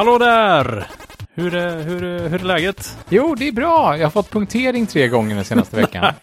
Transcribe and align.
Hallå 0.00 0.18
där! 0.18 0.86
Hur 1.34 1.54
är, 1.54 1.82
hur, 1.82 2.04
är- 2.04 2.28
hur 2.28 2.40
är 2.40 2.44
läget? 2.44 2.98
Jo, 3.08 3.34
det 3.34 3.48
är 3.48 3.52
bra. 3.52 3.96
Jag 3.96 4.06
har 4.06 4.10
fått 4.10 4.30
punktering 4.30 4.86
tre 4.86 5.08
gånger 5.08 5.34
den 5.34 5.44
senaste 5.44 5.76
veckan. 5.76 6.04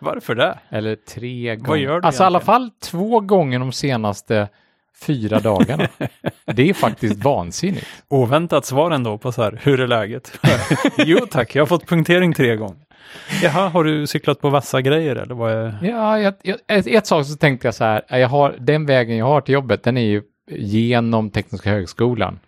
Varför 0.00 0.34
det? 0.34 0.58
Eller 0.68 0.96
tre 0.96 1.56
gånger. 1.56 1.82
gör 1.82 2.00
du 2.00 2.06
Alltså 2.06 2.22
i 2.22 2.26
alla 2.26 2.40
fall 2.40 2.70
två 2.82 3.20
gånger 3.20 3.58
de 3.58 3.72
senaste 3.72 4.48
fyra 5.06 5.40
dagarna. 5.40 5.88
det 6.44 6.70
är 6.70 6.74
faktiskt 6.74 7.24
vansinnigt. 7.24 7.86
Oväntat 8.08 8.66
svar 8.66 8.90
ändå 8.90 9.18
på 9.18 9.32
så 9.32 9.42
här, 9.42 9.60
hur 9.62 9.80
är 9.80 9.86
läget? 9.86 10.40
jo 10.98 11.18
tack, 11.30 11.54
jag 11.54 11.62
har 11.62 11.66
fått 11.66 11.86
punktering 11.86 12.34
tre 12.34 12.56
gånger. 12.56 12.86
Jaha, 13.42 13.68
har 13.68 13.84
du 13.84 14.06
cyklat 14.06 14.40
på 14.40 14.50
vassa 14.50 14.80
grejer 14.80 15.16
eller 15.16 15.34
vad 15.34 15.52
är... 15.52 15.78
Ja, 15.82 16.18
jag, 16.18 16.34
jag, 16.42 16.58
ett, 16.68 16.86
ett 16.86 17.06
sak 17.06 17.26
så 17.26 17.36
tänkte 17.36 17.66
jag 17.66 17.74
så 17.74 17.84
här, 17.84 18.02
jag 18.08 18.28
har, 18.28 18.56
den 18.58 18.86
vägen 18.86 19.16
jag 19.16 19.26
har 19.26 19.40
till 19.40 19.54
jobbet, 19.54 19.82
den 19.82 19.96
är 19.96 20.06
ju 20.06 20.22
genom 20.58 21.30
Tekniska 21.30 21.70
högskolan 21.70 22.38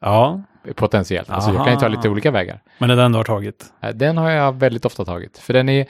Ja, 0.00 0.42
potentiellt. 0.74 1.30
Alltså 1.30 1.50
jag 1.50 1.64
kan 1.64 1.72
ju 1.72 1.78
ta 1.80 1.86
Aha. 1.86 1.94
lite 1.96 2.08
olika 2.08 2.30
vägar. 2.30 2.60
men 2.78 2.88
det 2.88 2.94
är 2.94 2.96
den 2.96 3.12
du 3.12 3.18
har 3.18 3.24
tagit. 3.24 3.64
Eh, 3.82 3.90
Den 3.90 4.16
har 4.18 4.30
jag 4.30 4.52
väldigt 4.56 4.84
ofta 4.84 5.04
tagit. 5.04 5.38
För 5.38 5.52
den 5.52 5.68
är, 5.68 5.86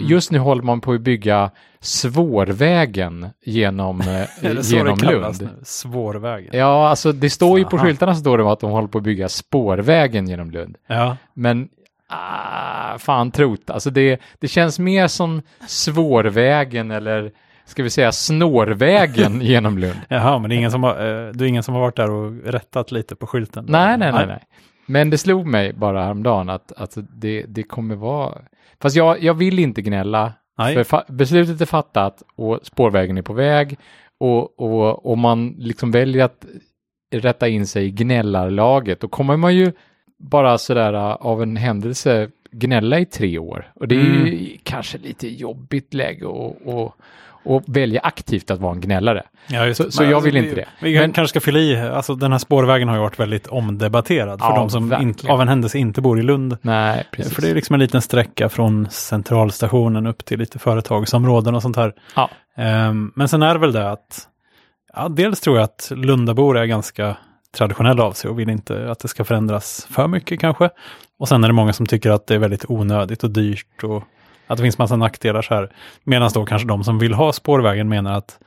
just 0.00 0.30
nu 0.30 0.38
håller 0.38 0.62
man 0.62 0.80
på 0.80 0.92
att 0.92 1.00
bygga 1.00 1.50
svårvägen 1.80 3.26
genom, 3.44 4.00
eh, 4.42 4.60
genom 4.62 4.98
Lund. 4.98 5.36
nu? 5.42 5.48
Svårvägen. 5.64 6.50
Ja, 6.58 6.88
alltså 6.88 7.12
det 7.12 7.30
står 7.30 7.58
ju 7.58 7.64
på 7.64 7.76
Aha. 7.76 7.86
skyltarna 7.86 8.14
så 8.14 8.20
står 8.20 8.38
det 8.38 8.52
att 8.52 8.60
de 8.60 8.70
håller 8.70 8.88
på 8.88 8.98
att 8.98 9.04
bygga 9.04 9.28
spårvägen 9.28 10.28
genom 10.28 10.50
Lund. 10.50 10.76
Ja, 10.86 11.16
Men 11.34 11.68
ah, 12.08 12.98
fan 12.98 13.30
trot, 13.30 13.70
alltså 13.70 13.90
det, 13.90 14.20
det 14.38 14.48
känns 14.48 14.78
mer 14.78 15.06
som 15.08 15.42
svårvägen 15.66 16.90
eller 16.90 17.32
ska 17.66 17.82
vi 17.82 17.90
säga 17.90 18.12
snårvägen 18.12 19.40
genom 19.42 19.78
Lund. 19.78 20.00
Jaha, 20.08 20.38
men 20.38 20.50
det 20.50 20.54
är, 20.54 20.58
ingen 20.58 20.70
som 20.70 20.82
har, 20.82 20.90
eh, 20.90 21.32
det 21.32 21.44
är 21.44 21.48
ingen 21.48 21.62
som 21.62 21.74
har 21.74 21.80
varit 21.80 21.96
där 21.96 22.10
och 22.10 22.32
rättat 22.44 22.92
lite 22.92 23.16
på 23.16 23.26
skylten? 23.26 23.64
Nej, 23.68 23.98
nej, 23.98 24.12
nej, 24.12 24.26
nej. 24.26 24.42
Men 24.86 25.10
det 25.10 25.18
slog 25.18 25.46
mig 25.46 25.72
bara 25.72 26.04
häromdagen 26.04 26.48
att, 26.48 26.72
att 26.72 26.98
det, 27.10 27.44
det 27.48 27.62
kommer 27.62 27.94
vara... 27.94 28.38
Fast 28.80 28.96
jag, 28.96 29.22
jag 29.22 29.34
vill 29.34 29.58
inte 29.58 29.82
gnälla. 29.82 30.32
Nej. 30.58 30.84
För 30.84 31.12
beslutet 31.12 31.60
är 31.60 31.66
fattat 31.66 32.22
och 32.36 32.60
spårvägen 32.62 33.18
är 33.18 33.22
på 33.22 33.32
väg. 33.32 33.78
Och, 34.20 34.60
och 34.60 35.12
om 35.12 35.20
man 35.20 35.54
liksom 35.58 35.90
väljer 35.90 36.24
att 36.24 36.46
rätta 37.10 37.48
in 37.48 37.66
sig 37.66 37.86
i 37.86 37.90
gnällarlaget, 37.90 39.00
då 39.00 39.08
kommer 39.08 39.36
man 39.36 39.56
ju 39.56 39.72
bara 40.18 40.58
sådär 40.58 40.94
uh, 40.94 41.00
av 41.00 41.42
en 41.42 41.56
händelse 41.56 42.30
gnälla 42.50 42.98
i 42.98 43.06
tre 43.06 43.38
år. 43.38 43.72
Och 43.74 43.88
det 43.88 43.94
är 43.94 43.98
ju 43.98 44.58
kanske 44.62 44.98
lite 44.98 45.28
jobbigt 45.28 45.94
läge 45.94 46.26
att 46.26 46.94
och, 47.44 47.62
välja 47.66 48.00
aktivt 48.00 48.50
att 48.50 48.60
vara 48.60 48.72
en 48.74 48.80
gnällare. 48.80 49.22
Ja, 49.46 49.74
Så- 49.74 49.90
så 49.92 50.02
jag 50.02 50.12
alltså, 50.12 50.24
vill 50.24 50.34
vi- 50.34 50.48
inte 50.48 50.54
det. 50.54 50.66
Vi 50.80 50.98
Men- 50.98 51.12
kanske 51.12 51.28
ska 51.28 51.40
fylla 51.40 51.58
i, 51.58 51.76
alltså 51.80 52.14
den 52.14 52.32
här 52.32 52.38
spårvägen 52.38 52.88
har 52.88 52.96
ju 52.96 53.00
varit 53.02 53.20
väldigt 53.20 53.46
omdebatterad 53.46 54.40
för 54.40 54.46
Ja, 54.46 54.56
de 54.56 54.70
som 54.70 54.92
in, 54.92 55.14
av 55.28 55.40
en 55.42 55.48
händelse 55.48 55.78
inte 55.78 56.00
bor 56.00 56.18
i 56.18 56.22
Lund. 56.22 56.56
Nej, 56.62 57.04
precis. 57.12 57.34
För 57.34 57.42
det 57.42 57.50
är 57.50 57.54
liksom 57.54 57.74
en 57.74 57.80
liten 57.80 58.02
sträcka 58.02 58.48
från 58.48 58.86
centralstationen 58.90 60.06
upp 60.06 60.24
till 60.24 60.38
lite 60.38 60.58
företagsområden 60.58 61.54
och 61.54 61.62
sånt 61.62 61.76
här. 61.76 61.92
Ja. 62.16 62.30
Ehm, 62.56 63.12
men 63.14 63.28
sen 63.28 63.42
är 63.42 63.54
det 63.54 63.60
väl 63.60 63.72
det 63.72 63.90
att, 63.90 64.28
ja, 64.96 65.08
dels 65.08 65.40
tror 65.40 65.56
jag 65.56 65.64
att 65.64 65.92
Lundabor 65.94 66.58
är 66.58 66.64
ganska 66.64 67.16
traditionella 67.56 68.04
av 68.04 68.12
sig 68.12 68.30
och 68.30 68.38
vill 68.38 68.50
inte 68.50 68.90
att 68.90 68.98
det 68.98 69.08
ska 69.08 69.24
förändras 69.24 69.86
för 69.90 70.08
mycket 70.08 70.40
kanske. 70.40 70.70
Och 71.18 71.28
sen 71.28 71.44
är 71.44 71.48
det 71.48 71.54
många 71.54 71.72
som 71.72 71.86
tycker 71.86 72.10
att 72.10 72.26
det 72.26 72.34
är 72.34 72.38
väldigt 72.38 72.64
onödigt 72.68 73.24
och 73.24 73.30
dyrt 73.30 73.84
och 73.84 74.02
att 74.46 74.56
det 74.56 74.62
finns 74.62 74.78
massa 74.78 74.96
nackdelar 74.96 75.42
så 75.42 75.54
här. 75.54 75.72
Medan 76.04 76.30
då 76.34 76.44
kanske 76.44 76.68
de 76.68 76.84
som 76.84 76.98
vill 76.98 77.14
ha 77.14 77.32
spårvägen 77.32 77.88
menar 77.88 78.12
att 78.18 78.38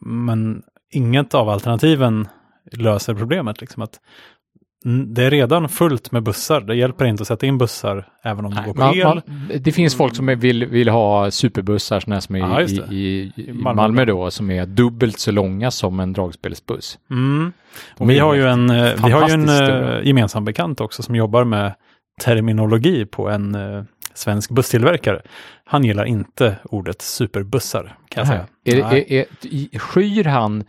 men 0.00 0.62
inget 0.90 1.34
av 1.34 1.48
alternativen 1.48 2.28
löser 2.72 3.14
problemet. 3.14 3.60
Liksom 3.60 3.82
att 3.82 4.00
det 5.06 5.24
är 5.24 5.30
redan 5.30 5.68
fullt 5.68 6.12
med 6.12 6.22
bussar. 6.22 6.60
Det 6.60 6.74
hjälper 6.74 7.04
inte 7.04 7.20
att 7.20 7.26
sätta 7.26 7.46
in 7.46 7.58
bussar 7.58 8.08
även 8.22 8.44
om 8.44 8.50
det 8.50 8.56
Nej, 8.56 8.66
går 8.66 8.74
på 8.74 8.80
man, 8.80 8.94
el. 8.94 9.04
man, 9.04 9.22
det 9.60 9.72
finns 9.72 9.96
folk 9.96 10.16
som 10.16 10.26
vill, 10.26 10.66
vill 10.66 10.88
ha 10.88 11.30
superbussar, 11.30 12.00
såna 12.00 12.20
som 12.20 12.34
är 12.34 12.38
Ja, 12.38 12.60
i, 12.62 12.66
det. 12.66 12.94
i, 12.94 13.32
i, 13.36 13.52
Malmö. 13.52 13.82
Malmö 13.82 14.04
då, 14.04 14.30
som 14.30 14.50
är 14.50 14.66
dubbelt 14.66 15.18
så 15.18 15.30
långa 15.30 15.70
som 15.70 16.00
en 16.00 16.12
dragspelsbuss. 16.12 16.98
Mm. 17.10 17.52
De 17.98 18.08
Vi 18.08 18.18
har 18.18 18.34
ju 18.34 18.46
en, 18.48 18.70
eh, 18.70 18.92
vi 19.04 19.10
har 19.12 19.28
ju 19.28 19.34
en 19.34 19.48
eh, 19.48 19.54
stora. 19.54 20.02
gemensam 20.02 20.44
bekant 20.44 20.80
också 20.80 21.02
som 21.02 21.14
jobbar 21.14 21.44
med 21.44 21.74
terminologi 22.24 23.06
på 23.06 23.28
en 23.28 23.54
eh, 23.54 23.82
svensk 24.14 24.50
busstillverkare. 24.50 25.22
Han 25.64 25.84
gillar 25.84 26.04
inte 26.04 26.56
ordet 26.64 27.02
superbussar 27.02 27.96
kan 28.08 28.20
jag 28.20 28.26
säga. 28.26 28.46
Är, 28.64 28.94
är, 28.94 29.26
är, 29.72 29.78
skyr 29.78 30.24
han, 30.24 30.64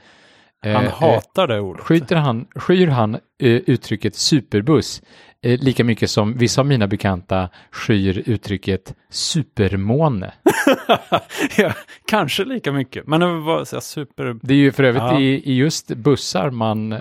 han 0.61 0.85
eh, 0.85 0.91
hatar 0.93 1.47
det 1.47 1.59
ordet. 1.59 1.83
skyter 1.85 2.15
han, 2.15 2.45
skyr 2.55 2.87
han 2.87 3.17
uttrycket 3.47 4.15
superbuss 4.15 5.01
eh, 5.41 5.59
lika 5.59 5.83
mycket 5.83 6.09
som 6.09 6.37
vissa 6.37 6.61
av 6.61 6.67
mina 6.67 6.87
bekanta 6.87 7.49
skyr 7.71 8.23
uttrycket 8.25 8.93
supermåne? 9.09 10.33
ja, 11.57 11.73
kanske 12.07 12.45
lika 12.45 12.71
mycket. 12.71 13.07
Men 13.07 13.21
så 13.21 13.75
här, 13.75 13.79
super... 13.79 14.35
Det 14.41 14.53
är 14.53 14.57
ju 14.57 14.71
för 14.71 14.83
övrigt 14.83 15.03
Ja. 15.03 15.19
i, 15.19 15.51
i 15.51 15.55
just 15.55 15.87
bussar 15.87 16.49
man 16.49 16.91
eh, 16.91 16.99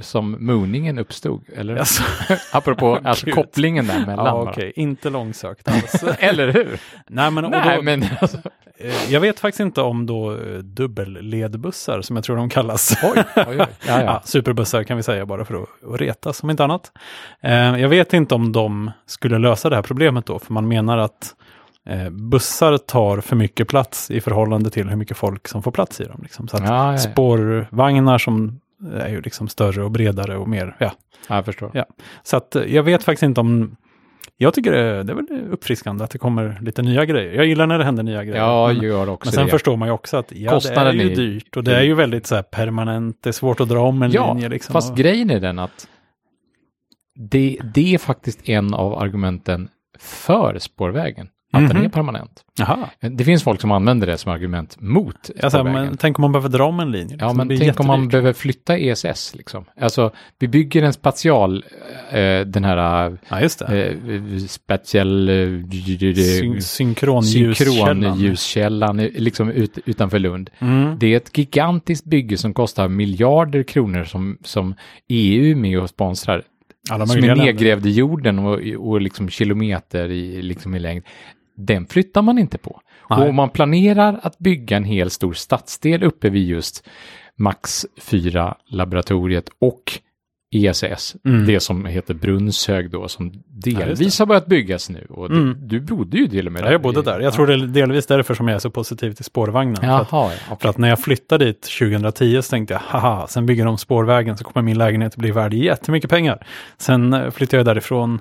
som 0.00 0.36
mooningen 0.46 0.98
uppstod, 0.98 1.44
eller? 1.56 1.76
Alltså, 1.76 2.02
Apropå 2.52 2.98
alltså 3.04 3.30
kopplingen 3.30 3.86
där 3.86 4.06
mellan. 4.06 4.26
ja, 4.26 4.50
okej, 4.50 4.72
inte 4.76 5.10
långsökt 5.10 5.68
alls. 5.68 6.04
Eller 6.18 6.52
hur? 6.52 6.78
Nej, 7.08 7.30
men, 7.30 7.44
Nej, 7.50 7.76
då, 7.76 7.82
men 7.82 8.04
alltså, 8.20 8.38
eh, 8.78 9.12
jag 9.12 9.20
vet 9.20 9.40
faktiskt 9.40 9.60
inte 9.60 9.80
om 9.80 10.06
då 10.06 10.32
eh, 10.32 10.58
dubbelledbussar 10.58 12.02
som 12.02 12.16
jag 12.16 12.24
tror 12.24 12.36
de 12.36 12.48
kallas. 12.48 12.96
oj, 13.02 13.24
oj, 13.36 13.44
oj. 13.48 13.66
Ja, 13.86 14.02
ja. 14.02 14.22
superbussar 14.24 14.82
kan 14.82 14.96
vi 14.96 15.02
säga 15.02 15.26
bara 15.26 15.44
för 15.44 15.62
att, 15.62 15.68
att 15.88 16.00
retas 16.00 16.42
om 16.42 16.50
inte 16.50 16.64
annat. 16.64 16.92
Eh, 17.40 17.52
jag 17.80 17.88
vet 17.88 18.12
inte 18.12 18.34
om 18.34 18.52
de 18.52 18.90
skulle 19.06 19.38
lösa 19.38 19.70
det 19.70 19.76
här 19.76 19.82
problemet 19.82 20.26
då, 20.26 20.38
för 20.38 20.52
man 20.52 20.68
menar 20.68 20.98
att 20.98 21.34
eh, 21.86 22.10
bussar 22.10 22.78
tar 22.78 23.20
för 23.20 23.36
mycket 23.36 23.68
plats 23.68 24.10
i 24.10 24.20
förhållande 24.20 24.70
till 24.70 24.88
hur 24.88 24.96
mycket 24.96 25.16
folk 25.16 25.48
som 25.48 25.62
får 25.62 25.70
plats 25.70 26.00
i 26.00 26.04
dem. 26.04 26.20
Liksom. 26.22 26.48
Så 26.48 26.56
att 26.56 26.62
Ja, 26.62 26.68
ja, 26.68 26.92
ja. 26.92 26.98
spårvagnar 26.98 28.18
som 28.18 28.60
är 28.92 29.08
ju 29.08 29.20
liksom 29.20 29.48
större 29.48 29.82
och 29.84 29.90
bredare 29.90 30.36
och 30.36 30.48
mer, 30.48 30.76
ja. 30.78 30.92
ja, 31.28 31.34
jag 31.34 31.44
förstår. 31.44 31.70
Ja. 31.74 31.84
Så 32.22 32.36
att 32.36 32.56
eh, 32.56 32.62
jag 32.62 32.82
vet 32.82 33.04
faktiskt 33.04 33.22
inte 33.22 33.40
om 33.40 33.76
jag 34.36 34.54
tycker 34.54 34.72
det, 34.72 35.02
det 35.02 35.12
är 35.12 35.16
väl 35.16 35.48
uppfriskande 35.50 36.04
att 36.04 36.10
det 36.10 36.18
kommer 36.18 36.58
lite 36.62 36.82
nya 36.82 37.04
grejer. 37.04 37.32
Jag 37.32 37.46
gillar 37.46 37.66
när 37.66 37.78
det 37.78 37.84
händer 37.84 38.02
nya 38.02 38.24
grejer. 38.24 38.38
Ja, 38.42 38.66
men, 38.72 38.82
gör 38.82 39.08
också 39.08 39.26
men 39.28 39.32
sen 39.32 39.44
det. 39.44 39.50
förstår 39.50 39.76
man 39.76 39.88
ju 39.88 39.92
också 39.92 40.16
att 40.16 40.32
ja, 40.32 40.60
det 40.60 40.68
är 40.68 40.92
ju 40.92 41.12
är- 41.12 41.16
dyrt 41.16 41.56
och 41.56 41.64
det 41.64 41.76
är 41.76 41.82
ju 41.82 41.94
väldigt 41.94 42.26
så 42.26 42.34
här 42.34 42.42
permanent. 42.42 43.22
Det 43.22 43.30
är 43.30 43.32
svårt 43.32 43.60
att 43.60 43.68
dra 43.68 43.80
om 43.80 44.02
en 44.02 44.10
ja, 44.10 44.32
linje. 44.32 44.48
Liksom, 44.48 44.72
fast 44.72 44.90
och- 44.90 44.96
grejen 44.96 45.30
är 45.30 45.40
den 45.40 45.58
att 45.58 45.88
det, 47.14 47.58
det 47.74 47.94
är 47.94 47.98
faktiskt 47.98 48.48
en 48.48 48.74
av 48.74 48.94
argumenten 48.94 49.68
för 49.98 50.58
spårvägen. 50.58 51.28
Att 51.56 51.68
den 51.68 51.76
Mhm. 51.76 51.84
är 51.86 51.88
permanent. 51.88 52.44
Jaha. 52.58 52.78
Det 53.00 53.24
finns 53.24 53.42
folk 53.42 53.60
som 53.60 53.70
använder 53.72 54.06
det 54.06 54.18
som 54.18 54.32
argument 54.32 54.76
mot 54.80 55.16
spårvägen. 55.24 55.72
men 55.72 55.96
tänk 55.96 56.18
om 56.18 56.22
man 56.22 56.32
behöver 56.32 56.48
dra 56.48 56.64
om 56.64 56.80
en 56.80 56.90
linje. 56.92 57.08
liksom. 57.12 57.28
Ja, 57.28 57.34
men 57.34 57.48
tänk 57.58 57.80
om 57.80 57.86
man 57.86 57.96
jättedyrt. 57.98 58.10
behöver 58.12 58.32
flytta 58.32 58.78
ESS 58.78 59.34
liksom. 59.34 59.64
Alltså, 59.80 60.10
vi 60.38 60.48
bygger 60.48 60.82
en 60.82 60.92
spatial, 60.92 61.64
eh, 62.10 62.40
den 62.40 62.64
här 62.64 63.18
Ja, 63.28 63.40
just 63.40 63.58
det. 63.58 63.84
eh, 63.84 64.38
spatial 64.46 65.28
eh, 65.28 65.34
Syn- 65.34 66.60
Synkronljuskällan. 66.60 67.54
synkronljuskällan 68.02 69.00
eh, 69.00 69.08
liksom 69.14 69.50
ut, 69.50 69.78
utanför 69.86 70.18
Lund. 70.18 70.50
Mm. 70.58 70.98
Det 70.98 71.06
är 71.12 71.16
ett 71.16 71.38
gigantiskt 71.38 72.04
bygge 72.04 72.36
som 72.36 72.54
kostar 72.54 72.88
miljarder 72.88 73.62
kronor 73.62 74.04
som, 74.04 74.38
som 74.44 74.74
EU 75.08 75.50
är 75.50 75.54
med 75.54 75.78
och 75.80 75.88
sponsrar. 75.88 76.42
Alla 76.90 77.06
Som 77.06 77.24
är 77.24 77.34
nedgrävd 77.36 77.86
i 77.86 77.90
jorden 77.90 78.38
och, 78.38 78.60
och 78.78 79.00
liksom 79.00 79.28
kilometer 79.28 80.08
i, 80.10 80.42
liksom 80.42 80.74
i 80.74 80.78
längd. 80.78 81.02
Den 81.56 81.86
flyttar 81.86 82.22
man 82.22 82.38
inte 82.38 82.58
på. 82.58 82.80
Nej. 83.10 83.22
Och 83.22 83.28
om 83.28 83.34
man 83.34 83.50
planerar 83.50 84.20
att 84.22 84.38
bygga 84.38 84.76
en 84.76 84.84
hel 84.84 85.10
stor 85.10 85.32
stadsdel 85.32 86.02
uppe 86.02 86.30
vid 86.30 86.48
just 86.48 86.86
Max 87.36 87.86
4-laboratoriet 88.00 89.48
och 89.58 89.82
ESS, 90.56 91.16
Mm. 91.24 91.46
det 91.46 91.60
som 91.60 91.84
heter 91.86 92.14
Brunnshög 92.14 92.90
då, 92.90 93.08
som 93.08 93.32
delvis 93.46 94.18
har 94.18 94.26
börjat 94.26 94.46
byggas 94.46 94.90
nu. 94.90 95.06
Och 95.10 95.30
du, 95.30 95.36
Mm. 95.40 95.56
du 95.60 95.80
bodde 95.80 96.16
ju 96.18 96.28
till 96.28 96.46
och 96.46 96.52
med 96.52 96.62
Ja, 96.64 96.72
jag 96.72 96.82
bodde 96.82 97.02
där. 97.02 97.20
Jag 97.20 97.32
tror 97.32 97.46
det 97.46 97.54
är 97.54 97.58
delvis 97.58 98.06
därför 98.06 98.34
som 98.34 98.48
jag 98.48 98.54
är 98.54 98.58
så 98.58 98.70
positiv 98.70 99.12
till 99.12 99.24
spårvagnen. 99.24 99.76
För 99.76 99.86
att, 99.86 100.08
Jaha, 100.12 100.32
ja. 100.50 100.56
för 100.60 100.68
att 100.68 100.78
när 100.78 100.88
jag 100.88 101.00
flyttade 101.00 101.44
dit 101.44 101.62
2010 101.78 102.42
så 102.42 102.50
tänkte 102.50 102.74
jag, 102.74 102.80
haha, 102.80 103.26
sen 103.26 103.46
bygger 103.46 103.64
de 103.64 103.78
spårvägen 103.78 104.36
så 104.36 104.44
kommer 104.44 104.64
min 104.64 104.78
lägenhet 104.78 105.12
att 105.12 105.18
bli 105.18 105.30
värd 105.30 105.54
jättemycket 105.54 106.10
pengar. 106.10 106.46
Sen 106.78 107.12
eh, 107.12 107.30
flyttade 107.30 107.56
jag 107.56 107.66
därifrån 107.66 108.20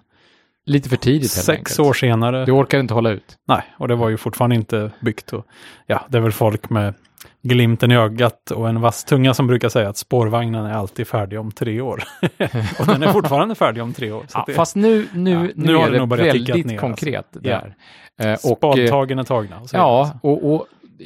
Lite 0.66 0.90
för 0.90 0.98
tidigt 0.98 1.32
sex 1.32 1.50
enkelt. 1.50 1.80
år 1.80 1.94
senare. 1.94 2.46
Du 2.46 2.52
orkar 2.52 2.80
inte 2.80 2.94
hålla 2.94 3.10
ut. 3.10 3.38
Nej, 3.48 3.62
och 3.78 3.88
det 3.88 3.96
var 3.96 4.10
ju 4.10 4.18
fortfarande 4.18 4.56
inte 4.56 4.92
byggt. 5.02 5.34
Och, 5.34 5.46
ja, 5.88 6.06
det 6.10 6.18
är 6.18 6.22
väl 6.22 6.32
folk 6.32 6.70
med 6.70 6.94
glimten 7.42 7.92
i 7.92 7.96
ögat 7.96 8.52
och 8.52 8.70
en 8.70 8.82
vass 8.82 9.04
tunga 9.04 9.34
som 9.34 9.48
brukar 9.48 9.70
säga 9.70 9.90
att 9.90 9.98
spårvagnen 9.98 10.66
är 10.66 10.74
alltid 10.74 11.08
färdig 11.08 11.40
om 11.40 11.52
tre 11.52 11.82
år. 11.82 12.04
och 12.80 12.86
den 12.86 13.04
är 13.04 13.12
fortfarande 13.12 13.56
färdig 13.56 13.84
om 13.84 13.94
tre 13.94 14.12
år. 14.12 14.26
Ja, 14.34 14.44
det, 14.48 14.54
fast 14.54 14.76
nu, 14.76 15.08
nu, 15.14 15.32
Ja, 15.32 15.40
nu, 15.40 15.54
nu 15.56 15.76
har 15.76 15.88
är 15.88 15.92
det 15.92 16.00
det 16.00 16.24
väldigt 16.24 16.66
ner, 16.66 16.78
konkret 16.78 17.26
alltså. 17.26 17.40
där. 17.40 17.76
Eh, 18.22 18.26
och, 18.26 18.28
eh, 18.28 18.36
spadtagen 18.36 19.20
är 19.20 19.24
tagna. 19.24 19.60
och 19.60 19.68
ja, 19.74 20.20
och, 20.24 20.54
och 20.54 20.66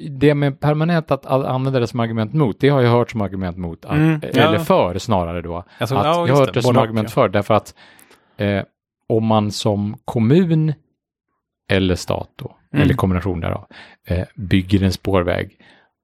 det 0.09 0.33
med 0.35 0.59
permanent 0.59 1.11
att 1.11 1.25
använda 1.25 1.79
det 1.79 1.87
som 1.87 1.99
argument 1.99 2.33
mot, 2.33 2.59
det 2.59 2.69
har 2.69 2.81
jag 2.81 2.91
hört 2.91 3.11
som 3.11 3.21
argument 3.21 3.57
mot, 3.57 3.85
att, 3.85 3.91
Mm, 3.91 4.21
ja. 4.33 4.41
eller 4.41 4.59
för 4.59 4.97
snarare 4.97 5.41
då. 5.41 5.63
Alltså, 5.77 5.95
att 5.95 6.05
ja, 6.05 6.27
jag 6.27 6.35
har 6.35 6.39
hört 6.39 6.53
det. 6.53 6.59
det 6.59 6.63
som 6.63 6.77
argument 6.77 7.07
ja. 7.09 7.13
för, 7.13 7.29
därför 7.29 7.53
att 7.53 7.73
eh, 8.37 8.61
om 9.09 9.25
man 9.25 9.51
som 9.51 9.97
kommun 10.05 10.73
eller 11.69 11.95
stat 11.95 12.29
då, 12.35 12.53
Mm. 12.73 12.83
eller 12.83 12.93
kombination 12.93 13.39
därav, 13.39 13.65
eh, 14.07 14.25
bygger 14.35 14.83
en 14.83 14.93
spårväg 14.93 15.51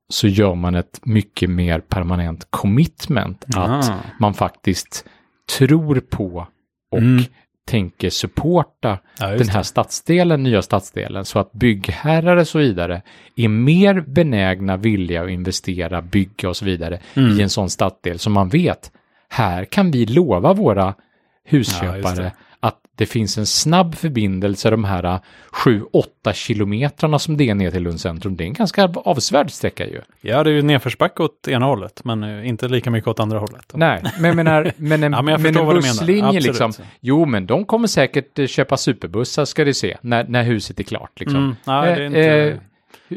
så 0.09 0.27
gör 0.27 0.55
man 0.55 0.75
ett 0.75 0.99
mycket 1.03 1.49
mer 1.49 1.79
permanent 1.79 2.47
commitment 2.49 3.45
att 3.55 3.89
Ah. 3.89 3.97
man 4.19 4.33
faktiskt 4.33 5.05
tror 5.57 5.99
på 5.99 6.47
och 6.91 6.97
Mm. 6.99 7.23
tänker 7.67 8.09
supporta 8.09 8.97
Ja, 9.19 9.27
den 9.27 9.49
här 9.49 9.63
stadsdelen, 9.63 10.43
nya 10.43 10.61
stadsdelen, 10.61 11.25
så 11.25 11.39
att 11.39 11.51
byggherrar 11.51 12.37
och 12.37 12.47
så 12.47 12.59
vidare 12.59 13.01
är 13.35 13.47
mer 13.47 14.01
benägna, 14.01 14.77
villiga 14.77 15.23
att 15.23 15.29
investera, 15.29 16.01
bygga 16.01 16.49
och 16.49 16.57
så 16.57 16.65
vidare 16.65 16.99
Mm. 17.13 17.39
i 17.39 17.41
en 17.41 17.49
sån 17.49 17.69
stadsdel 17.69 18.19
som 18.19 18.33
man 18.33 18.49
vet, 18.49 18.91
här 19.29 19.65
kan 19.65 19.91
vi 19.91 20.05
lova 20.05 20.53
våra 20.53 20.83
Ja, 20.85 20.93
husköpare 21.43 22.15
det. 22.15 22.31
Det 22.95 23.05
finns 23.05 23.37
en 23.37 23.45
snabb 23.45 23.95
förbindelse 23.95 24.69
de 24.69 24.83
här 24.83 25.19
7-8 25.51 26.33
kilometrarna 26.33 27.19
som 27.19 27.37
det 27.37 27.49
är 27.49 27.55
ner 27.55 27.71
till 27.71 27.83
Lunds 27.83 28.01
centrum. 28.01 28.35
Det 28.35 28.43
är 28.43 28.45
en 28.45 28.53
ganska 28.53 28.83
avsevärd 28.95 29.51
sträcka 29.51 29.87
ju. 29.87 30.01
Ja, 30.21 30.43
det 30.43 30.49
är 30.49 30.53
ju 30.53 30.61
nedförsbacke 30.61 31.23
åt 31.23 31.47
ena 31.47 31.65
hållet, 31.65 32.01
men 32.03 32.23
eh, 32.23 32.47
inte 32.47 32.67
lika 32.67 32.91
mycket 32.91 33.07
åt 33.07 33.19
andra 33.19 33.39
hållet. 33.39 33.71
Nej, 33.73 34.03
men 34.19 34.25
jag 34.25 34.35
menar, 34.35 34.71
men 34.77 35.03
en, 35.03 35.11
Ja, 35.17 35.21
men 35.21 35.41
men 35.41 35.57
en 35.57 35.67
busslinje 35.67 36.39
liksom. 36.39 36.73
Jo, 36.99 37.25
men 37.25 37.45
de 37.45 37.65
kommer 37.65 37.87
säkert 37.87 38.39
eh, 38.39 38.47
köpa 38.47 38.77
superbussar 38.77 39.45
ska 39.45 39.65
du 39.65 39.73
se, 39.73 39.97
när, 40.01 40.23
när 40.23 40.43
huset 40.43 40.79
är 40.79 40.83
klart 40.83 41.19
liksom. 41.19 41.37
Mm. 41.37 41.55
Nej, 41.65 41.95
det 41.95 42.01
är 42.01 42.03
Eh, 42.03 42.05
inte 42.05 42.53
eh, 42.53 42.57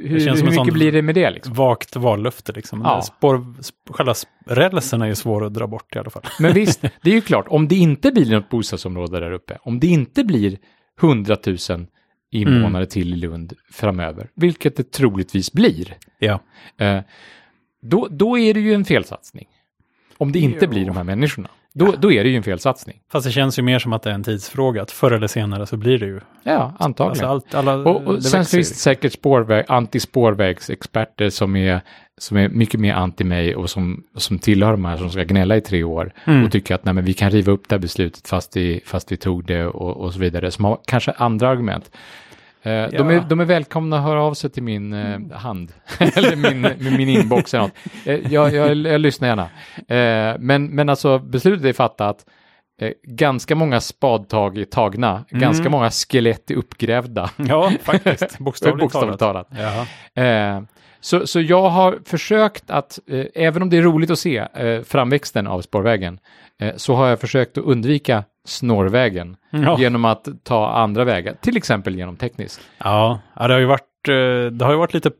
hur 0.03 0.21
hur 0.37 0.51
mycket 0.51 0.75
blir 0.75 0.93
det 0.93 1.03
med 1.03 1.15
det 1.15 1.31
liksom? 1.31 1.55
vagt 1.55 1.97
vallöfte 1.97 2.53
liksom. 2.53 2.81
Ja. 2.85 3.03
Spår, 3.03 3.37
sp- 3.39 3.93
själva 3.93 4.15
rälsen 4.47 5.03
är 5.03 5.07
ju 5.07 5.15
svår 5.15 5.45
att 5.45 5.55
dra 5.55 5.67
bort 5.67 5.97
i 5.97 5.99
alla 5.99 6.11
fall. 6.11 6.23
Men 6.41 6.53
visst, 6.55 6.81
det 7.03 7.11
är 7.11 7.15
ju 7.15 7.21
klart, 7.21 7.47
om 7.49 7.69
det 7.69 7.75
inte 7.75 8.13
blir 8.13 8.31
något 8.33 8.49
bostadsområde 8.49 9.21
där 9.21 9.33
uppe, 9.33 9.59
om 9.63 9.81
det 9.81 9.87
inte 9.87 10.25
blir 10.25 10.59
100 11.03 11.37
000 11.47 11.57
invånare 12.31 12.67
Mm. 12.69 12.87
till 12.87 13.13
i 13.13 13.17
Lund 13.17 13.53
framöver, 13.73 14.29
vilket 14.35 14.77
det 14.77 14.93
troligtvis 14.93 15.53
blir, 15.53 15.97
Ja. 16.19 16.41
eh, 16.79 17.01
då, 17.83 18.09
då 18.11 18.39
är 18.39 18.55
det 18.55 18.61
ju 18.61 18.75
en 18.75 18.85
felsatsning. 18.85 19.47
Om 20.19 20.33
det 20.33 20.39
inte 20.39 20.65
Jo. 20.65 20.71
blir 20.71 20.87
de 20.87 20.97
här 20.97 21.05
människorna, 21.05 21.49
då, 21.79 21.95
då 21.99 22.13
är 22.13 22.25
det 22.25 22.31
ju 22.31 22.37
en 22.37 22.43
felsatsning. 22.43 22.97
Fast 23.13 23.27
det 23.27 23.33
känns 23.33 23.59
ju 23.59 23.63
mer 23.63 23.79
som 23.79 23.93
att 23.93 24.03
det 24.03 24.11
är 24.11 24.15
en 24.15 24.25
tidsfråga, 24.25 24.83
att 24.83 24.91
förr 24.91 25.11
eller 25.11 25.27
senare 25.27 25.67
så 25.67 25.77
blir 25.77 25.99
det 25.99 26.07
ju. 26.07 26.21
Ja, 26.43 26.75
antagligen. 26.79 27.29
Alltså 27.31 27.55
allt, 27.55 27.69
alla, 27.69 27.91
Och, 27.91 28.03
och 28.07 28.15
det 28.15 28.23
sen 28.23 28.45
finns 28.45 28.69
det 28.69 28.75
säkert 28.75 29.13
spårväg, 29.13 29.65
antispårvägsexperter 29.69 31.31
som 31.31 31.57
är, 31.57 31.81
som 32.19 32.37
är 32.37 32.49
mycket 32.49 32.81
mer 32.81 32.95
anti 32.95 33.25
mig 33.25 33.57
och 33.57 33.71
som, 33.71 34.03
som 34.17 34.39
tillhör 34.39 34.71
de 34.71 34.85
här 34.85 34.97
som 34.97 35.11
ska 35.11 35.25
gnälla 35.25 35.57
i 35.57 35.61
tre 35.61 35.85
år 35.85 36.13
Mm. 36.25 36.45
och 36.45 36.53
tycker 36.53 36.75
att 36.75 36.85
nej, 36.85 36.95
men 36.95 37.05
vi 37.05 37.15
kan 37.15 37.31
riva 37.31 37.53
upp 37.53 37.69
det 37.69 37.75
här 37.75 37.81
beslutet 37.81 38.29
fast 38.29 38.57
vi, 38.57 38.81
fast 38.87 39.13
vi 39.13 39.17
tog 39.17 39.45
det 39.45 39.67
och, 39.67 39.97
och 39.97 40.13
så 40.13 40.19
vidare. 40.19 40.51
Som 40.51 40.65
har 40.65 40.79
kanske 40.87 41.13
andra 41.13 41.49
argument. 41.49 41.91
Eh, 42.67 42.89
de, 42.91 43.11
är, 43.11 43.21
de 43.29 43.41
är 43.41 43.45
välkomna 43.45 43.97
att 43.97 44.03
höra 44.03 44.23
av 44.23 44.35
sig 44.35 44.51
till 44.51 44.63
min 44.63 44.93
eh, 44.93 45.37
hand 45.39 45.73
eller 45.99 46.37
min, 46.37 46.97
min 46.97 47.09
inbox 47.09 47.55
eller 47.55 47.65
något. 47.65 47.73
Eh, 48.05 48.33
jag, 48.33 48.55
jag, 48.55 48.77
jag 48.77 49.01
lyssnar 49.01 49.29
gärna. 49.29 49.49
Men, 50.39 50.67
men 50.67 50.89
alltså 50.89 51.19
beslutet 51.19 51.65
är 51.65 51.73
fattat. 51.73 52.25
Ganska 53.03 53.55
många 53.55 53.81
spadtag 53.81 54.59
är 54.59 54.65
tagna, 54.65 55.25
Mm. 55.31 55.41
ganska 55.41 55.71
många 55.71 55.91
skelett 55.91 56.51
är 56.51 56.55
uppgrävda. 56.55 57.31
Ja, 57.37 57.73
faktiskt. 57.83 58.39
Bokstavligt, 58.39 58.81
Bokstavligt 58.83 59.19
talat. 59.19 59.49
talat. 60.15 60.69
Eh, 61.13 61.21
så, 61.21 61.27
så 61.27 61.41
jag 61.41 61.69
har 61.69 61.99
försökt 62.05 62.71
att, 62.71 62.99
eh, 63.11 63.25
även 63.35 63.63
om 63.63 63.71
det 63.71 63.77
är 63.77 63.83
roligt 63.83 64.11
att 64.11 64.19
se 64.19 64.39
eh, 64.55 64.83
framväxten 64.83 65.47
av 65.47 65.61
spårvägen, 65.61 66.19
eh, 66.61 66.73
så 66.77 66.95
har 66.95 67.09
jag 67.09 67.21
försökt 67.21 67.59
att 67.59 67.65
undvika 67.65 68.25
snårvägen 68.47 69.37
Ja. 69.51 69.77
genom 69.79 70.05
att 70.05 70.29
ta 70.45 70.69
andra 70.71 71.05
vägar, 71.05 71.35
till 71.41 71.57
exempel 71.57 71.95
genom 71.97 72.17
teknisk. 72.17 72.61
Ja, 72.79 73.21
det 73.35 73.43
har 73.53 73.59
ju 73.59 73.67
varit, 73.67 74.09
eh, 74.09 74.53
det 74.53 74.65
har 74.65 74.73
ju 74.73 74.79
varit 74.79 74.95
lite, 74.95 75.11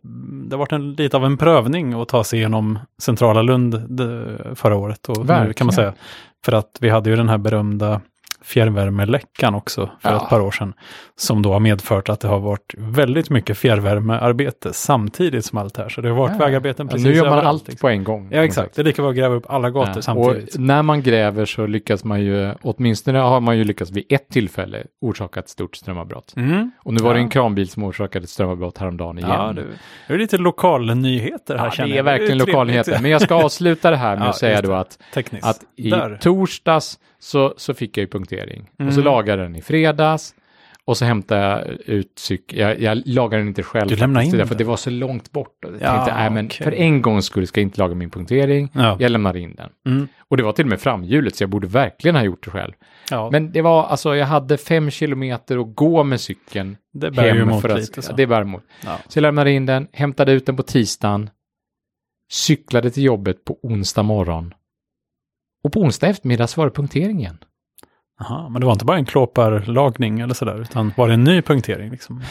det 0.49 0.57
har 0.57 0.59
varit 0.59 0.73
en, 0.73 0.93
lite 0.93 1.17
av 1.17 1.25
en 1.25 1.37
prövning 1.37 1.93
att 1.93 2.09
ta 2.09 2.25
sig 2.25 2.39
igenom 2.39 2.79
centrala 3.03 3.43
Lund 3.43 3.83
det, 3.89 4.37
förra 4.55 4.77
året 4.77 5.09
och 5.09 5.27
nu 5.27 5.53
kan 5.53 5.67
man 5.67 5.75
säga. 5.75 5.95
För 6.45 6.53
att 6.53 6.79
vi 6.81 6.89
hade 6.89 7.11
ju 7.11 7.17
den 7.17 7.29
här 7.29 7.39
berömda 7.39 8.01
fjärrvärmeläckan 8.47 9.55
också 9.55 9.91
för 10.01 10.11
Ja. 10.11 10.17
ett 10.23 10.29
par 10.29 10.41
år 10.41 10.51
sedan. 10.51 10.75
Som 11.17 11.43
då 11.43 11.53
har 11.53 11.61
medfört 11.61 12.09
att 12.09 12.21
det 12.21 12.29
har 12.29 12.39
varit 12.41 12.75
väldigt 12.79 13.31
mycket 13.31 13.59
fjärrvärmearbete 13.59 14.73
samtidigt 14.73 15.45
som 15.45 15.59
allt 15.59 15.75
det 15.75 15.83
här. 15.83 15.89
Så 15.89 16.01
det 16.01 16.09
har 16.09 16.17
varit 16.17 16.33
Ja. 16.33 16.45
vägarbeten 16.47 16.89
precis 16.89 17.05
nu 17.07 17.13
gör 17.15 17.25
man 17.25 17.33
överallt, 17.33 17.47
allt 17.49 17.69
liksom. 17.69 17.87
på 17.87 17.89
en 17.89 18.05
gång. 18.05 18.29
Ja, 18.33 18.45
exakt. 18.45 18.75
Det 18.75 18.83
är 18.83 18.85
lika 18.85 19.03
bra 19.03 19.11
att 19.11 19.17
gräva 19.17 19.35
upp 19.35 19.45
alla 19.51 19.71
gator 19.71 19.93
Ja, 19.97 20.03
samtidigt. 20.03 20.55
Och 20.55 20.61
när 20.61 20.83
man 20.83 21.03
gräver 21.03 21.45
så 21.45 21.67
lyckas 21.67 22.05
man 22.05 22.21
ju, 22.23 22.53
åtminstone 22.63 23.19
har 23.19 23.41
man 23.41 23.59
ju 23.59 23.65
lyckats 23.65 23.91
vid 23.91 24.05
ett 24.09 24.29
tillfälle 24.29 24.83
orsaka 25.01 25.41
ett 25.41 25.49
stort 25.49 25.77
strömavbrott. 25.77 26.33
Mm. 26.37 26.71
Och 26.83 26.95
nu 26.95 27.03
var 27.03 27.15
det 27.15 27.21
en 27.21 27.29
kranbil 27.31 27.69
som 27.69 27.83
orsakade 27.85 28.23
ett 28.25 28.31
strömavbrott 28.31 28.79
häromdagen 28.79 29.19
igen. 29.19 29.31
Ja, 29.31 29.53
det, 29.53 29.65
det 30.09 30.15
är 30.15 30.19
lite 30.19 30.37
lokalnyheter 30.39 31.57
här 31.59 31.65
Ja, 31.65 31.71
känner 31.71 31.89
det 31.89 31.95
är 31.95 31.97
jag. 31.97 32.05
verkligen 32.05 32.39
lokalnyheter. 32.39 32.99
Men 33.03 33.11
jag 33.11 33.23
ska 33.23 33.35
avsluta 33.35 33.91
det 33.91 33.97
här 33.97 34.17
med 34.19 34.29
att 34.29 34.37
säga 34.37 34.63
då 34.63 34.73
att 34.73 34.99
Tekniskt. 35.15 35.47
att 35.47 35.61
i 35.77 35.91
Där. 35.91 36.19
torsdags 36.23 36.99
så, 37.27 37.55
så 37.57 37.75
fick 37.75 37.97
jag 37.97 38.03
ju 38.03 38.09
punktering. 38.09 38.61
Och 38.79 38.93
så 38.93 39.01
Mm. 39.01 39.05
lagade 39.05 39.43
den 39.43 39.57
i 39.57 39.63
fredags. 39.63 40.35
Och 40.85 40.97
så 40.97 41.05
hämtade 41.05 41.41
jag 41.41 41.67
ut 41.87 42.13
cykeln. 42.19 42.61
Jag, 42.63 42.81
jag 42.81 43.03
lagade 43.07 43.41
den 43.41 43.49
inte 43.49 43.63
själv. 43.63 43.89
Du 43.89 43.97
lämnade 43.97 44.27
in 44.27 44.33
den? 44.33 44.49
det 44.59 44.65
var 44.65 44.77
så 44.77 44.91
långt 44.91 45.33
bort. 45.33 45.59
Jag 45.63 45.73
Ja, 45.81 45.95
tänkte, 45.97 46.15
nej 46.15 46.31
men 46.31 46.47
okej. 46.47 46.65
för 46.65 46.73
en 46.73 47.03
gångs 47.03 47.25
skull 47.27 47.47
ska 47.47 47.61
jag 47.61 47.67
inte 47.67 47.81
laga 47.81 47.95
min 47.95 48.11
punktering. 48.11 48.71
Ja. 48.73 48.97
Jag 49.01 49.11
lämnar 49.11 49.37
in 49.37 49.55
den. 49.55 49.71
Mm. 49.87 50.09
Och 50.29 50.37
det 50.37 50.43
var 50.43 50.53
till 50.53 50.65
och 50.65 50.69
med 50.69 50.81
framhjulet 50.81 51.37
så 51.37 51.43
jag 51.43 51.51
borde 51.51 51.67
verkligen 51.67 52.17
ha 52.17 52.23
gjort 52.23 52.45
det 52.45 52.51
själv. 52.51 52.73
Ja, 53.11 53.29
Men 53.33 53.53
det 53.53 53.63
var 53.63 53.85
alltså, 53.87 54.17
jag 54.17 54.27
hade 54.27 54.57
fem 54.59 54.91
kilometer 54.91 55.59
att 55.59 55.75
gå 55.75 56.05
med 56.05 56.21
cykeln 56.21 56.77
det 56.93 57.11
bär 57.11 57.35
ju 57.35 57.41
emot 57.41 57.63
för 57.63 57.69
att, 57.69 57.79
lite. 57.81 58.03
Så. 58.03 58.13
Det 58.13 58.27
bär 58.27 58.43
emot. 58.43 58.63
Ja. 58.85 58.97
Så 59.09 59.19
jag 59.19 59.23
lämnade 59.23 59.53
in 59.53 59.67
den, 59.67 59.89
hämtade 59.93 60.33
ut 60.33 60.47
den 60.47 60.57
på 60.57 60.63
tisdagen, 60.63 61.31
cyklade 62.33 62.91
till 62.91 63.03
jobbet 63.03 63.45
på 63.45 63.59
onsdag 63.63 64.03
morgon. 64.03 64.55
Och 65.65 65.73
på 65.73 65.81
onsdag 65.81 66.07
eftermiddag 66.07 66.47
så 66.47 66.61
var 66.61 66.67
det 66.67 66.75
punktering 66.75 67.19
igen. 67.21 67.39
Aha, 68.21 68.49
men 68.49 68.61
det 68.61 68.67
var 68.67 68.73
inte 68.73 68.85
bara 68.85 68.97
en 68.97 69.05
klåparlagning 69.05 70.21
eller 70.21 70.35
sådär, 70.35 70.61
utan 70.61 70.93
var 70.97 71.09
det 71.09 71.15
en 71.15 71.25
ny 71.25 71.43
punktering? 71.43 71.91
Liksom? 71.91 72.23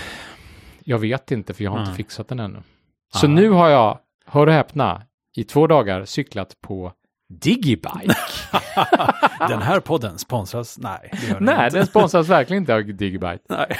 Jag 0.83 0.99
vet 0.99 1.31
inte 1.31 1.53
för 1.53 1.63
jag 1.63 1.71
har 1.71 1.77
inte 1.79 1.89
Mm. 1.89 1.97
fixat 1.97 2.27
den 2.27 2.39
ännu. 2.39 2.59
Så 3.13 3.25
Ah. 3.25 3.29
nu 3.29 3.49
har 3.49 3.69
jag, 3.69 3.99
hör 4.25 4.47
och 4.47 4.53
häpna, 4.53 5.01
i 5.37 5.43
två 5.43 5.67
dagar 5.67 6.05
cyklat 6.05 6.53
på 6.61 6.91
Digibike. 7.29 8.15
Den 9.49 9.61
här 9.61 9.79
podden 9.79 10.17
sponsras? 10.17 10.77
Nej, 10.81 11.09
Nej, 11.39 11.65
inte. 11.65 11.77
den 11.77 11.87
sponsras 11.87 12.29
verkligen 12.29 12.63
inte 12.63 12.75
av 12.75 12.83
Digibike. 12.83 13.39
Nej. 13.49 13.77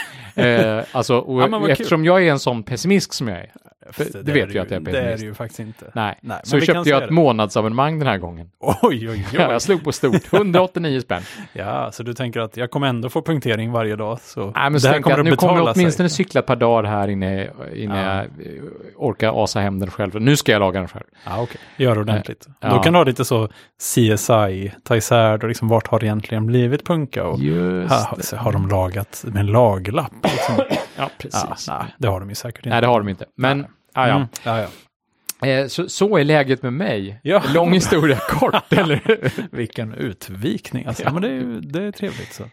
Eh, 0.56 0.86
alltså, 0.92 1.18
och 1.18 1.42
Ja, 1.42 1.48
vad 1.48 1.62
kul. 1.62 1.72
eftersom 1.72 2.06
jag 2.06 2.24
är 2.28 2.32
en 2.32 2.40
sån 2.40 2.64
pessimist 2.64 3.14
som 3.14 3.28
jag 3.28 3.38
är, 3.40 3.52
för 3.92 4.04
Det 4.14 4.22
det 4.22 4.32
vet 4.32 4.54
jag 4.54 4.64
att 4.66 4.72
jag 4.72 4.88
är 4.88 4.92
Det 4.92 5.00
är 5.00 5.18
det 5.18 5.24
ju 5.24 5.34
faktiskt 5.34 5.60
inte. 5.60 5.92
Nej, 5.96 6.20
Nej, 6.22 6.40
så 6.44 6.60
köpte 6.60 6.90
jag 6.90 7.04
ett 7.04 7.10
det. 7.10 7.14
månadsabonnemang 7.16 8.00
den 8.00 8.08
här 8.08 8.18
gången. 8.18 8.50
Oj, 8.60 8.76
oj, 8.84 9.10
oj. 9.10 9.26
Ja, 9.34 9.52
jag 9.52 9.62
slog 9.62 9.84
på 9.84 9.92
stort, 9.92 10.16
189 10.34 11.00
spänn. 11.02 11.22
Ja, 11.54 11.92
så 11.92 12.04
du 12.04 12.14
tänker 12.14 12.40
att 12.40 12.58
jag 12.58 12.72
kommer 12.72 12.88
ändå 12.88 13.10
få 13.10 13.22
punktering 13.22 13.72
varje 13.72 13.96
dag. 13.96 14.20
Så 14.22 14.40
Nej, 14.46 14.52
men 14.56 14.74
det 14.74 14.80
så 14.80 14.88
här 14.88 14.94
tänker 14.94 15.10
jag 15.10 15.18
kommer 15.18 15.32
att 15.32 15.32
nu 15.32 15.36
kommer 15.48 15.58
jag 15.58 15.74
åtminstone 15.76 16.10
sig. 16.10 16.16
cykla 16.26 16.40
ett 16.40 16.46
par 16.48 16.56
dagar 16.56 16.90
här 16.90 17.08
inne, 17.08 17.50
innan 17.76 17.98
Ja. 17.98 18.14
jag 18.16 18.24
eh, 18.26 18.62
orkar 18.96 19.44
asa 19.44 19.60
hem 19.60 19.80
den 19.80 19.90
själv. 19.92 20.22
Nu 20.22 20.36
ska 20.38 20.52
jag 20.52 20.60
laga 20.60 20.80
den 20.80 20.88
själv. 20.90 21.06
Ja, 21.26 21.42
okej. 21.42 21.58
Gör 21.78 22.00
ordentligt. 22.00 22.48
Ja. 22.60 22.70
Då 22.70 22.80
kan 22.80 22.94
du 22.94 23.00
ha 23.00 23.04
lite 23.04 23.26
så 23.26 23.50
CSI, 23.96 24.72
ta 24.84 24.96
isär 24.96 25.38
då 25.38 25.48
liksom 25.48 25.68
vart 25.68 25.88
har 25.88 26.00
det 26.00 26.06
egentligen 26.06 26.46
blivit 26.46 26.86
punka 26.88 27.24
och 27.24 27.40
Just 27.40 28.24
så 28.24 28.38
har 28.38 28.52
de 28.52 28.68
lagat 28.70 29.24
med 29.28 29.40
en 29.40 29.48
laglapp. 29.48 30.14
Liksom. 30.24 30.56
Ja, 30.98 31.10
precis. 31.18 31.66
ja, 31.68 31.78
nej, 31.84 31.94
det 31.98 32.08
har 32.08 32.20
de 32.20 32.30
ju 32.30 32.36
säkert 32.36 32.58
inte. 32.60 32.70
Nej, 32.70 32.82
det 32.82 32.88
har 32.88 33.00
de 33.00 33.10
inte. 33.10 33.26
Men, 33.38 33.66
ah, 33.96 34.08
ja. 34.08 34.16
Mm, 34.16 34.28
ja, 34.44 34.60
ja. 34.62 34.68
Eh, 35.48 35.68
så, 35.68 35.90
så 35.90 36.18
är 36.18 36.24
läget 36.24 36.64
med 36.64 36.74
mig. 36.74 37.20
Ja. 37.24 37.44
Lång 37.54 37.74
historia 37.74 38.18
kort, 38.30 38.56
eller? 38.74 39.02
Vilken 39.56 39.94
utvikning 39.94 40.86
alltså. 40.86 41.04
Ja. 41.04 41.12
Men 41.14 41.22
det 41.22 41.28
är, 41.28 41.32
ju- 41.34 41.60
det 41.62 41.84
är 41.84 41.92
trevligt 41.92 42.34
så. 42.34 42.44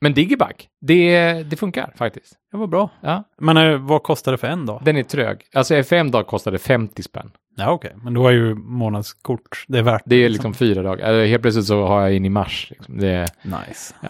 Men 0.00 0.14
Digiback, 0.14 0.68
det, 0.80 1.32
det 1.42 1.56
funkar 1.56 1.92
faktiskt. 1.96 2.32
Det 2.52 2.56
var 2.58 2.66
bra. 2.66 2.90
Ja, 3.00 3.24
Men 3.40 3.56
eh, 3.56 3.76
vad 3.78 4.02
kostar 4.02 4.32
det 4.32 4.38
för 4.38 4.46
en 4.46 4.66
dag? 4.66 4.82
den 4.84 4.96
är 4.96 5.02
trög. 5.02 5.40
Alltså 5.54 5.82
fem 5.82 6.10
dagar 6.10 6.24
kostade 6.24 6.58
50 6.58 7.02
spänn. 7.02 7.30
Ja, 7.56 7.70
okej. 7.70 7.92
Men 8.02 8.14
då 8.14 8.28
är 8.28 8.32
ju 8.32 8.54
månadskort, 8.54 9.64
det 9.68 9.78
är 9.78 9.82
värt 9.82 10.02
Det 10.04 10.16
är 10.16 10.28
liksom 10.28 10.54
fyra 10.54 10.82
dagar. 10.82 11.04
Eller 11.06 11.26
helt 11.26 11.42
plötsligt 11.42 11.66
så 11.66 11.86
har 11.86 12.00
jag 12.00 12.12
in 12.14 12.24
i 12.24 12.28
mars. 12.28 12.66
Liksom. 12.70 12.98
Det, 12.98 13.26
Nice. 13.42 13.94
Ja. 14.00 14.08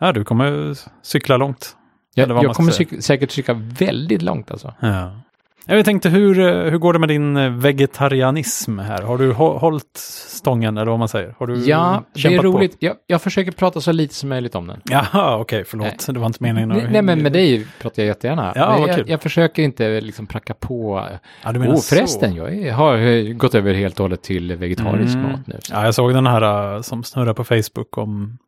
Ja, 0.00 0.12
du 0.12 0.24
kommer 0.24 0.76
cykla 1.02 1.36
långt. 1.36 1.76
man 2.16 2.42
jag 2.42 2.54
kommer 2.54 2.72
cyk- 2.72 3.00
säkert 3.00 3.30
cykla 3.30 3.54
väldigt 3.78 4.22
långt 4.22 4.50
alltså. 4.50 4.74
Ja. 4.80 5.20
Jag 5.68 5.84
tänkte, 5.84 6.08
hur, 6.08 6.38
eh, 6.38 6.70
hur 6.70 6.78
går 6.78 6.92
det 6.92 6.98
med 6.98 7.08
din 7.08 7.36
eh, 7.36 7.50
vegetarianism 7.50 8.78
här? 8.78 9.02
Har 9.02 9.18
du 9.18 9.32
hå- 9.32 9.58
hållit 9.58 9.96
stången 10.28 10.76
eller 10.78 10.90
vad 10.90 10.98
man 10.98 11.08
säger? 11.08 11.34
Har 11.38 11.46
du 11.46 11.54
Ja, 11.64 12.02
det 12.14 12.34
är 12.34 12.42
roligt. 12.42 12.76
Jag, 12.78 12.96
jag 13.06 13.22
försöker 13.22 13.52
prata 13.52 13.80
så 13.80 13.92
lite 13.92 14.14
som 14.14 14.28
möjligt 14.28 14.54
om 14.54 14.66
den. 14.66 14.80
Jaha, 14.84 15.36
okej, 15.38 15.64
förlåt. 15.66 16.06
Det 16.06 16.18
var 16.18 16.26
inte 16.26 16.42
meningen. 16.42 16.70
att- 16.72 16.76
Nej, 16.82 16.92
nej, 16.92 17.02
men 17.02 17.22
med 17.22 17.32
dig 17.32 17.66
pratar 17.80 18.02
jag 18.02 18.06
jättegärna. 18.06 18.52
Ja, 18.54 18.76
vad 18.78 18.88
jag, 18.88 18.96
kul. 18.96 19.04
jag 19.08 19.22
försöker 19.22 19.62
inte 19.62 20.00
liksom 20.00 20.26
pracka 20.26 20.54
på. 20.54 21.06
Ja, 21.44 21.52
du 21.52 21.58
menar 21.58 21.74
Oh, 21.74 21.78
så. 21.78 21.94
förresten, 21.94 22.34
jag 22.34 22.54
är, 22.54 22.72
har 22.72 22.96
eh, 22.98 23.22
gått 23.34 23.54
över 23.54 23.74
helt 23.74 24.00
och 24.00 24.04
hållet 24.04 24.22
till 24.22 24.56
vegetarisk 24.56 25.14
Mm. 25.14 25.30
mat 25.32 25.46
nu. 25.46 25.58
Ja, 25.70 25.84
jag 25.84 25.94
såg 25.94 26.14
den 26.14 26.26
här 26.26 26.82
som 26.82 27.04
snurrar 27.04 27.34
på 27.34 27.44
Facebook 27.44 27.98
om 27.98 28.38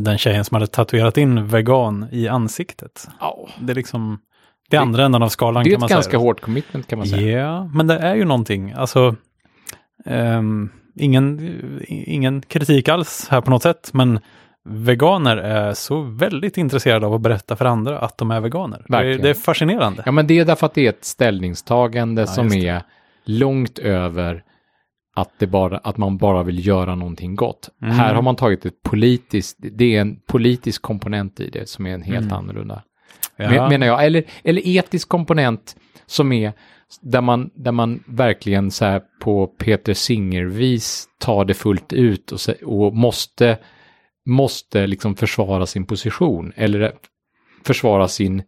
den 0.00 0.18
tjejen 0.18 0.44
som 0.44 0.54
hade 0.54 0.66
tatuerat 0.66 1.16
in 1.16 1.46
vegan 1.48 2.06
i 2.12 2.28
ansiktet. 2.28 3.08
Ja, 3.20 3.48
Det 3.60 3.72
är 3.72 3.74
liksom 3.74 4.18
det 4.72 4.76
är 4.76 4.80
andra 4.80 5.04
änden 5.04 5.22
av 5.22 5.28
skalan 5.28 5.64
det 5.64 5.70
är 5.70 5.74
ett 5.74 5.80
ganska 5.80 6.02
säga. 6.10 6.18
hårt 6.18 6.40
commitment 6.40 6.86
kan 6.86 6.98
man 6.98 7.06
säga. 7.08 7.38
Ja, 7.40 7.70
men 7.74 7.86
det 7.86 7.98
är 7.98 8.14
ju 8.14 8.24
någonting. 8.24 8.72
Alltså, 8.72 9.16
ehm, 10.06 10.70
ingen, 10.96 11.54
ingen 11.88 12.42
kritik 12.42 12.88
alls 12.88 13.28
här 13.30 13.40
på 13.40 13.50
något 13.50 13.62
sätt, 13.62 13.90
men 13.94 14.20
veganer 14.68 15.36
är 15.36 15.72
så 15.74 16.00
väldigt 16.00 16.56
intresserade 16.56 17.06
av 17.06 17.14
att 17.14 17.20
berätta 17.20 17.56
för 17.56 17.64
andra 17.64 17.98
att 17.98 18.18
de 18.18 18.30
är 18.30 18.40
veganer. 18.40 18.84
Det 18.88 18.96
är, 18.96 19.18
det 19.18 19.30
är 19.30 19.34
fascinerande. 19.34 20.02
Ja, 20.06 20.12
men 20.12 20.26
det 20.26 20.38
är 20.38 20.44
därför 20.44 20.66
att 20.66 20.74
det 20.74 20.86
är 20.86 20.90
ett 20.90 21.04
ställningstagande 21.04 22.26
som 22.26 22.44
just 22.44 22.56
det. 22.60 22.68
är 22.68 22.82
långt 23.24 23.78
över 23.78 24.42
att, 25.16 25.30
det 25.38 25.46
bara, 25.46 25.78
att 25.78 25.96
man 25.96 26.16
bara 26.18 26.42
vill 26.42 26.66
göra 26.66 26.94
någonting 26.94 27.36
gott. 27.36 27.68
Mm. 27.82 27.94
Här 27.94 28.14
har 28.14 28.22
man 28.22 28.36
tagit 28.36 28.66
ett 28.66 28.82
politiskt, 28.82 29.56
det 29.58 29.96
är 29.96 30.00
en 30.00 30.16
politisk 30.26 30.82
komponent 30.82 31.40
i 31.40 31.50
det 31.50 31.68
som 31.68 31.86
är 31.86 31.94
en 31.94 32.02
helt 32.02 32.26
Mm. 32.26 32.38
annorlunda. 32.38 32.82
Ja. 33.36 33.50
Men, 33.50 33.68
menar 33.68 33.86
jag, 33.86 34.04
eller, 34.04 34.24
eller 34.44 34.62
etisk 34.66 35.08
komponent 35.08 35.76
som 36.06 36.32
är 36.32 36.52
där 37.00 37.20
man, 37.20 37.50
där 37.54 37.72
man 37.72 38.04
verkligen 38.06 38.70
så 38.70 38.84
här 38.84 39.02
på 39.20 39.46
Peter 39.46 39.94
Singer-vis 39.94 41.08
tar 41.18 41.44
det 41.44 41.54
fullt 41.54 41.92
ut 41.92 42.32
och, 42.32 42.40
och 42.62 42.96
måste, 42.96 43.58
måste 44.26 44.86
liksom 44.86 45.16
försvara 45.16 45.66
sin 45.66 45.86
position 45.86 46.52
eller 46.56 46.92
försvara 47.64 48.08
sin 48.08 48.42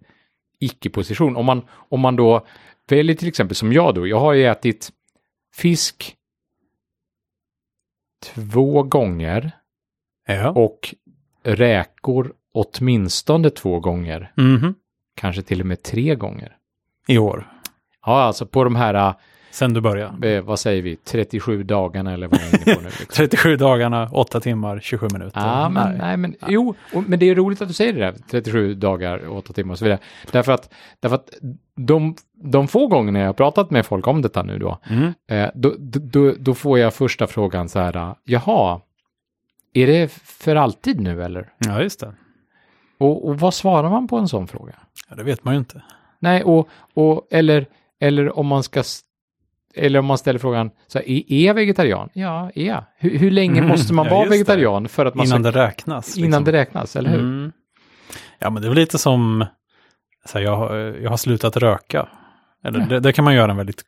icke-position. 0.60 1.36
Om 1.36 1.46
man, 1.46 1.62
om 1.70 2.00
man 2.00 2.16
då 2.16 2.46
väljer 2.88 3.16
till 3.16 3.28
exempel 3.28 3.56
som 3.56 3.72
jag 3.72 3.94
då, 3.94 4.06
jag 4.06 4.20
har 4.20 4.32
ju 4.32 4.46
ätit 4.46 4.90
fisk 5.54 6.16
två 8.22 8.82
gånger 8.82 9.50
ja. 10.26 10.50
och 10.50 10.94
räkor 11.42 12.32
åtminstone 12.54 13.50
två 13.50 13.80
gånger, 13.80 14.32
Mhm. 14.36 14.74
kanske 15.16 15.42
till 15.42 15.60
och 15.60 15.66
med 15.66 15.82
tre 15.82 16.14
gånger. 16.14 16.56
I 17.08 17.18
år, 17.18 17.50
Ja, 18.06 18.22
alltså 18.22 18.46
på 18.46 18.64
de 18.64 18.76
här, 18.76 19.14
sen 19.50 19.74
du 19.74 19.80
började. 19.80 20.40
vad 20.40 20.58
säger 20.58 20.82
vi, 20.82 20.96
37 20.96 21.62
dagarna 21.62 22.12
eller 22.12 22.28
vad 22.28 22.40
jag 22.40 22.48
är 22.54 22.54
inne 22.68 22.74
på 22.76 22.80
nu. 22.80 22.86
Liksom. 22.98 23.06
37 23.14 23.56
dagarna, 23.56 24.08
8 24.12 24.40
timmar, 24.40 24.80
27 24.80 25.08
minuter. 25.12 25.40
Ja, 25.40 25.68
men, 25.68 25.88
Nej. 25.88 25.98
nej. 25.98 26.16
men 26.16 26.34
jo, 26.48 26.74
och, 26.94 27.04
men 27.08 27.18
det 27.18 27.30
är 27.30 27.34
roligt 27.34 27.62
att 27.62 27.68
du 27.68 27.74
säger 27.74 27.92
det 27.92 27.98
där, 28.00 28.14
37 28.30 28.74
dagar, 28.74 29.28
8 29.28 29.52
timmar 29.52 29.72
och 29.72 29.78
så 29.78 29.84
vidare. 29.84 29.98
Därför 30.32 30.52
att, 30.52 30.72
därför 31.00 31.14
att 31.16 31.30
de, 31.76 32.16
de 32.42 32.68
få 32.68 32.86
gångerna 32.86 33.18
jag 33.18 33.26
har 33.26 33.32
pratat 33.32 33.70
med 33.70 33.86
folk 33.86 34.06
om 34.06 34.22
detta 34.22 34.42
nu 34.42 34.58
då, 34.58 34.78
Mm. 34.90 35.12
eh, 35.30 35.50
då, 35.54 35.74
då, 35.78 36.32
då, 36.38 36.54
får 36.54 36.78
jag 36.78 36.94
första 36.94 37.26
frågan 37.26 37.68
så 37.68 37.78
här, 37.78 37.96
eh, 37.96 38.14
jaha, 38.24 38.80
är 39.74 39.86
det 39.86 40.12
för 40.12 40.56
alltid 40.56 41.00
nu 41.00 41.22
eller? 41.24 41.48
Ja, 41.58 41.82
just 41.82 42.00
det. 42.00 42.14
Och, 43.04 43.28
och 43.28 43.40
vad 43.40 43.54
svarar 43.54 43.90
man 43.90 44.08
på 44.08 44.16
en 44.18 44.28
sån 44.28 44.46
fråga? 44.48 44.74
Ja, 45.10 45.16
det 45.16 45.22
vet 45.22 45.44
man 45.44 45.54
ju 45.54 45.58
inte. 45.58 45.82
Nej, 46.18 46.42
och, 46.44 46.68
och 46.94 47.26
eller, 47.30 47.66
eller 48.00 48.38
om 48.38 48.46
man 48.46 48.62
ska 48.62 48.82
eller 49.76 49.98
om 49.98 50.06
man 50.06 50.18
ställer 50.18 50.38
frågan, 50.38 50.70
så 50.86 50.98
här, 50.98 51.08
är, 51.10 51.46
jag 51.46 51.54
vegetarian? 51.54 52.08
Ja, 52.12 52.50
är 52.54 52.66
jag. 52.66 52.84
Hur, 52.96 53.18
hur 53.18 53.30
länge 53.30 53.58
Mm, 53.58 53.68
måste 53.68 53.92
man 53.94 54.06
ja, 54.06 54.10
vara 54.14 54.20
just 54.24 54.30
det. 54.32 54.36
vegetarian 54.36 54.88
för 54.88 55.06
att 55.06 55.14
man 55.14 55.26
Innan 55.26 55.42
ska, 55.42 55.50
det 55.52 55.64
räknas. 55.66 56.16
innan 56.18 56.26
liksom. 56.30 56.44
det 56.44 56.52
räknas, 56.52 56.96
eller 56.96 57.10
hur? 57.10 57.18
Mm. 57.20 57.52
Ja, 58.38 58.50
men 58.50 58.62
det 58.62 58.68
är 58.68 58.70
väl 58.70 58.78
lite 58.78 58.98
som, 58.98 59.44
så 60.24 60.38
här, 60.38 60.44
jag, 60.44 60.76
jag 61.02 61.10
har 61.10 61.16
slutat 61.16 61.56
röka. 61.56 62.08
Eller 62.64 62.86
det, 62.86 63.00
det 63.00 63.12
kan 63.12 63.24
man 63.24 63.34
göra 63.34 63.54
väldigt 63.54 63.82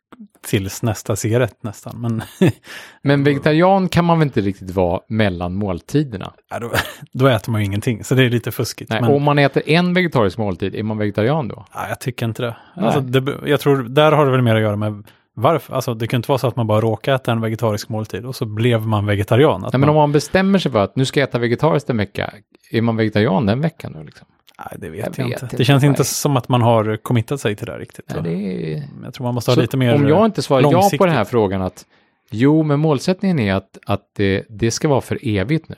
tills 0.46 0.82
nästa 0.82 1.16
cigarett 1.16 1.62
nästan. 1.62 2.00
Men 2.00 2.22
Men 3.02 3.24
vegetarian 3.24 3.88
kan 3.88 4.04
man 4.04 4.18
väl 4.18 4.26
inte 4.26 4.40
riktigt 4.40 4.70
vara 4.70 5.00
mellan 5.08 5.54
måltiderna? 5.54 6.32
ja, 6.50 6.58
då, 6.58 6.70
då 7.12 7.26
äter 7.26 7.52
man 7.52 7.60
ju 7.60 7.64
ingenting, 7.66 8.04
så 8.04 8.14
det 8.14 8.22
är 8.24 8.30
lite 8.30 8.52
fuskigt. 8.52 8.90
Nej, 8.90 9.00
men, 9.00 9.10
Om 9.10 9.22
man 9.22 9.38
äter 9.38 9.62
en 9.66 9.94
vegetarisk 9.94 10.38
måltid, 10.38 10.74
är 10.74 10.82
man 10.82 10.98
vegetarian 10.98 11.48
då? 11.48 11.64
ja, 11.74 11.88
jag 11.88 12.00
tycker 12.00 12.26
inte 12.26 12.42
det. 12.42 12.56
Alltså, 12.74 13.00
det. 13.00 13.48
Jag 13.50 13.60
tror, 13.60 13.82
där 13.82 14.12
har 14.12 14.26
det 14.26 14.32
väl 14.32 14.42
mer 14.42 14.54
att 14.54 14.62
göra 14.62 14.76
med 14.76 15.04
varför. 15.34 15.74
Alltså, 15.74 15.94
det 15.94 16.06
kan 16.06 16.18
inte 16.18 16.28
vara 16.28 16.38
så 16.38 16.46
att 16.46 16.56
man 16.56 16.66
bara 16.66 16.80
råkar 16.80 17.14
äta 17.14 17.32
en 17.32 17.40
vegetarisk 17.40 17.88
måltid 17.88 18.24
och 18.24 18.36
så 18.36 18.44
blev 18.44 18.86
man 18.86 19.06
vegetarian. 19.06 19.60
Nej, 19.60 19.70
men 19.72 19.80
man, 19.80 19.88
om 19.88 19.96
man 19.96 20.12
bestämmer 20.12 20.58
sig 20.58 20.72
för 20.72 20.78
att 20.78 20.96
nu 20.96 21.04
ska 21.04 21.20
jag 21.20 21.28
äta 21.28 21.38
vegetariskt 21.38 21.90
en 21.90 21.96
vecka, 21.96 22.32
är 22.70 22.82
man 22.82 22.96
vegetarian 22.96 23.46
den 23.46 23.60
veckan 23.60 23.92
då? 23.92 24.02
Liksom? 24.02 24.26
Nej, 24.58 24.78
det 24.78 24.88
vet 24.88 24.98
Jag 25.00 25.06
jag, 25.06 25.24
vet 25.24 25.32
inte. 25.32 25.44
inte. 25.44 25.56
Det 25.56 25.64
känns 25.64 25.84
inte 25.84 26.00
Nej. 26.00 26.06
som 26.06 26.36
att 26.36 26.48
man 26.48 26.62
har 26.62 26.96
committat 26.96 27.40
sig 27.40 27.56
till 27.56 27.66
det 27.66 27.78
riktigt. 27.78 28.04
Nej, 28.08 28.22
det 28.22 28.72
är... 28.74 28.82
Jag 29.04 29.14
tror 29.14 29.24
man 29.24 29.34
måste 29.34 29.50
ha 29.50 29.54
Så 29.54 29.60
lite 29.60 29.76
mer 29.76 29.94
om 29.94 30.08
jag 30.08 30.24
inte 30.26 30.42
svarar 30.42 30.62
ja 30.62 30.90
på 30.98 31.06
den 31.06 31.14
här 31.14 31.24
frågan 31.24 31.62
att 31.62 31.86
jo, 32.30 32.62
men 32.62 32.80
målsättningen 32.80 33.38
är 33.38 33.54
att, 33.54 33.78
att 33.86 34.10
det, 34.16 34.44
det 34.48 34.70
ska 34.70 34.88
vara 34.88 35.00
för 35.00 35.18
evigt 35.22 35.68
nu, 35.68 35.76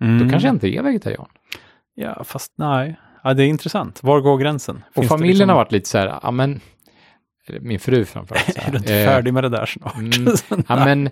Mm. 0.00 0.18
då 0.18 0.30
kanske 0.30 0.48
jag 0.48 0.54
inte 0.54 0.68
är 0.68 0.82
vegetarian. 0.82 1.26
Ja, 1.94 2.24
fast 2.24 2.52
nej. 2.56 2.96
Ja, 3.24 3.34
det 3.34 3.42
är 3.44 3.46
intressant. 3.46 4.02
Var 4.02 4.20
går 4.20 4.38
gränsen? 4.38 4.76
Och 4.88 4.94
Finns 4.94 5.04
det 5.06 5.08
familjen 5.08 5.30
liksom- 5.36 5.48
har 5.48 5.56
varit 5.56 5.72
lite 5.72 5.88
så 5.88 5.98
här, 5.98 6.18
ja 6.22 6.30
men, 6.30 6.60
min 7.60 7.80
fru 7.80 8.04
framförallt. 8.04 8.56
Är 8.66 8.70
du 8.70 8.78
inte 8.78 8.94
eh, 8.94 9.06
färdig 9.06 9.34
med 9.34 9.44
det 9.44 9.48
där 9.48 9.66
snart? 9.66 9.96
Mm, 9.96 10.34
ja, 10.68 10.84
men, 10.84 11.06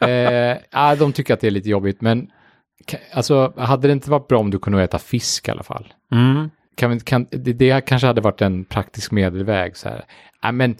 eh, 0.10 0.58
ja, 0.70 0.96
de 0.98 1.12
tycker 1.12 1.34
att 1.34 1.40
det 1.40 1.46
är 1.46 1.50
lite 1.50 1.68
jobbigt, 1.70 2.00
men 2.00 2.30
alltså, 3.12 3.52
hade 3.56 3.88
det 3.88 3.92
inte 3.92 4.10
varit 4.10 4.28
bra 4.28 4.38
om 4.38 4.50
du 4.50 4.58
kunde 4.58 4.82
äta 4.82 4.98
fisk 4.98 5.48
i 5.48 5.50
alla 5.50 5.62
fall? 5.62 5.92
Mm. 6.12 6.50
Kan, 6.76 6.90
vi- 6.90 7.00
kan, 7.00 7.26
det, 7.30 7.52
det 7.52 7.80
kanske 7.86 8.06
hade 8.06 8.20
varit 8.20 8.42
en 8.42 8.64
praktisk 8.64 9.10
medelväg. 9.12 9.76
Så 9.76 9.88
här. 9.88 10.04
Ja, 10.42 10.52
men 10.52 10.76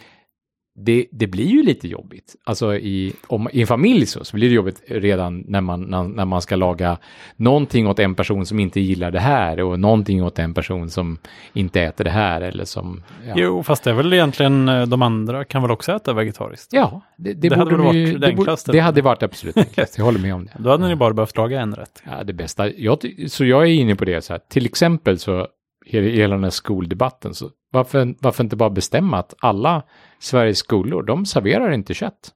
det, 0.75 1.07
det 1.11 1.27
blir 1.27 1.47
ju 1.47 1.63
lite 1.63 1.89
jobbigt. 1.89 2.37
Alltså 2.45 2.75
i, 2.75 3.13
om, 3.27 3.49
i 3.53 3.61
en 3.61 3.67
familj 3.67 4.07
så, 4.07 4.25
så 4.25 4.37
blir 4.37 4.49
det 4.49 4.55
jobbigt 4.55 4.83
redan 4.87 5.45
när 5.49 5.61
man, 5.61 5.83
när, 5.83 6.03
när 6.03 6.25
man 6.25 6.43
ska 6.43 6.57
laga 6.57 6.99
någonting 7.37 7.89
åt 7.89 7.99
en 7.99 8.15
person 8.15 8.47
som 8.47 8.61
inte 8.61 8.81
gillar 8.81 9.11
det 9.11 9.21
här 9.21 9.61
och 9.61 9.81
någonting 9.81 10.25
åt 10.25 10.39
en 10.39 10.55
person 10.55 10.91
som 10.91 11.19
inte 11.53 11.81
äter 11.83 12.05
det 12.05 12.11
här 12.11 12.41
eller 12.41 12.65
som... 12.65 13.03
Ja, 13.27 13.35
Jo, 13.37 13.63
fast 13.63 13.85
det 13.85 13.91
är 13.91 13.95
väl 13.95 14.13
egentligen 14.13 14.69
eh, 14.69 14.87
de 14.87 15.03
andra 15.03 15.45
kan 15.45 15.63
väl 15.63 15.71
också 15.71 15.93
äta 15.93 16.13
vegetariskt? 16.13 16.73
ja 16.73 17.01
det, 17.17 17.33
det, 17.33 17.49
Det 17.49 17.57
hade 17.57 17.71
de 17.71 17.81
ju, 17.81 17.85
varit 17.87 17.95
det 17.95 18.13
det, 18.13 18.19
borde, 18.19 18.27
enklaste. 18.27 18.73
det 18.73 18.81
hade 18.81 19.03
varit 19.03 19.23
absolut 19.23 19.57
enklast. 19.57 19.99
Jag 19.99 20.05
håller 20.05 20.21
med 20.21 20.35
om 20.35 20.45
det. 20.45 20.53
Då 20.59 20.71
hade 20.71 20.89
ni 20.89 20.97
bara 20.97 21.15
behövt 21.15 21.37
laga 21.37 21.61
en 21.61 21.75
rätt. 21.75 22.03
Ja, 22.05 22.25
det 22.25 22.33
bästa. 22.33 22.71
Jag, 22.71 22.99
så 23.29 23.45
jag 23.45 23.63
är 23.63 23.67
inne 23.73 23.97
på 23.97 24.05
det 24.05 24.25
så 24.25 24.33
här. 24.33 24.41
Till 24.49 24.67
exempel 24.67 25.19
så 25.19 25.49
hela 25.87 26.35
den 26.35 26.45
här 26.45 26.51
skoldebatten 26.51 27.35
så 27.35 27.51
varför, 27.71 28.15
varför 28.21 28.45
inte 28.45 28.57
bara 28.57 28.71
bestämma 28.71 29.19
att 29.19 29.35
alla 29.39 29.83
Sveriges 30.19 30.59
skolor, 30.59 31.03
de 31.03 31.27
serverar 31.27 31.71
inte 31.73 31.95
kött. 31.95 32.31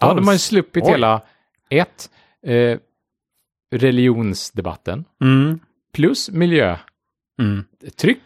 Då 0.00 0.06
hade 0.06 0.18
Alls? 0.18 0.26
man 0.26 0.34
ju 0.34 0.38
sluppit 0.38 0.84
Oj. 0.84 0.90
hela 0.90 1.22
ett, 1.70 2.10
eh, 2.46 2.78
religionsdebatten 3.70 5.04
Mm. 5.22 5.58
plus 5.92 6.30
miljötrycket 6.30 6.78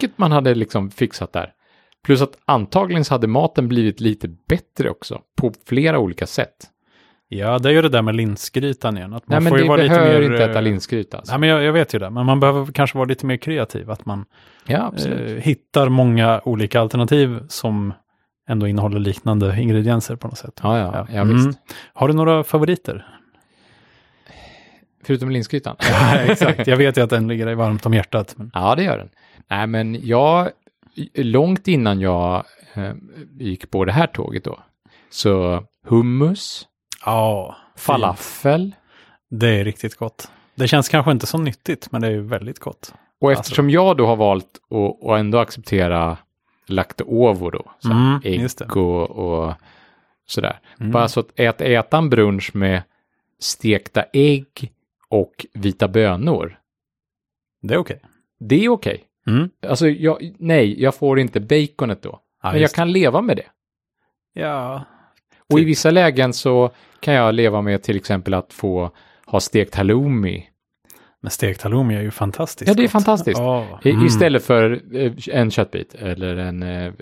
Mm. 0.02 0.12
man 0.16 0.32
hade 0.32 0.54
liksom 0.54 0.90
fixat 0.90 1.32
där. 1.32 1.52
Plus 2.04 2.22
att 2.22 2.38
antagligen 2.44 3.04
så 3.04 3.14
hade 3.14 3.26
maten 3.26 3.68
blivit 3.68 4.00
lite 4.00 4.28
bättre 4.48 4.90
också 4.90 5.22
på 5.36 5.52
flera 5.66 5.98
olika 5.98 6.26
sätt. 6.26 6.70
Ja, 7.32 7.58
det 7.58 7.68
är 7.68 7.72
ju 7.72 7.82
det 7.82 7.88
där 7.88 8.02
med 8.02 8.16
linsgrytan 8.16 8.96
igen. 8.96 9.12
Att 9.12 9.28
man 9.28 9.34
Nej, 9.34 9.40
men 9.42 9.50
får 9.50 9.58
ju 9.60 9.68
vara 9.68 9.82
lite 9.82 10.00
mer, 10.00 10.20
inte 10.20 10.44
eh, 10.44 10.50
äta 10.50 10.60
linsgryta. 10.60 11.16
Alltså. 11.18 11.32
Nej, 11.32 11.40
men 11.40 11.48
jag, 11.48 11.62
jag 11.62 11.72
vet 11.72 11.94
ju 11.94 11.98
det. 11.98 12.10
Men 12.10 12.26
man 12.26 12.40
behöver 12.40 12.72
kanske 12.72 12.98
vara 12.98 13.08
lite 13.08 13.26
mer 13.26 13.36
kreativ. 13.36 13.90
Att 13.90 14.06
man 14.06 14.24
Ja, 14.66 14.92
eh, 15.06 15.34
hittar 15.36 15.88
många 15.88 16.40
olika 16.44 16.80
alternativ 16.80 17.38
som 17.48 17.92
ändå 18.48 18.66
innehåller 18.68 18.98
liknande 18.98 19.60
ingredienser 19.60 20.16
på 20.16 20.28
något 20.28 20.38
sätt. 20.38 20.60
ja, 20.62 20.78
ja, 20.78 21.06
ja, 21.12 21.20
Mm. 21.20 21.34
visst. 21.46 21.58
Har 21.94 22.08
du 22.08 22.14
några 22.14 22.44
favoriter? 22.44 23.06
Förutom 25.04 25.30
linsgrytan. 25.30 25.76
Ja, 25.90 26.16
exakt. 26.16 26.66
Jag 26.66 26.76
vet 26.76 26.96
ju 26.98 27.02
att 27.02 27.10
den 27.10 27.28
ligger 27.28 27.46
dig 27.46 27.54
varmt 27.54 27.86
om 27.86 27.94
hjärtat. 27.94 28.34
Men... 28.36 28.50
Ja, 28.54 28.74
det 28.74 28.82
gör 28.82 28.98
den. 28.98 29.08
Nej, 29.50 29.66
men 29.66 30.06
jag, 30.06 30.48
långt 31.14 31.68
innan 31.68 32.00
jag 32.00 32.44
eh, 32.74 32.92
gick 33.38 33.70
på 33.70 33.84
det 33.84 33.92
här 33.92 34.06
tåget 34.06 34.44
då, 34.44 34.58
så 35.10 35.62
hummus, 35.86 36.66
Ja, 37.04 37.56
falafel, 37.76 38.74
det 39.30 39.48
är 39.48 39.64
riktigt 39.64 39.94
gott. 39.96 40.30
Det 40.54 40.68
känns 40.68 40.88
kanske 40.88 41.12
inte 41.12 41.26
så 41.26 41.38
nyttigt, 41.38 41.92
men 41.92 42.00
det 42.02 42.08
är 42.08 42.18
väldigt 42.18 42.58
gott. 42.58 42.94
och 43.20 43.28
Alltså- 43.30 43.40
eftersom 43.40 43.70
jag 43.70 43.96
då 43.96 44.06
har 44.06 44.16
valt 44.16 44.46
att, 44.70 45.08
att 45.10 45.18
ändå 45.20 45.38
acceptera 45.38 46.16
lacto-ovo 46.66 47.50
då, 47.50 47.70
så 47.78 47.90
Mm, 47.90 48.20
ägg 48.24 48.76
och, 48.76 49.10
och 49.10 49.54
sådär. 50.26 50.60
Mm. 50.80 50.92
Bara 50.92 51.08
så 51.08 51.20
att 51.20 51.30
äta, 51.40 51.64
äta 51.64 51.98
en 51.98 52.10
brunch 52.10 52.50
med 52.54 52.82
stekta 53.38 54.04
ägg 54.12 54.72
och 55.08 55.46
vita 55.54 55.88
bönor, 55.88 56.58
Det 57.62 57.74
är 57.74 57.78
okej. 57.78 58.00
det 58.40 58.64
är 58.64 58.68
okej. 58.68 59.04
Mm. 59.26 59.50
Alltså, 59.68 59.88
jag, 59.88 60.34
nej, 60.38 60.82
jag 60.82 60.94
får 60.94 61.18
inte 61.18 61.40
baconet 61.40 62.02
då. 62.02 62.20
Ja, 62.42 62.52
men 62.52 62.60
jag 62.60 62.70
kan 62.72 62.92
leva 62.92 63.20
med 63.20 63.36
det. 63.36 63.46
Ja, 64.32 64.84
Och 65.50 65.58
i 65.58 65.62
Typ. 65.62 65.68
vissa 65.68 65.90
lägen 65.90 66.32
så 66.32 66.70
kan 67.00 67.14
jag 67.14 67.34
leva 67.34 67.62
med 67.62 67.82
till 67.82 67.96
exempel 67.96 68.34
att 68.34 68.52
få 68.52 68.90
ha 69.26 69.40
stekt 69.40 69.74
halloumi. 69.74 70.46
men 71.22 71.30
stekt 71.30 71.62
halloumi 71.62 71.96
är 71.96 72.02
ju 72.02 72.10
fantastiskt. 72.10 72.68
Ja, 72.68 72.74
det 72.74 72.80
är 72.82 72.84
gott. 72.84 72.92
fantastiskt. 72.92 73.40
I, 73.84 73.90
mm. 73.90 74.06
Istället 74.06 74.44
för 74.44 74.80
eh, 74.96 75.12
en 75.30 75.50
köttbit 75.50 75.94
eller 75.94 76.36
en... 76.36 76.62
eh, 76.62 76.92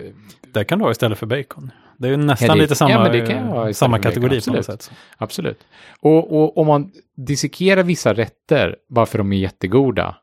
Det 0.53 0.63
kan 0.63 0.79
du 0.79 0.85
ha 0.85 0.91
istället 0.91 1.17
för 1.17 1.25
bacon. 1.25 1.71
Det 1.97 2.07
är 2.07 2.11
ju 2.11 2.17
nästan 2.17 2.47
Ja, 2.47 2.55
det- 2.55 2.61
lite 2.61 2.75
samma, 2.75 2.91
ja, 3.17 3.73
samma 3.73 3.73
för 3.73 3.87
bacon, 3.87 4.01
kategori 4.01 4.41
på 4.41 4.53
något 4.53 4.65
sätt. 4.65 4.91
Absolut. 5.17 5.59
Och, 5.99 6.41
och 6.41 6.57
om 6.57 6.67
man 6.67 6.91
dissekerar 7.17 7.83
vissa 7.83 8.13
rätter, 8.13 8.75
varför 8.89 9.17
de 9.17 9.33
är 9.33 9.37
jättegoda, 9.37 10.15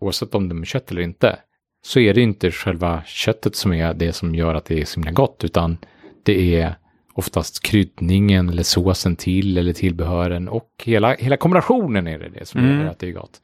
oavsett 0.00 0.34
om 0.34 0.48
de 0.48 0.60
är 0.60 0.64
kött 0.64 0.90
eller 0.90 1.02
inte, 1.02 1.38
så 1.86 2.00
är 2.00 2.14
det 2.14 2.20
inte 2.20 2.50
själva 2.50 3.02
köttet 3.06 3.56
som 3.56 3.72
är 3.72 3.94
det 3.94 4.12
som 4.12 4.34
gör 4.34 4.54
att 4.54 4.64
det 4.64 4.80
är 4.80 4.84
så 4.84 5.00
himla 5.00 5.10
gott, 5.12 5.44
utan 5.44 5.78
det 6.22 6.54
är 6.60 6.74
oftast 7.16 7.62
kryddningen 7.62 8.48
eller 8.48 8.62
såsen 8.62 9.16
till 9.16 9.58
eller 9.58 9.72
tillbehören 9.72 10.48
och 10.48 10.70
hela, 10.84 11.14
hela 11.14 11.36
kombinationen 11.36 12.06
är 12.06 12.18
det, 12.18 12.28
det 12.28 12.46
som 12.46 12.60
Mm. 12.60 12.80
gör 12.80 12.86
att 12.90 12.98
det 12.98 13.08
är 13.08 13.12
gott. 13.12 13.40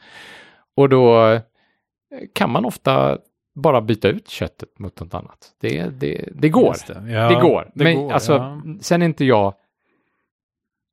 Och 0.76 0.88
då 0.88 1.26
eh, 1.30 1.40
kan 2.32 2.50
man 2.50 2.64
ofta 2.64 3.18
bara 3.54 3.80
byta 3.80 4.08
ut 4.08 4.28
köttet 4.28 4.78
mot 4.78 5.00
något 5.00 5.14
annat. 5.14 5.52
Det, 5.60 5.82
det, 6.00 6.28
det 6.34 6.48
går. 6.48 6.76
Det. 6.86 7.12
Ja, 7.12 7.28
det 7.28 7.40
går. 7.40 7.70
men 7.74 7.96
går, 7.96 8.12
alltså, 8.12 8.32
ja. 8.32 8.62
sen 8.80 9.02
är 9.02 9.06
inte 9.06 9.24
jag 9.24 9.54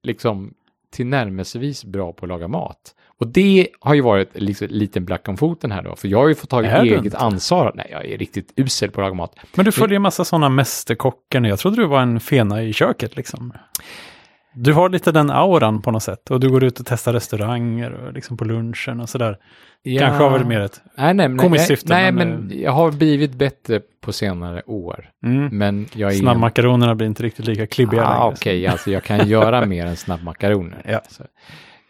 liksom 0.04 0.54
tillnärmelsevis 0.92 1.86
bra 1.86 2.14
på 2.14 2.26
att 2.26 2.30
laga 2.30 2.48
mat. 2.48 2.96
Och 3.20 3.28
det 3.28 3.68
har 3.80 3.94
ju 3.94 4.02
varit 4.02 4.30
liksom, 4.34 4.68
liten 4.68 5.06
black 5.06 5.28
om 5.28 5.38
foten 5.38 5.72
här 5.72 5.84
då, 5.84 5.96
för 5.96 6.08
jag 6.08 6.18
har 6.18 6.28
ju 6.28 6.36
fått 6.36 6.50
ta 6.50 6.64
Är 6.64 6.84
du 6.84 6.90
eget 6.90 7.06
inte? 7.06 7.18
ansvar. 7.18 7.72
Nej, 7.76 7.88
jag 7.92 8.06
är 8.06 8.18
riktigt 8.18 8.54
usel 8.56 8.92
på 8.92 9.02
att 9.02 9.06
laga 9.06 9.16
mat. 9.16 9.36
Men 9.56 9.66
du 9.66 9.72
följer 9.72 9.96
en 9.96 10.02
massa 10.02 10.26
sådana 10.26 10.50
mästerkockar 10.50 11.40
nu. 11.40 11.50
Jag 11.50 11.60
trodde 11.60 11.78
du 11.82 11.88
var 11.88 12.02
en 12.02 12.20
fena 12.20 12.64
i 12.64 12.74
köket 12.74 13.16
liksom. 13.16 13.54
Du 14.64 14.74
har 14.74 14.90
lite 14.90 15.12
den 15.12 15.30
auran 15.30 15.82
på 15.82 15.92
något 15.92 16.04
sätt. 16.04 16.32
Och 16.32 16.40
du 16.40 16.50
går 16.50 16.64
ut 16.64 16.80
och 16.80 16.86
testar 16.86 17.14
restauranger 17.14 17.92
och 17.92 18.14
liksom 18.14 18.38
på 18.38 18.46
lunchen 18.46 19.00
och 19.00 19.10
sådär. 19.10 19.38
Kanske 20.00 20.24
har 20.24 20.30
väl 20.30 20.46
mer 20.46 20.60
ett... 20.60 20.82
Nej, 20.98 21.14
nej, 21.14 21.30
nej, 21.30 21.38
komiskt 21.38 21.68
syfte, 21.68 21.94
nej, 21.94 22.12
men, 22.12 22.30
men, 22.30 22.62
jag 22.62 22.72
har 22.72 22.92
blivit 22.92 23.34
bättre 23.34 23.82
på 24.02 24.14
senare 24.14 24.62
år. 24.66 25.10
Mm. 25.24 25.58
Men 25.58 25.88
jag 25.94 26.12
är... 26.12 26.16
Snabbmakaronerna 26.16 26.96
blir 26.96 27.08
inte 27.08 27.24
riktigt 27.24 27.46
lika 27.46 27.68
klibbiga 27.68 28.06
ah, 28.06 28.24
längre. 28.24 28.34
Okej, 28.36 28.68
alltså 28.68 28.92
jag 28.92 29.04
kan 29.04 29.28
göra 29.28 29.66
mer 29.66 29.86
än 29.86 29.98
snabbmakaroner. 29.98 30.82
Ja. 30.90 31.02
Så, 31.10 31.24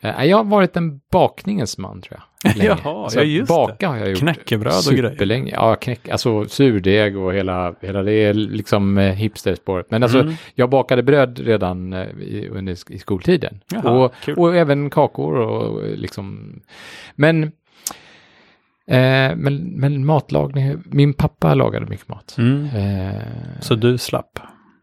eh, 0.02 0.26
jag 0.26 0.38
har 0.38 0.44
varit 0.44 0.78
en 0.78 1.02
bakningens 1.12 1.78
man 1.78 2.02
tror 2.02 2.20
jag. 2.20 2.24
Länge. 2.56 2.66
Jaha, 2.84 3.04
Alltså, 3.04 3.20
ja, 3.20 3.24
just 3.26 3.48
baka 3.50 3.88
har 3.88 3.98
jag 3.98 4.10
gjort. 4.10 4.20
Knäckebröd 4.20 4.74
och 4.88 4.94
grejer. 4.94 5.10
Superlänge. 5.10 5.52
Ja, 5.52 5.76
knäck, 5.76 6.10
alltså 6.10 6.46
surdeg 6.46 7.18
och 7.18 7.34
hela, 7.34 7.76
hela 7.82 8.04
det 8.04 8.34
liksom 8.34 8.98
eh, 8.98 9.14
hipsterspåret. 9.14 9.92
Men 9.92 10.04
alltså, 10.04 10.20
Mm. 10.20 10.34
jag 10.56 10.70
bakade 10.70 11.04
bröd 11.04 11.40
redan 11.40 11.94
eh, 11.94 12.08
i, 12.20 12.50
under 12.52 12.92
i 12.94 13.00
skoltiden. 13.00 13.60
Jaha, 13.72 13.92
och, 13.92 14.14
kul. 14.24 14.36
och 14.38 14.56
även 14.56 14.90
kakor 14.90 15.36
och 15.40 15.84
liksom. 15.98 16.54
Men, 17.16 17.44
eh, 18.88 19.36
men, 19.36 19.56
men 19.76 20.06
matlagning, 20.06 20.78
min 20.86 21.14
pappa 21.14 21.54
lagade 21.56 21.86
mycket 21.86 22.08
mat. 22.08 22.36
Mm. 22.38 22.66
Eh, 22.76 23.22
Så 23.62 23.76
du 23.76 23.98
slapp? 23.98 24.40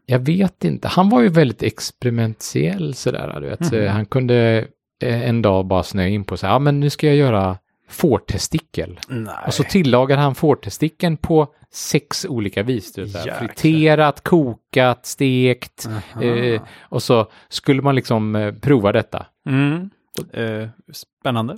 jag 0.09 0.19
vet 0.19 0.63
inte. 0.63 0.87
Han 0.87 1.09
var 1.09 1.21
ju 1.21 1.29
väldigt 1.29 1.63
experimentell 1.63 2.93
sådär. 2.93 3.37
Du 3.41 3.47
vet. 3.49 3.73
Eh, 3.73 3.85
Han 3.91 4.05
kunde 4.05 4.65
en 4.99 5.41
dag 5.41 5.65
bara 5.65 5.83
snöa 5.83 6.07
in 6.07 6.23
på 6.23 6.37
så 6.37 6.45
här, 6.45 6.53
ja 6.53 6.59
men 6.59 6.79
nu 6.79 6.89
ska 6.89 7.07
jag 7.07 7.15
göra 7.15 7.57
fårtestikel. 7.89 8.99
Och 9.45 9.53
så 9.53 9.63
tillagade 9.63 10.21
han 10.21 10.35
fårtestikeln 10.35 11.17
på 11.17 11.47
sex 11.71 12.25
olika 12.25 12.63
vis. 12.63 12.97
Jäklar. 12.97 13.35
friterat, 13.35 14.23
kokat, 14.23 15.05
stekt. 15.05 15.89
Eh, 16.21 16.61
och 16.79 17.03
så 17.03 17.31
skulle 17.49 17.81
man 17.81 17.95
liksom 17.95 18.35
eh, 18.35 18.53
prova 18.53 18.91
detta. 18.91 19.25
Mm. 19.49 19.89
Eh, 20.33 20.69
spännande. 20.93 21.57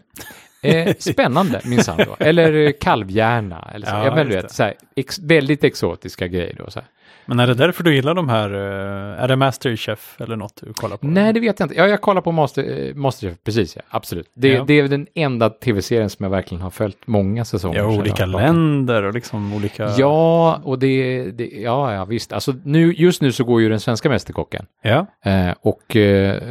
Eh, 0.62 0.96
spännande 1.00 1.62
minsann 1.66 1.98
då. 2.06 2.16
Eller 2.26 2.54
eh, 2.54 2.72
kalvhjärna. 2.82 3.72
Eller 3.76 3.86
så. 3.88 3.96
Ja, 3.96 4.06
Ja, 4.06 4.16
men, 4.16 4.30
du 4.30 4.36
vet, 4.36 4.52
så 4.52 4.64
här, 4.64 4.74
ex, 4.96 5.20
väldigt 5.20 5.64
exotiska 5.64 6.28
grejer. 6.28 6.56
Då, 6.60 6.72
så 6.72 6.80
här. 6.80 6.88
Men 7.26 7.40
är 7.40 7.48
det 7.48 7.54
därför 7.54 7.84
du 7.84 7.96
gillar 7.96 8.14
de 8.14 8.30
här, 8.30 8.50
eh, 8.54 9.24
är 9.24 9.28
det 9.28 9.36
Masterchef 9.36 10.22
eller 10.22 10.36
något 10.36 10.62
du 10.66 10.74
kollar 10.74 10.98
på? 10.98 11.08
Nej, 11.08 11.34
det 11.34 11.40
vet 11.40 11.60
jag 11.60 11.66
inte. 11.66 11.76
Ja, 11.78 11.88
jag 11.88 12.02
kollar 12.02 12.22
på 12.22 12.32
Master, 12.32 12.88
eh, 12.88 12.96
Masterchef, 12.96 13.38
precis 13.44 13.76
ja. 13.76 13.82
Absolut. 13.90 14.32
Det, 14.36 14.48
Ja. 14.48 14.64
det 14.68 14.74
är 14.80 14.88
den 14.88 15.08
enda 15.16 15.50
tv-serien 15.50 16.10
som 16.10 16.24
jag 16.24 16.30
verkligen 16.32 16.62
har 16.62 16.70
följt 16.70 16.98
många 17.08 17.46
säsonger. 17.46 17.80
Ja, 17.80 17.86
olika 18.00 18.26
länder 18.26 19.04
och 19.04 19.14
liksom 19.14 19.54
olika... 19.54 19.90
Ja, 19.98 20.62
och 20.64 20.80
det, 20.80 21.24
det, 21.32 21.46
ja, 21.46 21.94
ja 21.94 22.06
visst. 22.06 22.34
Alltså 22.34 22.54
nu, 22.64 22.94
just 22.94 23.22
nu 23.22 23.32
så 23.32 23.44
går 23.44 23.62
ju 23.62 23.70
den 23.70 23.80
svenska 23.80 24.10
Mästerkocken. 24.10 24.66
Ja. 24.82 25.06
Eh, 25.26 25.52
och 25.62 25.96
eh, 25.96 26.42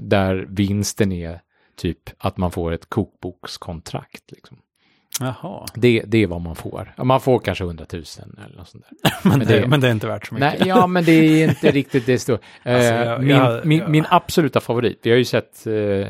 där 0.00 0.46
vinsten 0.48 1.12
är 1.12 1.40
typ 1.76 1.98
att 2.18 2.36
man 2.36 2.50
får 2.50 2.72
ett 2.72 2.88
kokbokskontrakt. 2.88 4.32
Liksom. 4.32 4.56
Jaha. 5.20 5.66
Det, 5.74 6.02
det 6.06 6.18
är 6.18 6.26
vad 6.26 6.40
man 6.40 6.56
får. 6.56 6.94
Man 7.04 7.20
får 7.20 7.38
kanske 7.38 7.64
100 7.64 7.86
000 7.92 8.02
eller 8.46 8.56
något 8.56 8.68
sånt 8.68 8.84
där. 9.02 9.12
Men, 9.28 9.38
Men 9.38 9.48
det, 9.48 9.60
det- 9.60 9.68
men 9.68 9.80
det 9.80 9.88
är 9.88 9.92
inte 9.92 10.06
värt 10.06 10.26
så 10.26 10.34
mycket. 10.34 10.58
Nej, 10.58 10.68
ja, 10.68 10.86
men 10.86 11.04
det 11.04 11.12
är 11.12 11.48
inte 11.48 11.70
riktigt 11.70 12.06
det 12.06 12.18
stora. 12.18 12.38
Eh, 12.62 12.74
Alltså, 12.74 12.88
jag- 12.92 13.20
min, 13.20 13.28
jag- 13.36 13.66
min, 13.66 13.78
jag- 13.78 13.90
min 13.90 14.04
absoluta 14.08 14.60
favorit, 14.60 15.00
vi 15.02 15.10
har 15.10 15.16
ju 15.18 15.24
sett 15.24 15.66
eh, 15.66 16.08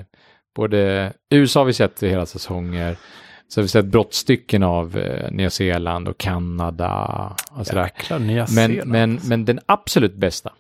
både 0.57 1.13
USA 1.31 1.61
har 1.61 1.65
vi 1.65 1.73
sett 1.73 2.03
hela 2.03 2.27
säsonger, 2.27 2.97
så 3.49 3.61
har 3.61 3.63
vi 3.63 3.69
sett 3.69 3.85
brottstycken 3.87 4.63
av 4.63 4.97
eh, 4.99 5.31
Nya 5.31 5.51
Zeeland 5.51 6.09
och 6.09 6.19
Kanada 6.19 7.37
och 7.51 7.67
sådär. 7.67 7.83
Jäklar, 7.85 8.19
Nya 8.19 8.41
Men, 8.41 8.47
Zeeland. 8.71 8.91
men, 8.91 9.21
men 9.25 9.45
den 9.45 9.61
absolut 9.67 10.15
bästa, 10.15 10.53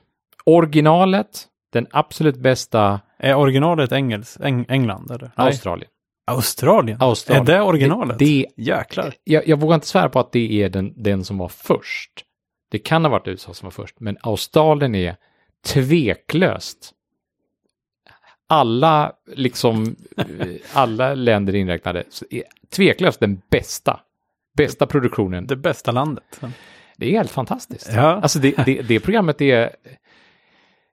originalet, 0.45 1.47
den 1.73 1.87
absolut 1.91 2.37
bästa 2.37 3.01
Är 3.19 3.35
originalet 3.35 3.93
Engels, 3.93 4.39
Eng, 4.41 4.67
England? 4.69 5.11
Eller? 5.11 5.31
Nej. 5.37 5.47
Australien. 5.47 5.91
Australien? 6.27 6.99
Australien. 7.01 7.49
Är 7.49 7.53
det 7.53 7.61
originalet? 7.61 8.19
Det, 8.19 8.47
Jäklar. 8.57 9.15
jag, 9.25 9.49
jag 9.49 9.61
vågar 9.61 9.75
inte 9.75 9.87
svära 9.87 10.09
på 10.09 10.21
att 10.21 10.33
det 10.33 10.63
är 10.63 10.69
den, 10.69 11.03
den 11.03 11.25
som 11.25 11.39
var 11.39 11.49
först. 11.49 12.25
Det 12.71 12.79
kan 12.79 13.05
ha 13.05 13.11
varit 13.11 13.29
USA 13.29 13.55
som 13.55 13.67
var 13.67 13.71
först, 13.71 14.01
men 14.01 14.17
Australien 14.21 14.95
är 14.95 15.17
tveklöst 15.67 16.95
alla, 18.47 19.13
liksom, 19.27 19.97
alla 20.73 21.15
länder 21.15 21.55
inräknade, 21.55 22.05
tveklöst 22.71 23.21
den 23.21 23.43
bästa, 23.51 24.01
bästa 24.57 24.87
produktionen. 24.87 25.47
Det 25.47 25.57
bästa 25.57 25.93
landet. 25.93 26.41
Det 26.97 27.07
är 27.07 27.11
helt 27.11 27.31
fantastiskt. 27.31 27.91
Ja. 27.95 28.21
Alltså 28.23 28.39
det, 28.39 28.65
det, 28.65 28.83
det 28.83 29.01
programmet 29.01 29.41
är... 29.41 29.71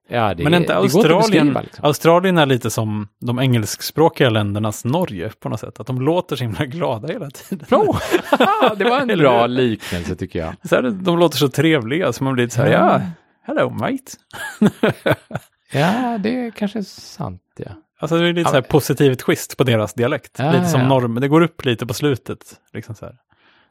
Ja, 0.10 0.34
det, 0.34 0.44
Men 0.44 0.54
är 0.54 0.58
inte 0.58 0.76
Australien, 0.76 1.20
beskriva, 1.20 1.62
liksom. 1.62 1.86
Australien 1.86 2.38
är 2.38 2.46
lite 2.46 2.70
som 2.70 3.08
de 3.20 3.40
engelskspråkiga 3.40 4.30
ländernas 4.30 4.86
Norge 4.86 5.32
på 5.40 5.50
något 5.50 5.60
sätt. 5.60 5.80
Att 5.80 5.88
de 5.88 6.02
låter 6.02 6.36
så 6.36 6.44
himla 6.44 6.66
glada 6.66 7.08
hela 7.08 7.30
tiden. 7.30 7.66
Bra! 7.70 8.00
det 8.78 8.84
var 8.84 9.00
en 9.00 9.08
bra 9.20 9.48
liknelse 9.48 10.16
tycker 10.16 10.40
jag. 10.40 10.56
Så 10.70 10.76
här, 10.76 10.82
de 10.82 11.20
låter 11.20 11.38
så 11.38 11.50
trevliga 11.50 12.14
så 12.14 12.24
man 12.24 12.34
blir 12.34 12.44
lite 12.44 12.56
så 12.56 12.62
här, 12.62 12.72
ja, 12.72 13.02
hello 13.44 13.70
mate. 13.70 14.12
Ja, 15.74 16.18
det 16.18 16.46
är 16.46 16.52
kanske 16.52 16.84
sant, 16.84 17.42
ja. 17.58 17.72
Alltså 18.00 18.18
det 18.18 18.28
är 18.28 18.34
lite 18.34 18.50
så 18.50 18.56
här 18.56 18.62
positiv 18.62 19.16
twist 19.16 19.58
på 19.58 19.64
deras 19.64 19.94
dialekt. 19.94 20.36
Ja, 20.40 20.52
lite 20.52 20.66
som 20.66 20.82
ja. 20.82 20.88
norm, 20.88 21.16
det 21.16 21.28
går 21.28 21.42
upp 21.42 21.66
lite 21.66 21.86
på 21.86 21.94
slutet. 21.94 22.40
Liksom 22.74 22.96
så 22.96 23.06
här. 23.06 23.16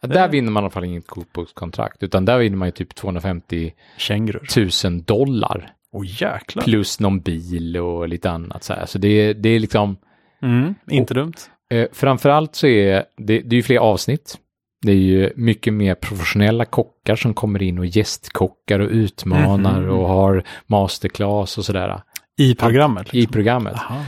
Ja, 0.00 0.08
Där 0.08 0.28
vinner 0.28 0.50
man 0.50 0.62
i 0.62 0.64
alla 0.64 0.70
fall 0.70 0.84
inget 0.84 1.06
kokbokskontrakt, 1.06 2.02
utan 2.02 2.24
där 2.24 2.38
vinner 2.38 2.56
man 2.56 2.68
ju 2.68 2.72
typ 2.72 2.94
250 2.94 3.72
Kängurur. 3.96 4.88
000 4.90 5.02
dollar. 5.02 5.72
Jäklar. 6.04 6.64
Plus 6.64 7.00
någon 7.00 7.20
bil 7.20 7.76
och 7.76 8.08
lite 8.08 8.30
annat 8.30 8.64
så 8.64 8.72
här. 8.74 8.86
Så 8.86 8.98
det, 8.98 9.32
det 9.32 9.48
är 9.48 9.58
liksom, 9.60 9.96
Mm, 10.42 10.74
inte 10.90 11.14
dumt. 11.14 11.32
eh, 11.70 11.86
framförallt 11.92 12.54
så 12.54 12.66
är 12.66 13.04
det, 13.16 13.38
det 13.40 13.54
är 13.54 13.56
ju 13.56 13.62
fler 13.62 13.78
avsnitt. 13.78 14.38
Det 14.82 14.92
är 14.92 14.96
ju 14.96 15.32
mycket 15.36 15.72
mer 15.72 15.94
professionella 15.94 16.64
kockar 16.64 17.16
som 17.16 17.34
kommer 17.34 17.62
in 17.62 17.78
och 17.78 17.86
gästkockar 17.86 18.80
och 18.80 18.90
utmanar 18.90 19.80
Mhm. 19.80 19.90
och 19.90 20.08
har 20.08 20.44
masterclass 20.66 21.58
och 21.58 21.64
sådär 21.64 22.02
I 22.38 22.54
programmet. 22.54 23.14
i 23.14 23.16
Liksom. 23.16 23.32
programmet. 23.32 23.74
Aha. 23.74 24.04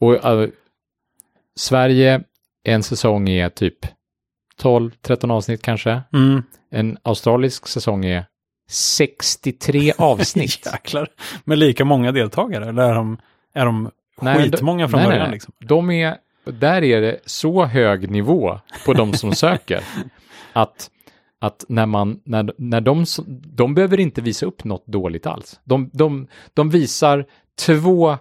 Och 0.00 0.24
eh, 0.24 0.48
Sverige, 1.58 2.22
en 2.64 2.82
säsong 2.82 3.28
är 3.28 3.48
typ 3.48 3.78
12-13 4.62 5.30
avsnitt 5.32 5.62
kanske. 5.62 6.02
Mm. 6.12 6.42
En 6.70 6.98
australisk 7.02 7.66
säsong 7.66 8.04
är 8.04 8.24
63 8.70 9.92
avsnitt. 9.98 10.66
Jäklar. 10.66 11.08
Med 11.44 11.58
lika 11.58 11.84
många 11.84 12.12
deltagare? 12.12 12.68
Eller 12.68 12.82
är 12.82 12.94
de, 12.94 13.18
är 13.54 13.64
de 13.66 13.90
Nej, 14.20 14.36
skitmånga 14.38 14.88
från 14.88 15.00
nej, 15.00 15.08
början? 15.08 15.22
nej. 15.24 15.32
Liksom? 15.32 15.52
De 15.58 15.90
är, 15.90 16.16
där 16.44 16.84
är 16.84 17.00
det 17.00 17.20
så 17.26 17.64
hög 17.64 18.10
nivå 18.10 18.60
på 18.86 18.92
de 18.92 19.12
som 19.12 19.34
söker 19.34 19.82
att, 20.52 20.90
att 21.40 21.64
när, 21.68 21.86
man, 21.86 22.20
när, 22.24 22.52
när 22.58 22.80
de, 22.80 23.04
de 23.56 23.74
behöver 23.74 24.00
inte 24.00 24.20
visa 24.20 24.46
upp 24.46 24.64
något 24.64 24.86
dåligt 24.86 25.26
alls. 25.26 25.60
De, 25.64 25.90
de, 25.92 26.26
de 26.54 26.70
visar 26.70 27.24
två 27.66 28.18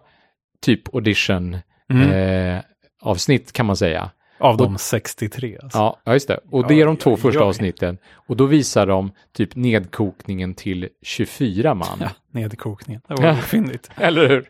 typ 0.62 0.96
audition 0.96 1.58
Mm. 1.92 2.10
eh, 2.12 2.62
avsnitt 3.02 3.52
kan 3.52 3.66
man 3.66 3.76
säga. 3.78 4.12
Av 4.40 4.58
de 4.58 4.78
63 4.78 5.58
alltså. 5.64 5.78
Ja, 5.78 5.98
ja, 6.04 6.14
just 6.14 6.28
det. 6.28 6.40
Och 6.50 6.68
det 6.68 6.82
är 6.82 6.86
de 6.86 6.98
två 6.98 7.18
första 7.18 7.44
avsnitten. 7.44 7.98
Och 8.14 8.38
då 8.38 8.46
visar 8.46 8.86
de 8.88 9.12
typ 9.34 9.56
nedkokningen 9.56 10.54
till 10.54 10.90
24 11.02 11.74
man. 11.74 12.04
Nedkokningen. 12.32 13.02
Det 13.08 13.14
var 13.22 13.34
fyndigt. 13.34 13.90
Eller 13.96 14.30
hur? 14.30 14.46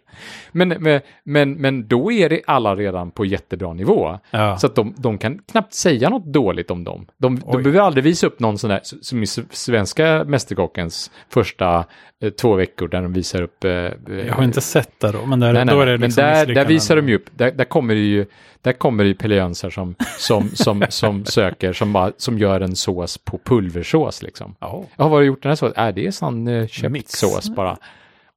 Men, 0.51 0.69
men, 0.69 1.01
men, 1.23 1.53
men 1.53 1.87
då 1.87 2.11
är 2.11 2.29
det 2.29 2.41
alla 2.47 2.75
redan 2.75 3.11
på 3.11 3.25
jättebra 3.25 3.73
nivå. 3.73 4.19
Ja. 4.31 4.57
Så 4.57 4.67
att 4.67 4.75
de, 4.75 4.93
de 4.97 5.17
kan 5.17 5.39
knappt 5.51 5.73
säga 5.73 6.09
något 6.09 6.25
dåligt 6.25 6.71
om 6.71 6.83
dem. 6.83 7.05
De, 7.17 7.35
de 7.51 7.63
behöver 7.63 7.79
aldrig 7.79 8.03
visa 8.03 8.27
upp 8.27 8.39
någon 8.39 8.57
sån 8.57 8.69
där, 8.69 8.79
som 8.83 9.23
i 9.23 9.27
svenska 9.51 10.23
Mästerkockens 10.27 11.11
första 11.29 11.85
eh, 12.21 12.29
två 12.29 12.55
veckor 12.55 12.87
där 12.87 13.01
de 13.01 13.13
visar 13.13 13.41
upp... 13.41 13.63
Eh, 13.63 13.71
Jag 13.71 14.33
har 14.35 14.43
inte 14.43 14.61
sett 14.61 14.99
det 14.99 15.11
då, 15.11 15.25
men 15.25 15.39
där, 15.39 15.53
Nej, 15.53 15.65
nej, 15.65 15.75
då 15.75 15.81
är 15.81 15.85
det 15.85 15.91
men 15.91 16.01
liksom 16.01 16.23
där, 16.23 16.31
där 16.33 16.39
misslyckanden. 16.39 16.67
visar 16.73 16.95
de 16.95 17.09
ju 17.09 17.15
upp, 17.15 17.25
där, 17.35 17.51
där 17.51 17.65
kommer 17.65 17.93
det 17.95 18.01
ju, 18.01 18.25
där 18.61 18.73
kommer 18.73 19.03
det 19.03 19.07
ju 19.07 19.13
Pelle 19.15 19.35
Jönsson 19.35 19.71
som, 19.71 19.95
som, 20.17 20.49
som, 20.53 20.83
som 20.89 21.25
söker, 21.25 21.73
som, 21.73 21.93
bara, 21.93 22.11
som 22.17 22.37
gör 22.37 22.61
en 22.61 22.75
sås 22.75 23.17
på 23.17 23.37
pulversås 23.37 24.21
liksom. 24.21 24.55
Ja. 24.59 24.83
Ja, 24.97 25.03
vad 25.03 25.11
har 25.11 25.19
du 25.19 25.25
gjort 25.25 25.43
den 25.43 25.49
här 25.49 25.55
såsen? 25.55 25.87
Äh, 25.87 25.93
det 25.95 26.07
är 26.07 26.11
sån 26.11 26.47
eh, 26.47 26.67
köpt 26.67 26.91
Mix. 26.91 27.11
sås 27.11 27.49
bara. 27.55 27.68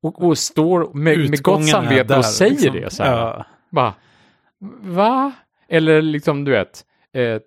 Och, 0.00 0.24
och 0.24 0.38
står 0.38 0.94
med, 0.94 1.30
med 1.30 1.42
gott 1.42 1.68
samvete 1.68 2.16
och 2.16 2.24
säger 2.24 2.50
liksom. 2.52 2.80
det 2.80 2.90
så 2.90 3.02
här. 3.02 3.12
Ja. 3.12 3.44
Bara, 3.70 3.94
va? 4.80 5.32
Eller 5.68 6.02
liksom, 6.02 6.44
du 6.44 6.50
vet, 6.50 6.84
eh, 7.12 7.40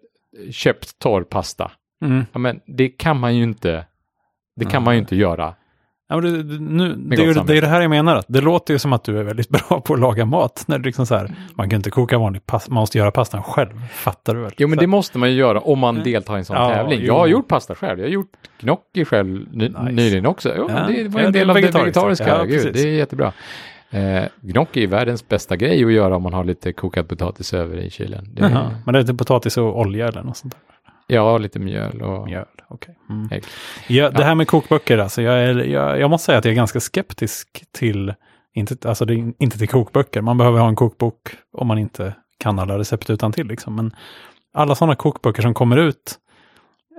köpt 0.51 0.99
torr 0.99 1.23
pasta. 1.23 1.71
Mm. 2.05 2.25
Ja, 2.31 2.39
men 2.39 2.59
det 2.65 2.89
kan 2.89 3.19
man 3.19 3.35
ju 3.35 3.43
inte, 3.43 3.85
det 4.55 4.65
kan 4.65 4.83
man 4.83 4.93
ju 4.93 4.99
inte 4.99 5.15
göra. 5.15 5.53
Ja, 6.09 6.21
det, 6.21 6.29
nu, 6.59 6.95
det, 6.95 7.15
är 7.15 7.43
det 7.47 7.57
är 7.57 7.61
det 7.61 7.67
här 7.67 7.81
jag 7.81 7.89
menar, 7.89 8.15
att 8.15 8.25
det 8.27 8.41
låter 8.41 8.73
ju 8.73 8.79
som 8.79 8.93
att 8.93 9.03
du 9.03 9.19
är 9.19 9.23
väldigt 9.23 9.49
bra 9.69 9.81
på 9.81 9.93
att 9.93 9.99
laga 9.99 10.25
mat. 10.25 10.63
När 10.67 10.79
det 10.79 10.85
liksom 10.85 11.05
så 11.05 11.15
här, 11.15 11.31
man 11.55 11.69
kan 11.69 11.77
inte 11.77 11.89
koka 11.89 12.17
vanlig 12.17 12.45
pasta, 12.45 12.71
man 12.73 12.81
måste 12.81 12.97
göra 12.97 13.11
pastan 13.11 13.43
själv, 13.43 13.69
fattar 13.93 14.35
du 14.35 14.41
väl? 14.41 14.51
Jo, 14.57 14.67
men 14.67 14.77
det 14.77 14.87
måste 14.87 15.17
man 15.17 15.29
ju 15.31 15.35
göra 15.37 15.59
om 15.59 15.79
man 15.79 16.03
deltar 16.03 16.35
i 16.35 16.39
en 16.39 16.45
sån 16.45 16.55
Ja, 16.55 16.69
tävling. 16.69 16.99
jo. 17.01 17.05
Jag 17.07 17.13
har 17.19 17.27
gjort 17.27 17.47
pasta 17.47 17.75
själv. 17.75 17.99
Jag 17.99 18.05
har 18.05 18.11
gjort 18.11 18.31
gnocchi 18.59 19.05
själv 19.05 19.45
ny, 19.51 19.67
Nice. 19.69 19.81
nyligen 19.81 20.25
också. 20.25 20.53
Jo, 20.57 20.67
Ja, 20.69 20.75
Det 20.87 21.07
var 21.07 21.21
ja, 21.21 21.27
en 21.27 21.35
är 21.35 21.39
del 21.39 21.49
av 21.49 21.55
det 21.55 21.61
vegetariska. 21.61 22.27
Ja, 22.27 22.43
Gud, 22.43 22.73
det 22.73 22.81
är 22.81 22.87
jättebra. 22.87 23.31
Eh, 23.91 24.23
gnocchi 24.41 24.83
är 24.83 24.87
världens 24.87 25.27
bästa 25.27 25.55
grej 25.55 25.85
att 25.85 25.91
göra 25.91 26.15
om 26.15 26.23
man 26.23 26.33
har 26.33 26.43
lite 26.43 26.73
kokad 26.73 27.07
potatis 27.09 27.53
över 27.53 27.77
i 27.77 27.89
kylen. 27.89 28.27
Det, 28.33 28.41
Jaha, 28.41 28.71
men 28.85 28.93
det 28.93 28.99
är 28.99 29.03
typ 29.03 29.17
potatis 29.17 29.57
och 29.57 29.79
olja 29.79 30.07
eller 30.07 30.23
något 30.23 30.37
sånt 30.37 30.53
där? 30.53 30.74
Ja, 31.07 31.37
lite 31.37 31.59
mjöl 31.59 32.01
och 32.01 32.25
Mjöl, 32.25 32.45
okej. 32.67 32.97
Mm. 33.09 33.41
Ja, 33.87 34.09
det 34.09 34.23
här 34.23 34.35
med 34.35 34.47
kokböcker, 34.47 34.97
alltså, 34.97 35.21
jag, 35.21 35.43
är, 35.43 35.55
jag, 35.55 35.99
jag 35.99 36.09
måste 36.09 36.25
säga 36.25 36.37
att 36.37 36.45
jag 36.45 36.51
är 36.51 36.55
ganska 36.55 36.79
skeptisk 36.79 37.65
till, 37.71 38.13
inte, 38.53 38.89
alltså 38.89 39.05
det 39.05 39.33
inte 39.39 39.57
till 39.57 39.67
kokböcker, 39.67 40.21
man 40.21 40.37
behöver 40.37 40.59
ha 40.59 40.67
en 40.67 40.75
kokbok 40.75 41.17
om 41.53 41.67
man 41.67 41.77
inte 41.77 42.13
kan 42.37 42.59
alla 42.59 42.79
recept 42.79 43.09
utan 43.09 43.31
till 43.31 43.47
liksom. 43.47 43.75
Men 43.75 43.95
alla 44.53 44.75
sådana 44.75 44.95
kokböcker 44.95 45.41
som 45.41 45.53
kommer 45.53 45.77
ut, 45.77 46.15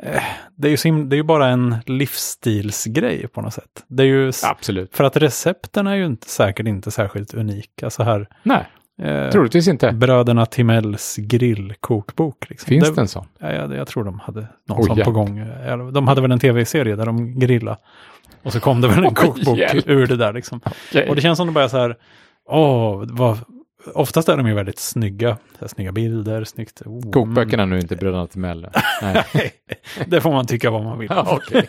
eh, 0.03 0.23
det 0.57 0.69
är 0.69 0.71
ju 0.71 0.77
sim, 0.77 1.09
det 1.09 1.17
är 1.17 1.19
ju 1.19 1.23
bara 1.23 1.49
en 1.49 1.77
livsstilsgrej 1.87 3.29
på 3.29 3.43
något 3.43 3.55
sätt. 3.55 3.85
Det 3.89 4.03
är 4.03 4.07
ju, 4.07 4.33
Absolut. 4.45 4.97
för 4.97 5.05
att 5.05 5.17
recepten 5.17 5.87
är 5.87 5.95
ju 5.95 6.07
inte, 6.07 6.29
säkert 6.29 6.67
inte 6.67 6.91
särskilt 6.91 7.35
unika. 7.35 7.91
Så 7.91 8.03
här, 8.03 8.29
Nej, 8.43 8.67
eh, 9.03 9.31
troligtvis 9.31 9.69
inte. 9.69 9.93
Bröderna 9.93 10.47
Timells 10.47 11.17
grillkokbok. 11.17 12.51
Liksom. 12.51 12.69
Finns 12.69 12.89
det, 12.89 12.95
det 12.95 13.01
en 13.01 13.09
sån? 13.09 13.27
Ja, 13.39 13.53
jag, 13.53 13.75
jag 13.75 13.87
tror 13.87 14.05
de 14.05 14.21
hade 14.21 14.47
någon 14.69 14.79
Oj, 14.81 14.87
sån 14.87 14.99
på 14.99 15.11
gång. 15.11 15.45
De 15.93 16.09
hade 16.09 16.21
väl 16.21 16.33
en 16.33 16.39
tv-serie 16.39 16.97
där 16.97 17.07
de 17.07 17.39
grillade. 17.39 17.79
Och 18.43 18.53
så 18.53 18.61
kom 18.61 18.81
det 18.81 18.89
väl 18.89 19.05
en 19.05 19.15
kokbok 19.15 19.59
hjälp. 19.59 19.89
ur 19.89 20.07
det 20.07 20.17
där 20.17 20.33
liksom. 20.33 20.61
Okej. 20.65 21.09
Och 21.09 21.15
det 21.15 21.21
känns 21.21 21.37
som 21.37 21.47
det 21.47 21.53
bara 21.53 21.69
så 21.69 21.79
här, 21.79 21.97
åh, 22.49 23.05
vad, 23.09 23.39
oftast 23.95 24.29
är 24.29 24.37
de 24.37 24.47
ju 24.47 24.55
väldigt 24.55 24.79
snygga. 24.79 25.37
Här, 25.61 25.69
snygga 25.69 25.93
bilder, 25.93 26.45
snyggt. 26.45 26.83
Oh, 26.85 27.11
Kokböckerna 27.11 27.67
nu, 27.67 27.79
inte 27.79 27.97
Bröderna 27.97 28.27
Timell. 28.27 28.69
Nej. 29.03 29.25
mm. 29.35 29.49
Det 30.07 30.21
får 30.21 30.33
man 30.33 30.47
tycka 30.47 30.71
vad 30.71 30.85
man 30.85 30.99
vill. 30.99 31.09
Ja, 31.11 31.27
okej. 31.29 31.69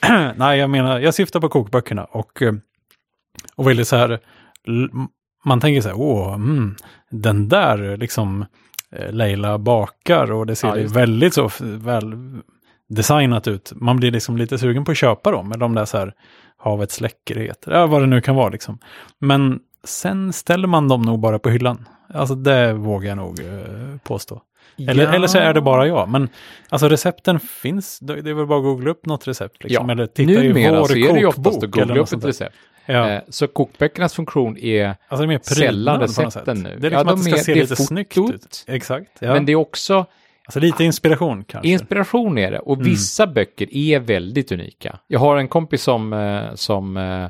Nej, 0.36 0.58
jag 0.58 0.70
menar, 0.70 0.98
jag 0.98 1.14
syftar 1.14 1.40
på 1.40 1.48
kokböckerna 1.48 2.04
och, 2.04 2.42
eh, 2.42 2.52
och 3.56 3.68
väldigt 3.68 3.88
så 3.88 3.96
här, 3.96 4.20
man 5.44 5.60
tänker 5.60 5.80
så 5.80 5.88
här, 5.88 6.00
åh, 6.00 6.34
mm, 6.34 6.74
den 7.10 7.48
där 7.48 7.96
liksom 7.96 8.44
eh, 8.92 9.12
Leila 9.12 9.58
bakar 9.58 10.32
och 10.32 10.46
det 10.46 10.56
ser 10.56 10.76
Ja, 10.76 10.88
väldigt 10.88 11.34
så 11.34 11.50
väl 11.60 12.14
designat 12.88 13.48
ut. 13.48 13.72
Man 13.76 13.96
blir 13.96 14.10
liksom 14.10 14.36
lite 14.36 14.58
sugen 14.58 14.84
på 14.84 14.90
att 14.90 14.96
köpa 14.96 15.30
dem, 15.30 15.46
eller 15.52 15.60
de 15.60 15.74
där 15.74 15.84
så 15.84 15.98
här 15.98 16.12
havets 16.56 17.00
läckerhet, 17.00 17.64
ja, 17.66 17.86
vad 17.86 18.02
det 18.02 18.06
nu 18.06 18.20
kan 18.20 18.34
vara 18.36 18.48
liksom. 18.48 18.78
Men 19.18 19.60
sen 19.84 20.32
ställer 20.32 20.68
man 20.68 20.88
dem 20.88 21.02
nog 21.02 21.18
bara 21.20 21.38
på 21.38 21.50
hyllan. 21.50 21.88
Alltså 22.14 22.34
det 22.34 22.72
vågar 22.72 23.08
jag 23.08 23.16
nog 23.16 23.40
eh, 23.40 23.96
påstå. 24.02 24.42
Eller, 24.88 25.04
Ja. 25.04 25.14
eller 25.14 25.26
så 25.26 25.38
är 25.38 25.54
det 25.54 25.60
bara 25.60 25.86
jag. 25.86 26.08
Men 26.08 26.28
alltså 26.68 26.88
recepten 26.88 27.40
finns. 27.40 27.98
Det 27.98 28.12
är 28.12 28.34
väl 28.34 28.46
bara 28.46 28.58
att 28.58 28.64
googla 28.64 28.90
upp 28.90 29.06
något 29.06 29.28
recept. 29.28 29.64
Liksom. 29.64 29.86
Ja, 29.86 29.92
Eller 29.92 30.06
titta 30.06 30.32
i 30.32 30.48
numera 30.48 30.80
vår 30.80 30.86
så 30.86 30.96
är 30.96 31.12
det 31.12 31.20
ju 31.20 31.26
oftast 31.26 31.44
kokbok. 31.44 31.64
att 31.64 31.70
googla 31.70 32.02
upp 32.02 32.12
ett 32.12 32.24
recept. 32.24 32.54
Ja. 32.90 33.10
Eh, 33.10 33.22
Så 33.28 33.46
kokböckernas 33.48 34.14
funktion 34.14 34.56
är 34.58 34.96
alltså 35.08 35.26
det 35.26 35.34
är 35.34 35.54
sällan 35.54 36.00
recepten 36.00 36.62
nu. 36.62 36.76
Det 36.80 36.86
är 36.86 36.90
Ja, 36.90 36.98
liksom 37.02 37.18
att 37.18 37.24
det 37.24 37.30
de 37.30 37.30
ska 37.30 37.40
är- 37.40 37.44
se 37.44 37.54
det 37.54 37.60
lite 37.60 37.76
snyggt 37.76 38.18
ut. 38.18 38.64
Exakt. 38.66 39.10
Ja. 39.20 39.32
Men 39.32 39.46
det 39.46 39.52
är 39.52 39.56
också 39.56 40.06
Alltså 40.46 40.60
lite 40.60 40.84
inspiration 40.84 41.44
kanske. 41.44 41.68
inspiration 41.68 42.38
är 42.38 42.50
det. 42.50 42.58
Och 42.58 42.76
Mm. 42.76 42.84
vissa 42.88 43.26
böcker 43.26 43.74
är 43.76 43.98
väldigt 44.00 44.52
unika. 44.52 44.98
Jag 45.06 45.20
har 45.20 45.36
en 45.36 45.48
kompis 45.48 45.82
som, 45.82 46.12
eh, 46.12 46.54
som 46.54 46.96
eh, 46.96 47.28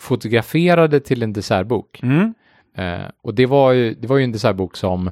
fotograferade 0.00 1.00
till 1.00 1.22
en 1.22 1.32
dessertbok. 1.32 2.00
mm. 2.02 2.34
Eh, 2.76 3.06
och 3.22 3.34
det 3.34 3.46
var, 3.46 3.72
ju, 3.72 3.94
det 3.94 4.06
var 4.06 4.16
ju 4.16 4.24
en 4.24 4.32
dessertbok 4.32 4.76
som 4.76 5.10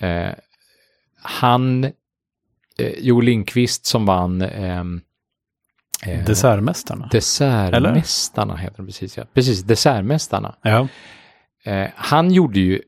eh, 0.00 0.28
han, 1.22 1.84
eh, 2.78 2.92
Joel 2.98 3.24
Lindqvist 3.24 3.86
som 3.86 4.06
vann 4.06 4.42
ehm, 4.42 5.00
eh, 6.06 6.24
Dessertmästarna. 6.24 7.08
Dessertmästarna 7.12 8.56
heter 8.56 8.76
de 8.76 8.86
precis, 8.86 9.16
ja. 9.16 9.24
Precis, 9.34 9.62
Dessertmästarna. 9.62 10.56
ja. 10.62 10.88
Eh, 11.64 11.88
han 11.96 12.30
gjorde 12.30 12.60
ju 12.60 12.80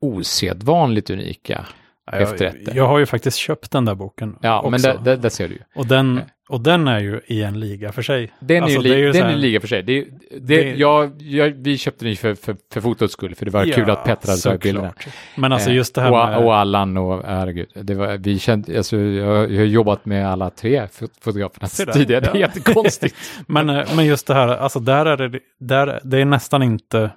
osedvanligt 0.00 1.10
unika. 1.10 1.66
jag, 2.12 2.22
efterrätter. 2.22 2.74
jag 2.74 2.86
har 2.86 2.98
ju 2.98 3.06
faktiskt 3.06 3.36
köpt 3.36 3.70
den 3.70 3.84
där 3.84 3.94
boken 3.94 4.36
Ja, 4.42 4.58
också. 4.58 4.70
men 4.70 4.80
där, 4.82 4.98
där, 4.98 5.16
där 5.16 5.28
ser 5.28 5.48
du 5.48 5.54
ju. 5.54 5.60
och, 5.74 5.86
den, 5.86 6.20
och 6.48 6.60
den 6.60 6.88
är 6.88 7.00
ju 7.00 7.20
i 7.26 7.42
en 7.42 7.60
liga 7.60 7.92
för 7.92 8.02
sig. 8.02 8.32
Den 8.40 8.62
Alltså, 8.64 8.78
är 8.78 8.82
ju, 8.82 8.88
det 8.88 8.94
är 8.94 8.98
li- 8.98 9.02
ju 9.06 9.12
den 9.12 9.22
här- 9.22 9.32
är 9.32 9.36
liga 9.36 9.60
för 9.60 9.68
sig. 9.68 9.82
Det, 9.82 10.04
det, 10.30 10.38
Det- 10.40 10.74
jag, 10.76 11.22
jag, 11.22 11.50
vi 11.50 11.78
köpte 11.78 12.04
den 12.04 12.10
ju 12.10 12.16
för, 12.16 12.34
för, 12.34 12.56
för 12.72 12.80
fotots 12.80 13.12
skull, 13.12 13.34
för 13.34 13.44
det 13.44 13.50
var 13.50 13.64
kul 13.64 13.90
att 13.90 14.04
Petra 14.04 14.30
hade 14.32 14.42
tagit 14.42 14.62
bilderna. 14.62 14.92
Men 15.36 15.52
alltså 15.52 15.70
Eh, 15.70 15.76
just 15.76 15.94
det 15.94 16.00
här 16.00 16.10
och, 16.10 16.28
med... 16.28 16.38
och 16.38 16.56
Allan 16.56 16.96
och, 16.96 17.22
herregud, 17.26 17.68
det 17.74 17.94
var, 17.94 18.16
vi 18.16 18.38
kände, 18.38 18.76
alltså, 18.76 18.96
jag, 18.96 19.52
jag 19.52 19.58
har 19.58 19.64
jobbat 19.64 20.04
med 20.06 20.28
alla 20.28 20.50
tre 20.50 20.86
fot- 20.92 21.10
fotograferna 21.20 21.68
tidigare, 21.92 22.20
det 22.20 22.26
är 22.30 22.34
Ja. 22.34 22.40
jättekonstigt. 22.40 23.16
Men, 23.46 23.70
eh, 23.70 23.84
men 23.96 24.06
just 24.06 24.26
det 24.26 24.34
här, 24.34 24.48
alltså 24.48 24.80
där 24.80 25.06
är 25.06 25.16
det, 25.28 25.38
där, 25.60 26.00
det 26.04 26.18
är 26.18 26.24
nästan 26.24 26.62
inte, 26.62 27.10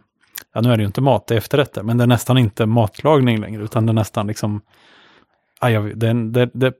ja 0.53 0.61
nu 0.61 0.71
är 0.71 0.77
det 0.77 0.81
ju 0.81 0.87
inte 0.87 1.01
mat, 1.01 1.27
det 1.27 1.33
är 1.33 1.37
efterrätter, 1.37 1.83
men 1.83 1.97
det 1.97 2.03
är 2.03 2.07
nästan 2.07 2.37
inte 2.37 2.65
matlagning 2.65 3.39
längre, 3.41 3.63
utan 3.63 3.85
det 3.85 3.91
är 3.91 3.93
nästan 3.93 4.27
liksom, 4.27 4.61
jag, 5.61 5.97
det, 5.97 6.13
det, 6.13 6.49
det 6.53 6.73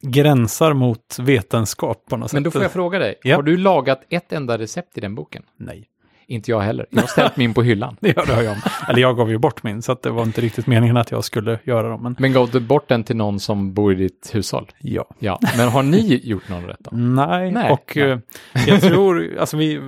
gränsar 0.00 0.72
mot 0.72 1.18
vetenskap 1.18 2.04
på 2.10 2.16
något 2.16 2.30
sätt. 2.30 2.34
Men 2.34 2.42
då 2.42 2.50
får 2.50 2.62
jag 2.62 2.72
fråga 2.72 2.98
dig, 2.98 3.14
Ja. 3.22 3.36
har 3.36 3.42
du 3.42 3.56
lagat 3.56 4.00
ett 4.08 4.32
enda 4.32 4.58
recept 4.58 4.98
i 4.98 5.00
den 5.00 5.14
boken? 5.14 5.42
Nej, 5.56 5.88
Inte 6.26 6.50
jag 6.50 6.60
heller. 6.60 6.86
Jag 6.90 7.00
har 7.00 7.06
ställt 7.08 7.36
min 7.36 7.54
på 7.54 7.62
hyllan. 7.62 7.96
det 8.00 8.08
gör 8.16 8.26
det 8.26 8.34
har 8.34 8.42
jag. 8.42 8.56
Eller 8.88 9.00
jag 9.00 9.16
gav 9.16 9.30
ju 9.30 9.38
bort 9.38 9.62
min, 9.62 9.82
så 9.82 9.92
att 9.92 10.02
det 10.02 10.10
var 10.10 10.22
inte 10.22 10.40
riktigt 10.40 10.66
meningen 10.66 10.96
att 10.96 11.10
jag 11.10 11.24
skulle 11.24 11.58
göra 11.64 11.88
dem. 11.88 12.02
Men 12.02 12.16
Men 12.18 12.32
gav 12.32 12.50
du 12.50 12.60
bort 12.60 12.88
den 12.88 13.04
till 13.04 13.16
någon 13.16 13.40
som 13.40 13.74
bor 13.74 13.92
i 13.92 13.94
ditt 13.94 14.30
hushåll? 14.32 14.66
ja. 14.78 15.04
Ja, 15.18 15.38
men 15.56 15.68
har 15.68 15.82
ni 15.82 16.20
gjort 16.24 16.48
någon 16.48 16.64
rätt 16.66 16.76
då? 16.80 16.90
Nej, 16.96 17.50
Nej, 17.50 17.70
och 17.70 17.92
nej. 17.96 18.10
eh, 18.10 18.18
jag 18.66 18.80
tror, 18.92 19.36
alltså 19.40 19.56
vi, 19.56 19.80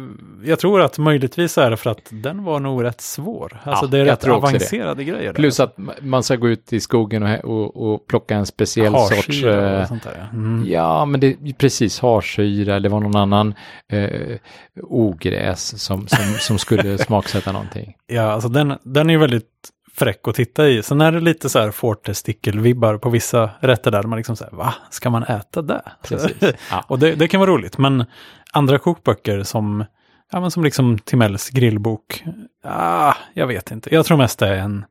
jag 0.44 0.58
tror 0.58 0.80
att 0.82 0.98
möjligtvis 0.98 1.58
är 1.58 1.70
det 1.70 1.76
för 1.76 1.90
att 1.90 2.08
den 2.10 2.44
var 2.44 2.60
nog 2.60 2.84
rätt 2.84 3.00
svår. 3.00 3.60
Alltså 3.64 3.84
Ja, 3.84 3.90
det 3.90 3.98
är 3.98 4.04
rätt 4.04 4.14
också 4.14 4.28
det. 4.28 4.34
avancerade 4.34 5.04
grejer. 5.04 5.26
där. 5.26 5.32
Plus 5.32 5.60
att 5.60 5.76
ma- 5.76 6.02
man 6.02 6.22
ska 6.22 6.36
gå 6.36 6.48
ut 6.48 6.72
i 6.72 6.80
skogen 6.80 7.22
och, 7.22 7.44
och, 7.44 7.94
och 7.94 8.06
plocka 8.06 8.34
en 8.36 8.46
speciell 8.46 8.92
sorts... 8.92 9.14
Harsyra 9.16 9.74
eh, 9.76 9.82
och 9.82 9.88
sånt 9.88 10.02
där. 10.02 10.28
Ja. 10.32 10.36
Mm. 10.38 10.64
Ja, 10.68 11.04
men 11.04 11.20
det 11.20 11.36
precis 11.58 12.00
harsyra, 12.00 12.80
det 12.80 12.88
var 12.88 13.00
någon 13.00 13.16
annan 13.16 13.54
eh, 13.88 14.36
ogräs 14.82 15.82
som, 15.82 16.06
som, 16.08 16.23
som 16.40 16.58
skulle 16.58 16.98
smaksätta 16.98 17.52
någonting. 17.52 17.94
Ja, 18.06 18.22
alltså 18.32 18.48
den, 18.48 18.78
den 18.82 19.10
är 19.10 19.14
ju 19.14 19.20
väldigt 19.20 19.50
fräck 19.94 20.28
att 20.28 20.34
titta 20.34 20.68
i. 20.68 20.82
Sen 20.82 21.00
är 21.00 21.12
det 21.12 21.20
lite 21.20 21.48
så 21.48 21.58
här 21.58 21.70
Forte-stickel-vibbar 21.70 22.98
på 22.98 23.10
vissa 23.10 23.50
rätter 23.60 23.90
där. 23.90 24.02
Man 24.02 24.16
liksom 24.16 24.36
säger, 24.36 24.52
va, 24.52 24.74
ska 24.90 25.10
man 25.10 25.22
äta 25.22 25.62
det? 25.62 25.82
Ja. 26.70 26.84
och 26.88 26.98
det, 26.98 27.14
det 27.14 27.28
kan 27.28 27.40
vara 27.40 27.50
roligt, 27.50 27.78
men 27.78 28.04
andra 28.52 28.78
kokböcker 28.78 29.42
som, 29.42 29.84
ja 30.32 30.40
men 30.40 30.50
som 30.50 30.64
liksom 30.64 30.98
Timells 30.98 31.50
grillbok, 31.50 32.24
ah, 32.64 33.14
jag 33.34 33.46
vet 33.46 33.70
inte. 33.70 33.94
Jag 33.94 34.06
tror 34.06 34.16
mest 34.16 34.38
det 34.38 34.48
är 34.48 34.54
en, 34.54 34.84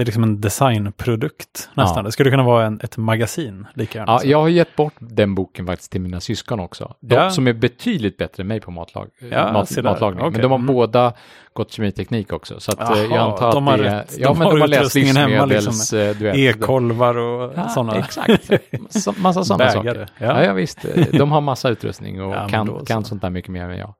det 0.00 0.02
är 0.02 0.06
liksom 0.06 0.22
en 0.22 0.40
designprodukt 0.40 1.70
nästan. 1.74 1.96
Ja. 1.96 2.02
Det 2.02 2.12
skulle 2.12 2.30
kunna 2.30 2.42
vara 2.42 2.66
en, 2.66 2.80
ett 2.82 2.96
magasin 2.96 3.66
lika 3.74 3.98
gärna. 3.98 4.12
Ja, 4.12 4.24
jag 4.24 4.40
har 4.40 4.48
gett 4.48 4.76
bort 4.76 4.94
den 4.98 5.34
boken 5.34 5.66
faktiskt 5.66 5.92
till 5.92 6.00
mina 6.00 6.20
syskon 6.20 6.60
också. 6.60 6.94
De 7.00 7.14
Ja. 7.14 7.30
som 7.30 7.46
är 7.48 7.52
betydligt 7.52 8.16
bättre 8.16 8.40
än 8.42 8.46
mig 8.46 8.60
på 8.60 8.70
matlag, 8.70 9.08
Ja, 9.30 9.52
mat, 9.52 9.82
matlagning. 9.84 10.20
Okej. 10.20 10.30
Men 10.32 10.40
de 10.40 10.50
har 10.50 10.58
Mm. 10.58 10.66
båda 10.74 11.12
gått 11.52 11.72
kemiteknik 11.72 12.32
också. 12.32 12.60
Så 12.60 12.72
att, 12.72 12.96
eh, 12.96 13.02
jag 13.02 13.12
antar 13.12 13.48
att 13.48 13.54
de 13.54 13.66
har 13.66 13.78
det 13.78 13.88
är, 13.88 13.96
rätt. 13.98 14.14
Ja, 14.18 14.28
De 14.28 14.38
men 14.38 14.46
har 14.46 14.54
de 14.54 14.60
har 14.60 14.68
läst 14.68 14.96
hemma, 14.96 15.44
liksom. 15.46 15.72
livsmedels... 15.72 16.22
eh, 16.36 16.44
E-kolvar 16.44 17.18
och 17.18 17.52
Ja, 17.56 17.68
sådana 17.68 17.96
Exakt, 17.96 18.50
Så- 18.90 19.14
massa 19.16 19.44
sådana 19.44 19.70
saker. 19.70 20.08
Ja. 20.18 20.44
Ja. 20.44 20.52
Visst, 20.52 20.78
de 21.12 21.32
har 21.32 21.40
massa 21.40 21.68
utrustning 21.68 22.22
och 22.22 22.50
kan, 22.50 22.84
kan 22.86 23.04
sånt 23.04 23.22
där 23.22 23.30
mycket 23.30 23.50
mer 23.50 23.64
än 23.70 23.78
jag. 23.78 23.94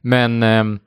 Men 0.00 0.42
ehm, 0.42 0.80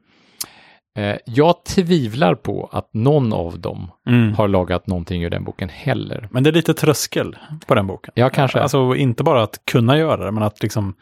eh, 0.95 1.15
jag 1.25 1.63
tvivlar 1.63 2.35
på 2.35 2.69
att 2.71 2.93
någon 2.93 3.33
av 3.33 3.59
dem 3.59 3.91
Mm. 4.07 4.33
har 4.33 4.47
lagat 4.47 4.87
någonting 4.87 5.23
ur 5.23 5.29
den 5.29 5.43
boken 5.43 5.69
heller. 5.69 6.27
Men 6.31 6.43
det 6.43 6.49
är 6.49 6.51
lite 6.51 6.73
tröskel 6.73 7.35
på 7.67 7.75
den 7.75 7.87
boken. 7.87 8.11
Ja, 8.15 8.29
kanske. 8.29 8.59
Alltså 8.61 8.95
inte 8.95 9.23
bara 9.23 9.43
att 9.43 9.65
kunna 9.65 9.97
göra 9.97 10.25
det, 10.25 10.31
men 10.31 10.43
att 10.43 10.63
liksom 10.63 10.93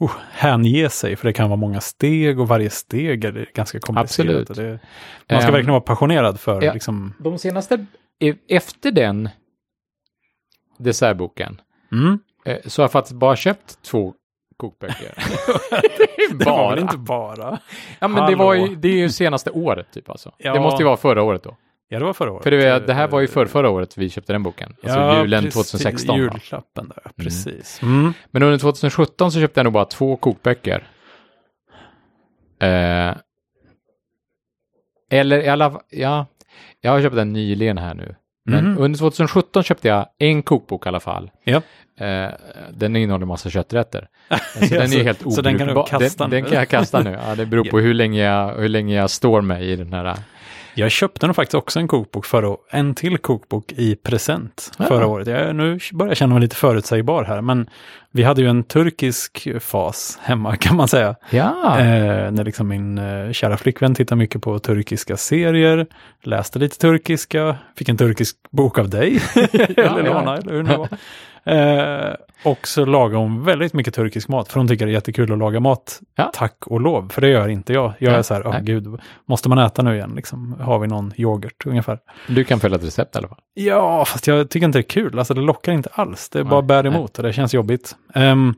oh, 0.00 0.12
hänge 0.32 0.88
sig, 0.88 1.16
för 1.16 1.26
det 1.26 1.32
kan 1.32 1.48
vara 1.50 1.56
många 1.60 1.80
steg 1.80 2.40
och 2.40 2.48
varje 2.48 2.70
steg 2.70 3.24
är 3.24 3.46
ganska 3.54 3.80
komplicerat. 3.80 4.50
Absolut. 4.50 4.56
Det, 4.56 4.80
man 5.34 5.40
ska 5.40 5.48
Ehm, 5.48 5.52
verkligen 5.52 5.72
vara 5.72 5.80
passionerad 5.80 6.40
för 6.40 6.62
ja. 6.62 6.72
liksom, 6.72 7.14
De 7.18 7.38
senaste, 7.38 7.86
efter 8.48 8.90
den 8.90 9.28
dessertboken, 10.78 11.60
mm. 11.92 12.18
eh, 12.44 12.58
så 12.66 12.82
har 12.82 12.84
jag 12.84 12.92
faktiskt 12.92 13.16
bara 13.16 13.36
köpt 13.36 13.82
två 13.82 14.14
kokböcker. 14.62 15.12
Det 16.38 16.44
var 16.44 16.70
väl 16.70 16.78
inte 16.78 16.96
bara. 16.96 17.58
Ja, 17.98 18.08
men 18.08 18.30
det, 18.30 18.36
var 18.36 18.54
ju, 18.54 18.76
det 18.76 18.88
är 18.88 18.96
ju 18.96 19.08
senaste 19.08 19.50
året 19.50 19.86
typ 19.92 20.10
alltså. 20.10 20.32
Ja. 20.38 20.52
Det 20.52 20.60
måste 20.60 20.82
ju 20.82 20.86
vara 20.86 20.96
förra 20.96 21.22
året 21.22 21.42
då. 21.42 21.56
Ja, 21.88 21.98
det 21.98 22.04
var 22.04 22.12
förra 22.12 22.32
året. 22.32 22.42
För 22.42 22.50
det, 22.50 22.86
det 22.86 22.94
här 22.94 23.08
var 23.08 23.20
ju 23.20 23.26
för 23.26 23.46
förra 23.46 23.70
året 23.70 23.98
vi 23.98 24.08
köpte 24.10 24.32
den 24.32 24.42
boken. 24.42 24.74
Alltså 24.82 24.98
Ja, 24.98 25.18
julen 25.18 25.44
precis, 25.44 25.70
2016. 25.70 26.16
va? 26.16 26.22
Julklappen 26.22 26.88
där, 26.88 27.12
precis. 27.16 27.82
Mm. 27.82 28.12
Men 28.30 28.42
under 28.42 28.58
2017 28.58 29.32
så 29.32 29.40
köpte 29.40 29.60
jag 29.60 29.64
nog 29.64 29.72
bara 29.72 29.84
två 29.84 30.16
kokböcker. 30.16 30.88
Eh, 32.60 33.14
eller 35.10 35.40
i 35.40 35.48
alla 35.48 35.70
fall, 35.70 35.82
ja, 35.90 36.26
jag 36.80 36.90
har 36.90 37.02
köpt 37.02 37.16
den 37.16 37.32
nyligen 37.32 37.78
här 37.78 37.94
nu. 37.94 38.16
Men 38.44 38.64
Mhm. 38.72 38.78
under 38.82 38.98
2017 38.98 39.62
köpte 39.62 39.88
jag 39.88 40.06
en 40.18 40.42
kokbok 40.42 40.86
i 40.86 40.88
alla 40.88 41.00
fall. 41.00 41.30
Ja. 41.44 41.62
Eh, 42.06 42.30
den 42.74 42.96
innehåller 42.96 43.26
massa 43.26 43.50
kötträtter. 43.50 44.08
Så 44.28 44.64
Ja, 44.64 44.68
den 44.70 44.82
är 44.82 44.86
så- 44.86 45.02
helt 45.02 45.20
så 45.32 45.42
den 45.42 45.58
kan 45.58 45.66
du 45.66 45.72
obrukbar. 45.72 45.98
kasta 45.98 46.24
den, 46.24 46.30
nu? 46.30 46.36
den 46.36 46.44
kan 46.50 46.58
jag 46.58 46.68
kasta 46.68 47.00
nu. 47.02 47.18
Ja, 47.28 47.34
det 47.34 47.46
beror 47.46 47.64
på 47.64 47.78
hur 47.80 47.94
länge 47.94 48.22
jag, 48.24 48.54
hur 48.54 48.68
länge 48.68 48.94
jag 48.96 49.10
står 49.10 49.40
mig 49.40 49.70
i 49.70 49.76
den 49.76 49.92
här. 49.92 50.16
Jag 50.74 50.90
köpte 50.90 51.26
nog 51.26 51.36
faktiskt 51.36 51.54
också 51.54 51.78
en 51.80 51.88
kokbok 51.88 52.26
förra 52.26 52.48
året. 52.48 52.60
En 52.70 52.94
till 52.94 53.18
kokbok 53.18 53.72
i 53.72 53.96
present 53.96 54.72
Ja. 54.78 54.84
förra 54.84 55.06
året. 55.06 55.28
Jag, 55.28 55.56
nu 55.56 55.78
börjar 55.92 56.10
jag 56.10 56.16
känna 56.16 56.34
mig 56.34 56.40
lite 56.42 56.56
förutsägbar 56.56 57.24
här, 57.24 57.40
men 57.40 57.66
vi 58.10 58.22
hade 58.22 58.42
ju 58.42 58.48
en 58.48 58.64
turkisk 58.64 59.48
fas 59.60 60.18
hemma 60.22 60.56
kan 60.60 60.76
man 60.76 60.88
säga. 60.88 61.14
Ja, 61.30 61.78
Eh, 61.78 62.30
när 62.30 62.44
liksom 62.44 62.68
min 62.68 62.98
eh, 62.98 63.32
kära 63.32 63.56
flickvän 63.56 63.94
tittar 63.94 64.16
mycket 64.16 64.42
på 64.42 64.58
turkiska 64.58 65.16
serier, 65.16 65.86
läste 66.22 66.58
lite 66.58 66.78
turkiska, 66.78 67.56
fick 67.76 67.88
en 67.88 67.96
turkisk 67.96 68.36
bok 68.50 68.78
av 68.78 68.90
dig, 68.90 69.20
eller 69.52 70.02
låna, 70.04 70.36
eller 70.36 70.52
hur 70.52 70.62
det 70.62 70.76
var. 70.76 70.88
Eh, 71.44 72.14
och 72.44 72.68
så 72.68 72.84
lagar 72.84 73.18
hon 73.18 73.44
väldigt 73.44 73.72
mycket 73.74 73.94
turkisk 73.94 74.28
mat, 74.28 74.48
för 74.48 74.60
hon 74.60 74.68
tycker 74.68 74.86
det 74.86 74.90
är 74.92 74.94
jättekul 74.94 75.32
att 75.32 75.38
laga 75.38 75.60
mat, 75.60 76.00
Ja. 76.14 76.30
tack 76.34 76.56
och 76.66 76.80
lov, 76.80 77.08
för 77.08 77.20
det 77.20 77.28
gör 77.28 77.48
inte 77.48 77.72
jag. 77.72 77.92
Jag 77.98 78.10
är 78.10 78.14
Nej, 78.16 78.24
så 78.24 78.34
här, 78.34 78.44
nej. 78.44 78.60
gud, 78.64 79.00
måste 79.28 79.48
man 79.48 79.58
äta 79.58 79.82
nu 79.82 79.94
igen, 79.94 80.12
liksom? 80.16 80.56
har 80.60 80.78
vi 80.78 80.86
någon 80.88 81.12
yoghurt 81.16 81.66
ungefär? 81.66 81.98
du 82.28 82.44
kan 82.44 82.60
följa 82.60 82.76
ett 82.76 82.84
recept 82.84 83.14
i 83.14 83.18
alla 83.18 83.28
fall. 83.28 83.38
Ja, 83.54 84.04
fast 84.04 84.26
jag 84.26 84.50
tycker 84.50 84.66
inte 84.66 84.78
det 84.78 84.80
är 84.80 84.88
kul. 84.88 85.18
Alltså 85.18 85.34
det 85.34 85.40
lockar 85.40 85.72
inte 85.72 85.88
alls. 85.92 86.28
Det 86.28 86.38
är 86.38 86.44
bara 86.44 86.60
Nej, 86.60 86.66
bär 86.68 86.82
nej. 86.82 86.92
emot 86.92 87.16
och 87.18 87.24
det 87.24 87.32
känns 87.32 87.54
jobbigt. 87.54 87.96
Ehm, 88.14 88.54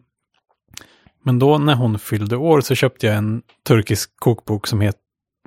men 1.25 1.39
då 1.39 1.59
när 1.59 1.75
hon 1.75 1.99
fyllde 1.99 2.37
år 2.37 2.61
så 2.61 2.75
köpte 2.75 3.07
jag 3.07 3.17
en 3.17 3.43
turkisk 3.69 4.11
kokbok 4.17 4.67
som, 4.67 4.81
het, 4.81 4.97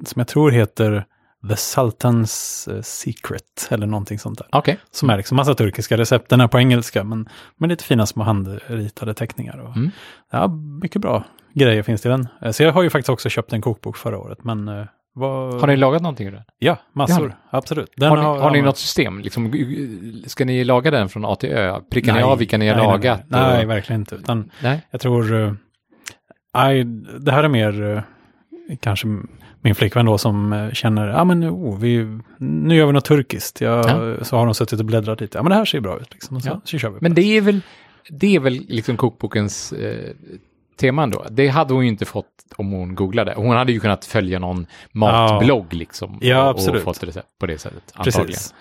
som 0.05 0.19
jag 0.19 0.27
tror 0.27 0.51
heter 0.51 1.05
The 1.47 1.55
Sultan's 1.55 2.75
eh, 2.75 2.81
Secret 2.81 3.67
eller 3.71 3.87
någonting 3.87 4.19
sånt 4.19 4.37
där. 4.37 4.47
Okej. 4.51 4.77
Som 4.91 5.09
är 5.09 5.17
liksom 5.17 5.35
massa 5.35 5.53
turkiska 5.55 5.97
recept. 5.97 6.29
Den 6.29 6.41
är 6.41 6.47
på 6.47 6.59
engelska 6.59 7.03
men 7.03 7.29
med 7.57 7.69
lite 7.69 7.83
fina 7.83 8.05
små 8.05 8.23
handritade 8.23 9.13
teckningar. 9.13 9.57
Och, 9.57 9.75
Mm. 9.77 9.91
Ja, 10.31 10.47
mycket 10.81 11.01
bra 11.01 11.23
grejer 11.53 11.83
finns 11.83 12.05
i 12.05 12.09
den. 12.09 12.27
Eh, 12.41 12.51
Så 12.51 12.63
jag 12.63 12.71
har 12.71 12.83
ju 12.83 12.89
faktiskt 12.89 13.09
också 13.09 13.29
köpt 13.29 13.53
en 13.53 13.61
kokbok 13.61 13.97
förra 13.97 14.17
året. 14.19 14.43
Men 14.43 14.67
eh, 14.67 14.85
vad... 15.13 15.59
Har 15.61 15.67
ni 15.67 15.77
lagat 15.77 16.01
någonting 16.01 16.27
ur 16.27 16.31
den? 16.31 16.43
Ja, 16.59 16.77
massor. 16.93 17.27
Det 17.27 17.35
Absolut. 17.49 17.93
Den 17.95 18.09
har 18.09 18.17
ni, 18.17 18.23
har 18.23 18.51
ni 18.51 18.57
man- 18.57 18.65
något 18.65 18.77
system? 18.77 19.19
Liksom, 19.19 19.53
ska 20.25 20.45
ni 20.45 20.63
laga 20.63 20.91
den 20.91 21.09
från 21.09 21.25
A 21.25 21.35
till 21.35 21.49
Ö? 21.49 21.79
Prickar 21.91 22.13
ni 22.13 22.19
Nej, 22.19 22.23
av 22.23 22.37
vilka 22.37 22.57
ni 22.57 22.67
har 22.67 22.75
nej, 22.75 22.85
lagat? 22.85 23.21
Nej, 23.27 23.41
nej, 23.57 23.65
verkligen 23.65 24.01
inte. 24.01 24.15
Utan 24.15 24.51
nej. 24.63 24.87
jag 24.91 25.01
tror... 25.01 25.43
eh, 25.43 25.53
nej, 26.53 26.83
det 27.19 27.31
här 27.31 27.43
är 27.43 27.47
mer 27.47 27.95
eh, 27.95 28.01
kanske 28.79 29.07
min 29.61 29.75
flickvän 29.75 30.05
då 30.05 30.17
som 30.17 30.53
eh, 30.53 30.71
känner, 30.71 31.07
ja 31.07 31.23
men 31.23 31.49
oh, 31.49 31.79
vi, 31.79 32.19
nu 32.37 32.75
gör 32.75 32.85
vi 32.85 32.93
något 32.93 33.05
turkiskt. 33.05 33.61
Jag, 33.61 33.85
Så 34.25 34.37
har 34.37 34.45
de 34.45 34.53
suttit 34.55 34.79
och 34.79 34.85
bläddrat 34.85 35.21
lite. 35.21 35.37
Ja 35.37 35.43
men 35.43 35.49
det 35.49 35.55
här 35.55 35.65
ser 35.65 35.79
bra 35.79 35.99
ut. 35.99 36.13
Liksom. 36.13 36.41
Så, 36.41 36.49
Ja. 36.49 36.61
så 36.63 36.77
kör 36.77 36.89
vi. 36.89 36.97
Men 37.01 37.13
det 37.13 37.21
är 37.37 37.41
väl, 37.41 37.61
det 38.09 38.35
är 38.35 38.39
väl 38.39 38.53
liksom 38.67 38.97
kokbokens 38.97 39.73
eh, 39.73 40.11
teman 40.79 41.09
då. 41.11 41.25
Det 41.31 41.47
hade 41.47 41.73
hon 41.73 41.83
ju 41.83 41.89
inte 41.89 42.05
fått 42.05 42.25
om 42.55 42.71
hon 42.71 42.95
googlade. 42.95 43.33
Hon 43.37 43.55
hade 43.55 43.71
ju 43.71 43.79
kunnat 43.79 44.05
följa 44.05 44.39
någon 44.39 44.67
matblogg 44.91 45.73
liksom. 45.73 46.17
Ja, 46.21 46.49
och, 46.53 46.75
och 46.75 46.81
fått 46.81 47.03
recept 47.03 47.39
på 47.39 47.45
det 47.45 47.57
sättet. 47.57 47.83
Antagligen. 47.93 48.27
Precis. 48.27 48.53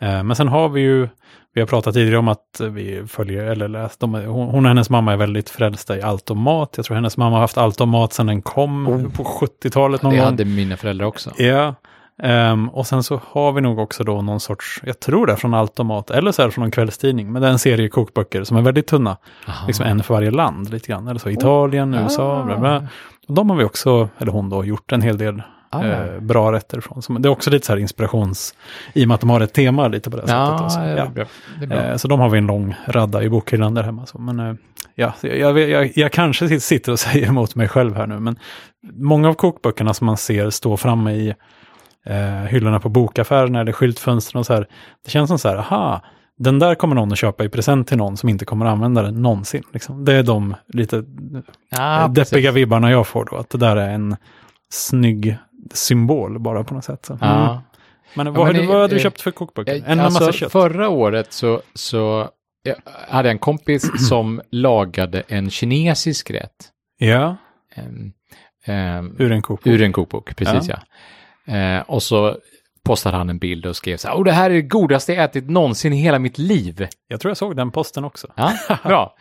Eh, 0.00 0.22
Men 0.22 0.36
sen 0.36 0.48
har 0.48 0.68
vi 0.68 0.80
ju, 0.80 1.08
vi 1.54 1.60
har 1.60 1.66
pratat 1.68 1.94
tidigare 1.94 2.18
om 2.18 2.28
att 2.28 2.60
vi 2.70 3.02
följer, 3.08 3.44
eller 3.44 3.68
läst, 3.68 4.00
de, 4.00 4.14
hon, 4.14 4.48
och 4.48 4.62
hennes 4.68 4.90
mamma 4.90 5.12
är 5.12 5.16
väldigt 5.16 5.50
frälsta 5.50 5.96
i 5.96 6.02
allt 6.02 6.30
om 6.30 6.38
mat. 6.42 6.72
Jag 6.76 6.84
tror 6.86 6.94
hennes 6.94 7.16
mamma 7.16 7.36
har 7.36 7.40
haft 7.40 7.58
allt 7.58 7.80
om 7.80 7.88
mat 7.88 8.12
sedan 8.12 8.26
den 8.26 8.42
kom 8.42 8.88
Oh. 8.88 9.10
på 9.12 9.24
70-talet 9.24 10.02
någon 10.02 10.12
Det 10.12 10.18
gång. 10.18 10.24
hade 10.26 10.44
mina 10.44 10.76
föräldrar 10.76 11.06
också. 11.06 11.30
Ja, 11.38 11.74
ehm, 12.22 12.68
och 12.68 12.86
sen 12.86 13.02
så 13.02 13.20
har 13.30 13.52
vi 13.52 13.60
nog 13.60 13.78
också 13.78 14.04
då 14.04 14.22
någon 14.22 14.40
sorts, 14.40 14.80
jag 14.84 15.00
tror 15.00 15.26
det 15.26 15.32
är 15.32 15.36
från 15.36 15.54
Allt 15.54 15.80
om 15.80 15.86
mat, 15.86 16.10
eller 16.10 16.32
så 16.32 16.42
är 16.42 16.46
det 16.46 16.52
från 16.52 16.62
någon 16.62 16.70
kvällstidning, 16.70 17.32
men 17.32 17.42
det 17.42 17.48
är 17.48 17.52
en 17.52 17.58
serie 17.58 17.88
kokböcker 17.88 18.44
som 18.44 18.56
är 18.56 18.62
väldigt 18.62 18.86
tunna, 18.86 19.16
Aha. 19.48 19.66
liksom 19.66 19.86
en 19.86 20.02
för 20.02 20.14
varje 20.14 20.30
land 20.30 20.70
lite 20.70 20.88
grann, 20.88 21.08
eller 21.08 21.20
så 21.20 21.30
Italien, 21.30 21.94
USA, 21.94 22.44
bla 22.44 22.58
bla. 22.58 22.86
Och 23.28 23.34
de 23.34 23.50
har 23.50 23.56
vi 23.56 23.64
också, 23.64 24.08
eller 24.18 24.32
hon 24.32 24.48
då, 24.50 24.64
gjort 24.64 24.92
en 24.92 25.02
hel 25.02 25.18
del 25.18 25.42
Ah. 25.70 25.84
eh, 25.84 26.20
bra 26.20 26.52
rätter 26.52 26.80
från. 26.80 27.02
Så 27.02 27.12
det 27.12 27.28
är 27.28 27.30
också 27.30 27.50
lite 27.50 27.66
så 27.66 27.72
här 27.72 27.78
inspirations, 27.80 28.54
i 28.92 29.04
och 29.04 29.08
med 29.08 29.14
att 29.14 29.20
de 29.20 29.30
har 29.30 29.40
ett 29.40 29.52
tema 29.52 29.88
lite 29.88 30.10
på 30.10 30.16
det 30.16 30.22
sättet. 30.22 30.36
Ja, 30.36 30.70
det 30.80 30.86
är 30.90 30.96
Ja. 30.96 31.24
Det. 31.66 31.74
Eh, 31.74 31.96
Så 31.96 32.08
de 32.08 32.20
har 32.20 32.28
vi 32.28 32.38
en 32.38 32.46
lång 32.46 32.74
radda 32.86 33.22
i 33.22 33.28
bokhyllan 33.28 33.74
där 33.74 33.82
hemma. 33.82 34.06
Så. 34.06 34.18
Men 34.18 34.40
eh, 34.40 34.54
ja, 34.94 35.12
jag, 35.22 35.58
jag, 35.58 35.92
jag, 35.96 36.12
kanske 36.12 36.60
sitter 36.60 36.92
och 36.92 36.98
säger 37.08 37.26
emot 37.26 37.54
mig 37.54 37.68
själv 37.68 37.96
här 37.96 38.06
nu, 38.06 38.18
men 38.20 38.38
många 38.92 39.28
av 39.28 39.34
kokböckerna 39.34 39.94
som 39.94 40.06
man 40.06 40.16
ser 40.16 40.50
stå 40.50 40.76
framme 40.76 41.12
i 41.12 41.34
eh, 42.06 42.16
hyllorna 42.48 42.80
på 42.80 42.88
bokaffärerna 42.88 43.60
eller 43.60 43.72
skyltfönstren 43.72 44.38
och 44.40 44.46
så 44.46 44.54
här, 44.54 44.66
det 45.04 45.10
känns 45.10 45.28
som 45.28 45.38
så 45.38 45.48
här, 45.48 45.56
aha, 45.56 46.02
den 46.38 46.58
där 46.58 46.74
kommer 46.74 46.94
någon 46.94 47.12
att 47.12 47.18
köpa 47.18 47.44
i 47.44 47.48
present 47.48 47.88
till 47.88 47.96
någon 47.96 48.16
som 48.16 48.28
inte 48.28 48.44
kommer 48.44 48.66
att 48.66 48.72
använda 48.72 49.02
den 49.02 49.22
någonsin. 49.22 49.62
Liksom. 49.72 50.04
Det 50.04 50.12
är 50.14 50.22
de 50.22 50.54
lite 50.68 51.04
Ja, 51.70 52.08
deppiga 52.08 52.24
precis. 52.24 52.50
vibbarna 52.56 52.90
jag 52.90 53.06
får 53.06 53.24
då, 53.30 53.36
att 53.36 53.50
det 53.50 53.58
där 53.58 53.76
är 53.76 53.90
en 53.90 54.16
snygg 54.70 55.36
symbol 55.72 56.38
bara 56.38 56.64
på 56.64 56.74
något 56.74 56.84
sätt. 56.84 57.04
Så. 57.06 57.12
Mm. 57.12 57.28
Ja. 57.28 57.62
Men 58.14 58.26
Ja, 58.26 58.32
vad, 58.32 58.46
har 58.46 58.52
men 58.54 58.66
vad 58.66 58.76
har 58.80 58.88
du 58.88 58.98
köpt 58.98 59.20
för 59.20 59.30
kokböcker? 59.30 59.82
En 59.86 60.00
alltså, 60.00 60.20
massa 60.20 60.32
kött? 60.32 60.52
Förra 60.52 60.88
året 60.88 61.32
så, 61.32 61.62
så 61.74 62.28
jag 62.62 62.74
hade 63.08 63.28
jag 63.28 63.32
en 63.32 63.38
kompis 63.38 63.90
som 64.08 64.40
lagade 64.50 65.22
en 65.28 65.50
kinesisk 65.50 66.30
rätt. 66.30 66.68
Ja, 66.98 67.36
Ehm, 67.74 68.12
ehm, 68.64 69.16
ur 69.18 69.32
en 69.32 69.42
kokbok. 69.42 69.66
ur 69.66 69.82
en 69.82 69.92
kokbok, 69.92 70.36
precis 70.36 70.68
ja. 70.68 70.78
Eh, 71.54 71.80
och 71.80 72.02
så 72.02 72.36
postade 72.84 73.16
han 73.16 73.30
en 73.30 73.38
bild 73.38 73.66
och 73.66 73.76
skrev 73.76 73.96
så 73.96 74.08
här, 74.08 74.14
oh, 74.16 74.24
det 74.24 74.32
här 74.32 74.50
är 74.50 74.54
det 74.54 74.62
godaste 74.62 75.12
jag 75.12 75.24
ätit 75.24 75.50
någonsin 75.50 75.92
i 75.92 75.96
hela 75.96 76.18
mitt 76.18 76.38
liv. 76.38 76.86
Jag 77.08 77.20
tror 77.20 77.30
jag 77.30 77.36
såg 77.36 77.56
den 77.56 77.70
posten 77.70 78.04
också. 78.04 78.26
Ja, 78.34 78.52
bra. 78.84 79.16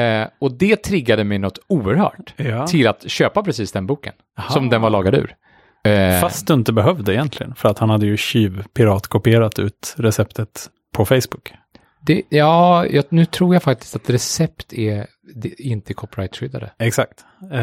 Eh, 0.00 0.28
och 0.38 0.52
det 0.52 0.76
triggade 0.76 1.24
mig 1.24 1.38
något 1.38 1.58
oerhört 1.66 2.34
Ja. 2.36 2.66
till 2.66 2.88
att 2.88 3.10
köpa 3.10 3.42
precis 3.42 3.72
den 3.72 3.86
boken 3.86 4.12
Aha. 4.38 4.50
som 4.50 4.68
den 4.70 4.80
var 4.80 4.90
lagad 4.90 5.14
ur. 5.14 5.34
Eh, 5.84 6.20
Fast 6.20 6.46
du 6.46 6.54
inte 6.54 6.72
behövde 6.72 7.14
egentligen, 7.14 7.54
för 7.54 7.68
att 7.68 7.78
han 7.78 7.90
hade 7.90 8.06
ju 8.06 8.16
tjuvpiratkopierat 8.16 9.58
ut 9.58 9.94
receptet 9.98 10.66
på 10.94 11.04
Facebook. 11.04 11.52
det, 12.00 12.22
ja, 12.28 12.86
jag, 12.86 13.04
nu 13.08 13.24
tror 13.24 13.54
jag 13.54 13.62
faktiskt 13.62 13.96
att 13.96 14.10
recept 14.10 14.72
är 14.72 15.06
det, 15.34 15.60
inte 15.60 15.94
copyright-skyddade. 15.94 16.70
Exakt. 16.78 17.24
Eh, 17.42 17.48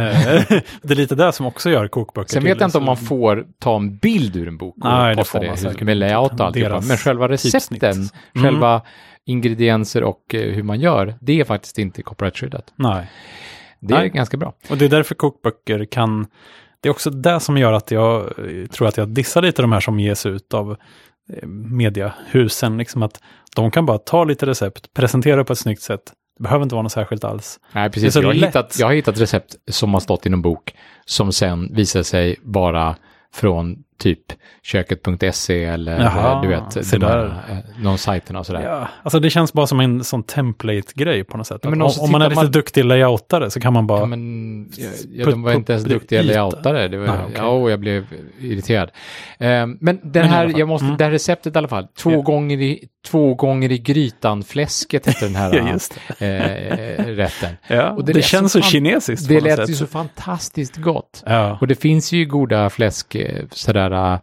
det 0.82 0.92
är 0.92 0.96
lite 0.96 1.16
det 1.16 1.32
som 1.32 1.46
också 1.46 1.70
gör 1.70 1.88
kokböcker 1.88 2.30
Sen 2.34 2.42
till 2.42 2.50
vet 2.50 2.60
jag 2.60 2.68
inte 2.68 2.78
om 2.78 2.82
så- 2.84 2.86
man 2.86 2.98
får 2.98 3.46
ta 3.60 3.76
en 3.76 3.98
bild 3.98 4.36
ur 4.36 4.48
en 4.48 4.58
bok 4.58 4.76
och 4.78 4.84
Nej, 4.84 5.16
det 5.16 5.22
posta 5.22 5.40
får 5.40 5.46
det, 5.46 5.58
säkert 5.58 5.82
med 5.82 5.98
layout 5.98 6.32
och 6.40 6.46
alltihopa. 6.46 6.82
Men 6.88 6.98
själva 6.98 7.28
recepten, 7.28 7.60
typsnitt. 7.60 7.84
Mm. 7.84 8.44
själva 8.46 8.82
ingredienser 9.26 10.04
och 10.04 10.36
eh, 10.36 10.54
hur 10.54 10.64
man 10.64 10.80
gör, 10.80 11.16
det 11.22 11.40
är 11.40 11.44
faktiskt 11.44 11.78
inte 11.80 12.02
copyright-skyddat. 12.02 12.74
Nej, 12.76 13.08
Det 13.80 13.94
är 13.94 14.00
Nej. 14.00 14.10
ganska 14.10 14.38
bra. 14.38 14.54
och 14.70 14.78
det 14.78 14.86
är 14.86 14.90
därför 14.90 15.16
kokböcker 15.16 15.86
kan... 15.86 16.28
Det 16.82 16.89
är 16.89 16.92
också 16.92 17.10
det 17.10 17.39
som 17.39 17.58
gör 17.58 17.74
att 17.74 17.92
jag 17.92 18.22
eh, 18.22 18.68
tror 18.68 18.88
att 18.88 18.98
jag 18.98 19.10
dissar 19.10 19.42
lite 19.42 19.62
de 19.62 19.72
här 19.72 19.80
som 19.80 20.00
ges 20.00 20.26
ut 20.26 20.54
av 20.54 20.72
eh, 21.34 21.48
mediahusen. 21.48 22.78
Liksom 22.78 23.04
att 23.04 23.22
de 23.56 23.72
kan 23.72 23.86
bara 23.86 23.98
ta 23.98 24.24
lite 24.24 24.46
recept, 24.46 24.94
presentera 24.94 25.44
på 25.44 25.54
ett 25.54 25.60
snyggt 25.60 25.82
sätt. 25.82 26.13
Det 26.38 26.44
behöver 26.44 26.63
inte 26.63 26.76
vara 26.76 26.84
något 26.84 26.92
särskilt 26.92 27.24
alls. 27.24 27.60
Nej, 27.72 27.89
precis. 27.89 28.15
Jag 28.15 28.24
har, 28.24 28.34
hittat, 28.34 28.76
jag 28.80 28.88
har 28.88 28.94
hittat 28.94 29.20
recept 29.20 29.56
som 29.72 29.94
har 29.94 30.02
stått 30.02 30.26
i 30.26 30.30
någon 30.30 30.42
bok 30.42 30.76
som 31.06 31.34
sen 31.34 31.76
visar 31.76 32.04
sig 32.04 32.36
vara 32.44 32.96
från 33.34 33.84
typ 34.00 34.20
köket.se 34.64 35.64
eller 35.66 36.00
Jaha, 36.00 36.36
eh, 36.36 36.42
du 36.42 36.48
vet, 36.48 36.92
de 36.92 37.06
här, 37.06 37.18
där. 37.18 37.26
eh, 37.50 37.84
någon 37.84 37.98
sajterna 37.98 38.40
och 38.40 38.46
sådär. 38.46 38.62
Ja, 38.64 38.88
alltså 39.04 39.20
det 39.20 39.30
känns 39.30 39.54
bara 39.54 39.68
som 39.68 39.80
en 39.80 40.04
sån 40.04 40.24
template-grej 40.24 41.24
på 41.24 41.38
något 41.38 41.48
sätt. 41.48 41.60
Ja, 41.64 41.70
men 41.70 41.82
om, 41.82 41.92
om 42.00 42.12
man 42.12 42.22
är 42.22 42.30
lite 42.30 42.42
man- 42.44 42.52
duktig 42.52 42.86
layoutare 42.86 43.50
så 43.52 43.60
kan 43.60 43.74
man 43.74 43.88
bara... 43.88 44.00
Ja, 44.00 44.06
men 44.06 44.70
ja, 44.78 44.88
ja, 45.12 45.26
de 45.26 45.44
var 45.44 45.54
inte 45.54 45.74
ens 45.74 45.86
duktiga 45.86 46.24
yta. 46.24 46.34
layoutare. 46.34 46.88
Det 46.88 46.98
var, 46.98 47.08
Ah, 47.08 47.14
okej. 47.24 47.34
Ja, 47.38 47.48
och 47.48 47.72
jag 47.72 47.80
blev 47.80 48.06
irriterad. 48.40 48.92
Ehm, 49.40 49.78
men 49.82 50.00
den 50.04 50.26
i 50.26 50.28
här, 50.28 50.54
jag 50.58 50.68
måste, 50.68 50.86
Mm. 50.86 50.98
det 50.98 51.04
här 51.04 51.12
receptet 51.12 51.56
i 51.56 51.58
alla 51.58 51.68
fall, 51.68 51.88
två, 51.98 52.12
Ja. 52.12 52.22
gånger, 52.22 52.62
i, 52.62 52.84
två 53.08 53.34
gånger 53.36 53.72
i 53.72 53.78
grytan-fläsket 53.78 55.06
hette 55.06 55.26
den 55.26 55.36
här 55.36 55.54
Ja, 56.20 56.26
eh, 56.28 57.06
rätten. 57.06 57.50
Ja, 57.68 57.92
och 57.92 58.06
det, 58.06 58.14
det 58.14 58.22
känns 58.22 58.52
så 58.52 58.62
så 58.62 58.70
kinesiskt 58.70 59.28
Det 59.28 59.40
lät 59.42 59.56
sätt. 59.56 59.70
ju 59.70 59.74
så 59.74 59.88
fantastiskt 59.88 60.78
gott. 60.78 61.24
Ja. 61.26 61.58
Och 61.62 61.68
det 61.68 61.76
finns 61.76 62.12
ju 62.12 62.26
goda 62.26 62.70
fläsk, 62.70 63.16
sådär, 63.52 63.88
eh, 63.91 64.19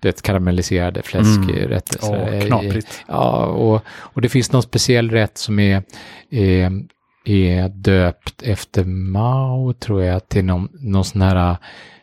du 0.00 0.08
vet, 0.08 0.22
karamelliserade 0.22 1.02
fläskrätter. 1.02 1.98
Åh, 2.02 2.06
sådär, 2.08 2.34
eh, 2.34 2.46
knaprigt. 2.46 3.04
Ja, 3.08 3.46
och, 3.46 3.82
och 3.86 4.20
det 4.20 4.28
finns 4.28 4.52
någon 4.52 4.62
speciell 4.62 5.10
rätt 5.10 5.38
som 5.38 5.58
är, 5.58 5.82
är, 6.30 6.82
är 7.24 7.68
döpt 7.68 8.42
efter 8.42 8.84
Mao, 8.84 9.72
tror 9.72 10.02
jag, 10.02 10.28
till 10.28 10.44
någon, 10.44 10.68
någon 10.72 11.04
sån 11.04 11.22
här, 11.22 11.56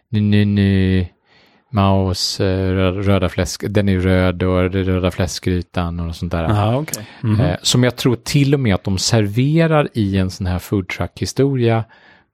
ny, 0.09 0.21
ny, 0.21 0.45
ny, 0.45 1.07
Maos 1.71 2.39
rö- 2.39 3.01
röda 3.01 3.29
fläsk, 3.29 3.63
den 3.69 3.89
är 3.89 3.99
röd 3.99 4.43
och 4.43 4.71
det 4.71 4.83
röda 4.83 5.11
fläskgrytan 5.11 5.99
och 5.99 6.15
sånt 6.15 6.31
där. 6.31 6.43
Ja, 6.43 6.75
okej. 6.75 7.05
Mhm. 7.21 7.39
Eh, 7.39 7.55
som 7.61 7.83
jag 7.83 7.95
tror 7.95 8.15
till 8.15 8.53
och 8.53 8.59
med 8.59 8.75
att 8.75 8.83
de 8.83 8.97
serverar 8.97 9.87
i 9.93 10.17
en 10.17 10.31
sån 10.31 10.45
här 10.47 10.59
foodtruck-historia 10.59 11.83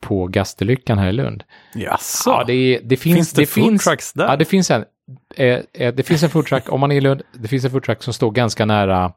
på 0.04 0.28
Gasterlyckan 0.28 0.98
här 0.98 1.10
i 1.10 1.12
Lund. 1.12 1.44
Jaså? 1.76 2.30
Ja, 2.30 2.44
det, 2.48 2.80
det 2.84 2.98
finns... 2.98 3.16
finns 3.16 3.34
det, 3.34 3.46
food 3.46 3.64
finns, 3.64 3.84
trucks 3.84 4.14
där? 4.14 4.28
Ja, 4.28 4.36
det 4.36 4.46
finns 4.46 4.72
en. 4.72 4.86
Eh, 5.36 5.60
eh, 5.74 5.94
det 5.94 6.04
finns 6.04 6.24
en 6.24 6.30
foodtruck, 6.30 6.72
om 6.72 6.80
man 6.80 6.92
är 6.92 6.96
i 6.96 7.02
Lund, 7.02 7.22
det 7.34 7.48
finns 7.48 7.66
en 7.66 7.72
foodtruck 7.72 8.04
som 8.04 8.14
står 8.14 8.32
ganska 8.32 8.66
nära, 8.66 9.14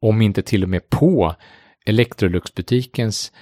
om 0.00 0.22
inte 0.22 0.42
till 0.42 0.62
och 0.62 0.68
med 0.68 0.90
på 0.90 1.34
Electrolux-butikens 1.86 3.32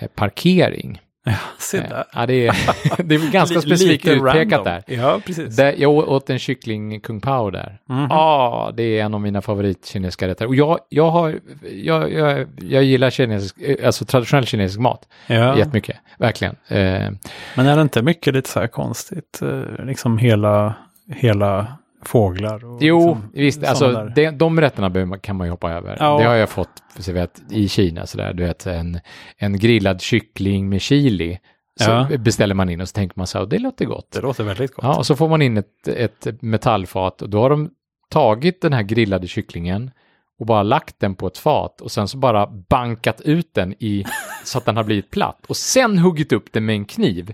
eh, 0.00 0.08
parkering. 0.08 1.00
Ja, 1.26 1.32
se 1.58 1.78
Eh, 1.78 1.88
där. 1.88 2.04
ja, 2.12 2.26
det, 2.26 2.46
är, 2.46 2.56
det 3.02 3.14
är 3.14 3.30
ganska 3.32 3.60
specifikt 3.60 4.06
utpekat 4.06 4.34
random. 4.36 4.64
där. 4.64 4.82
Ja, 4.86 5.20
precis. 5.26 5.56
där. 5.56 5.74
Jag 5.78 5.92
åt 5.92 6.30
en 6.30 6.38
kyckling 6.38 7.00
kung 7.00 7.20
pao 7.20 7.50
där. 7.50 7.78
Mhm. 7.88 8.06
Ja, 8.10 8.70
det 8.74 8.82
är 8.82 9.04
en 9.04 9.14
av 9.14 9.20
mina 9.20 9.42
favoritkinesiska 9.42 10.28
rätter. 10.28 10.46
Och 10.46 10.54
jag, 10.54 10.78
jag, 10.88 11.10
har, 11.10 11.34
jag, 11.72 12.12
jag, 12.12 12.46
jag 12.68 12.82
gillar 12.84 13.10
kinesisk, 13.10 13.56
eh, 13.60 13.86
alltså 13.86 14.04
traditionell 14.04 14.46
kinesisk 14.46 14.80
mat 14.80 15.08
ja. 15.26 15.58
jättemycket, 15.58 15.96
verkligen. 16.18 16.56
Eh, 16.68 17.10
Men 17.56 17.66
är 17.66 17.76
det 17.76 17.82
inte 17.82 18.02
mycket 18.02 18.34
lite 18.34 18.50
så 18.50 18.60
här 18.60 18.66
konstigt? 18.66 19.42
eh, 19.42 19.84
Liksom 19.86 20.18
hela, 20.18 20.74
hela 21.14 21.66
fåglar? 22.04 22.64
Och 22.64 22.78
Jo, 22.82 22.98
liksom, 22.98 23.30
visst, 23.32 23.64
alltså 23.64 23.92
där. 23.92 24.32
de, 24.32 24.60
rätterna 24.60 25.18
kan 25.18 25.36
man 25.36 25.46
ju 25.46 25.50
hoppa 25.50 25.72
över. 25.72 25.96
Ja. 26.00 26.18
Det 26.18 26.24
har 26.24 26.34
jag 26.34 26.48
fått 26.48 26.82
så 26.98 27.12
vet, 27.12 27.42
i 27.50 27.68
Kina, 27.68 28.06
så 28.06 28.18
där, 28.18 28.32
du 28.32 28.42
vet, 28.46 28.66
en, 28.66 29.00
en 29.36 29.58
grillad 29.58 30.00
kyckling 30.00 30.68
med 30.68 30.80
chili. 30.80 31.38
Så 31.80 31.90
Ja. 31.90 32.08
beställer 32.18 32.54
man 32.54 32.70
in 32.70 32.80
och 32.80 32.88
så 32.88 32.92
tänker 32.92 33.18
man 33.18 33.26
så 33.26 33.38
här, 33.38 33.46
det 33.46 33.58
låter 33.58 33.84
gott. 33.84 34.10
Det 34.12 34.20
låter 34.20 34.44
väldigt 34.44 34.74
gott. 34.74 34.84
Ja, 34.84 34.96
och 34.98 35.06
så 35.06 35.16
får 35.16 35.28
man 35.28 35.42
in 35.42 35.56
ett, 35.56 35.88
ett 35.88 36.26
metallfat 36.42 37.22
och 37.22 37.28
då 37.30 37.40
har 37.40 37.50
de 37.50 37.70
tagit 38.10 38.60
den 38.62 38.72
här 38.72 38.82
grillade 38.82 39.26
kycklingen 39.26 39.90
och 40.38 40.46
bara 40.46 40.62
lagt 40.62 41.00
den 41.00 41.14
på 41.14 41.26
ett 41.26 41.38
fat 41.38 41.80
och 41.80 41.90
sen 41.90 42.08
så 42.08 42.18
bara 42.18 42.46
bankat 42.46 43.20
ut 43.20 43.54
den 43.54 43.72
i 43.78 44.04
så 44.44 44.58
att 44.58 44.64
den 44.64 44.76
har 44.76 44.84
blivit 44.84 45.10
platt 45.10 45.44
och 45.46 45.56
sen 45.56 45.98
huggit 45.98 46.32
upp 46.32 46.52
den 46.52 46.64
med 46.66 46.74
en 46.74 46.84
kniv, 46.84 47.32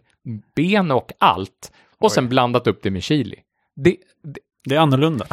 ben 0.56 0.90
och 0.90 1.12
allt 1.18 1.72
och 1.98 2.12
sen 2.12 2.28
blandat 2.28 2.66
upp 2.66 2.82
det 2.82 2.90
med 2.90 3.02
chili. 3.02 3.36
Det, 3.76 3.96
det 4.24 4.40
Det 4.64 4.74
är 4.74 4.78
annorlunda. 4.80 5.26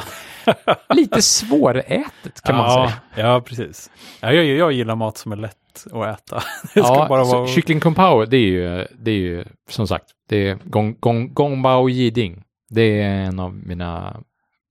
lite 0.89 1.21
svårätet 1.21 2.41
kan 2.43 2.55
man 2.55 2.65
ja, 2.65 2.91
säga. 3.15 3.27
Ja, 3.27 3.41
precis. 3.41 3.91
Ja, 4.21 4.31
jag, 4.33 4.45
jag 4.45 4.71
gillar 4.71 4.95
mat 4.95 5.17
som 5.17 5.31
är 5.31 5.35
lätt 5.35 5.85
att 5.91 6.07
äta. 6.19 6.35
Det 6.63 6.69
ska 6.69 6.79
Ja, 6.81 7.05
bara 7.09 7.25
så 7.25 7.37
vara... 7.37 7.47
kyckling 7.47 7.79
kung 7.79 7.93
pao, 7.95 8.25
det 8.25 8.37
är 8.37 8.41
ju, 8.47 8.87
det 8.99 9.11
är 9.11 9.15
ju 9.15 9.45
som 9.69 9.87
sagt, 9.87 10.05
det 10.29 10.47
är 10.49 10.57
gong, 10.63 10.95
gong, 10.99 11.33
gong 11.33 11.61
bao 11.61 11.89
jiding. 11.89 12.43
Det 12.69 13.01
är 13.01 13.09
en 13.25 13.39
av 13.39 13.53
mina 13.53 14.17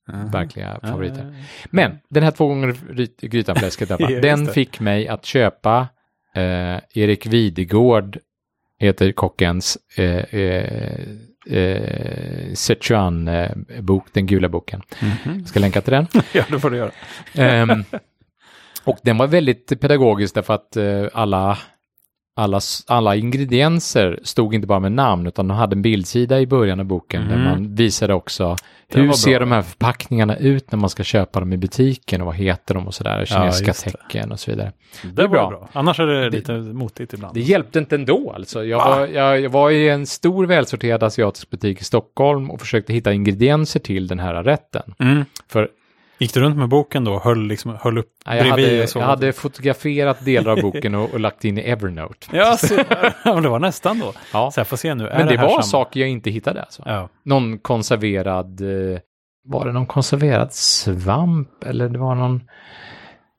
Mhm. 0.09 0.31
verkliga 0.31 0.79
favoriter. 0.83 1.35
ja. 1.39 1.45
Men 1.71 1.99
den 2.11 2.23
här 2.23 2.31
två 2.31 2.47
gånger 2.49 2.69
ry- 2.73 3.27
grytanfläsket, 3.29 3.91
i 3.91 3.93
alla 3.93 3.99
fall, 4.07 4.15
Ja, 4.15 4.21
den 4.21 4.45
det. 4.45 4.53
fick 4.53 4.81
mig 4.81 5.09
att 5.09 5.25
köpa 5.25 5.89
eh, 6.35 6.77
Erik 6.95 7.27
Videgård, 7.27 8.19
heter 8.79 9.13
kockens, 9.13 9.79
eh, 9.97 10.05
eh, 10.41 11.01
eh, 11.51 12.53
Sichuan-bok, 12.55 14.05
den 14.13 14.27
gula 14.27 14.49
boken. 14.49 14.83
Mhm. 15.01 15.39
Jag 15.39 15.49
ska 15.49 15.61
länka 15.61 15.81
till 15.81 15.93
den. 15.93 16.07
Ja, 16.33 16.45
det 16.51 16.61
får 16.61 16.71
du 16.71 16.77
göra. 16.77 16.91
Ehm, 17.35 17.85
och 18.85 18.99
den 19.03 19.19
var 19.19 19.27
väldigt 19.27 19.81
pedagogisk 19.81 20.35
därför 20.35 20.55
att 20.55 20.77
eh, 20.77 21.07
alla, 21.13 21.59
alla, 22.39 22.61
alla 22.87 23.17
ingredienser 23.17 24.19
stod 24.23 24.55
inte 24.55 24.67
bara 24.67 24.81
med 24.81 24.93
namn 24.93 25.27
utan 25.27 25.49
de 25.49 25.57
hade 25.57 25.75
en 25.77 25.83
bildsida 25.83 26.41
i 26.41 26.47
början 26.47 26.81
av 26.81 26.87
boken 26.87 27.23
där 27.29 27.35
Mm. 27.35 27.45
man 27.45 27.75
visade 27.75 28.15
också 28.15 28.57
Det 28.93 29.01
hur 29.01 29.13
ser 29.13 29.41
de 29.41 29.53
här 29.53 29.63
förpackningarna 29.63 30.37
ut 30.37 30.73
när 30.73 30.79
man 30.79 30.91
ska 30.91 31.03
köpa 31.05 31.41
dem 31.41 31.53
i 31.53 31.57
butiken 31.57 32.21
och 32.21 32.27
vad 32.27 32.37
heter 32.37 32.75
de 32.75 32.87
och 32.87 32.95
sådär, 32.95 33.25
kinesiska 33.25 33.67
det. 33.91 33.91
tecken 33.91 34.33
och 34.33 34.41
så 34.41 34.51
vidare. 34.51 34.73
Det, 35.15 35.23
är 35.23 35.27
var 35.29 35.35
bra. 35.35 35.49
bra. 35.51 35.69
Annars 35.73 36.01
är 36.01 36.07
det 36.07 36.31
lite 36.31 36.53
motigt 36.53 37.13
ibland. 37.13 37.35
Det 37.35 37.41
hjälpte 37.41 37.79
inte 37.79 37.95
ändå 37.95 38.33
alltså. 38.37 38.65
Jag 38.65 38.79
Va? 38.79 38.97
var, 38.99 39.07
jag, 39.07 39.41
jag 39.41 39.51
var 39.51 39.71
i 39.71 39.89
en 39.89 40.07
stor 40.07 40.47
välsorterad 40.47 41.03
asiatisk 41.03 41.51
butik 41.51 41.81
i 41.81 41.85
Stockholm 41.85 42.51
och 42.51 42.61
försökte 42.61 42.93
hitta 42.93 43.13
ingredienser 43.13 43.81
till 43.81 44.07
den 44.07 44.19
här 44.19 44.43
rätten. 44.43 44.95
Mm. 44.99 45.25
För 45.49 45.69
Gick 46.19 46.35
du 46.35 46.41
runt 46.41 46.57
med 46.57 46.69
boken 46.69 47.05
då 47.05 47.15
och 47.15 47.23
höll, 47.23 47.47
liksom, 47.47 47.77
höll 47.81 47.99
upp 47.99 48.09
Ja, 48.25 48.35
jag, 48.37 48.45
bredvid 48.45 48.65
hade, 48.67 48.83
och 48.83 48.89
så? 48.89 48.99
jag 48.99 49.07
hade 49.07 49.33
fotograferat 49.33 50.25
delar 50.25 50.53
av 50.53 50.61
boken 50.63 50.95
och, 50.95 51.11
och 51.15 51.21
lagt 51.21 51.45
in 51.45 51.59
i 51.59 51.61
Evernote. 51.61 52.27
Ja, 52.37 52.57
så, 52.57 52.75
det 53.41 53.49
var 53.49 53.59
nästan 53.59 53.99
då. 53.99 54.13
Ja. 54.33 54.51
Så 54.51 54.61
jag 54.61 54.67
får 54.67 54.77
se 54.77 54.95
nu. 54.95 55.05
Men 55.05 55.27
det 55.27 55.37
här 55.37 55.45
var 55.45 55.51
samma? 55.51 55.63
saker 55.63 56.01
jag 56.01 56.09
inte 56.09 56.31
hittade 56.31 56.63
alltså. 56.63 56.83
Ja. 56.87 57.09
Någon 57.25 57.59
konserverad, 57.59 58.61
eh, 58.61 58.99
var 59.49 59.67
det 59.67 59.73
någon 59.73 59.87
konserverad 59.87 60.53
svamp 60.53 61.65
eller 61.65 61.89
det 61.89 61.99
var 61.99 62.15
någon... 62.15 62.43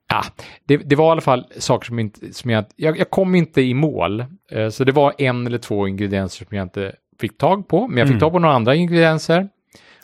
Ja, 0.10 0.24
det, 0.68 0.78
det 0.78 0.96
var 0.96 1.08
i 1.08 1.12
alla 1.12 1.22
fall 1.22 1.46
saker 1.58 1.86
som, 1.86 2.00
inte, 2.00 2.34
som 2.34 2.50
jag, 2.52 2.66
jag, 2.76 2.98
jag 3.00 3.10
kom 3.10 3.36
inte 3.36 3.62
i 3.62 3.74
mål. 3.74 4.26
Eh, 4.52 4.70
så 4.70 4.84
det 4.84 4.92
var 4.92 5.14
en 5.18 5.48
eller 5.48 5.58
två 5.58 5.88
ingredienser 5.88 6.46
som 6.46 6.58
jag 6.58 6.66
inte 6.66 6.92
fick 7.22 7.38
tag 7.38 7.68
på. 7.68 7.88
Men 7.88 7.98
jag 7.98 8.08
fick 8.08 8.12
Mm. 8.14 8.20
tag 8.20 8.32
på 8.32 8.40
några 8.40 8.56
andra 8.56 8.76
ingredienser. 8.76 9.50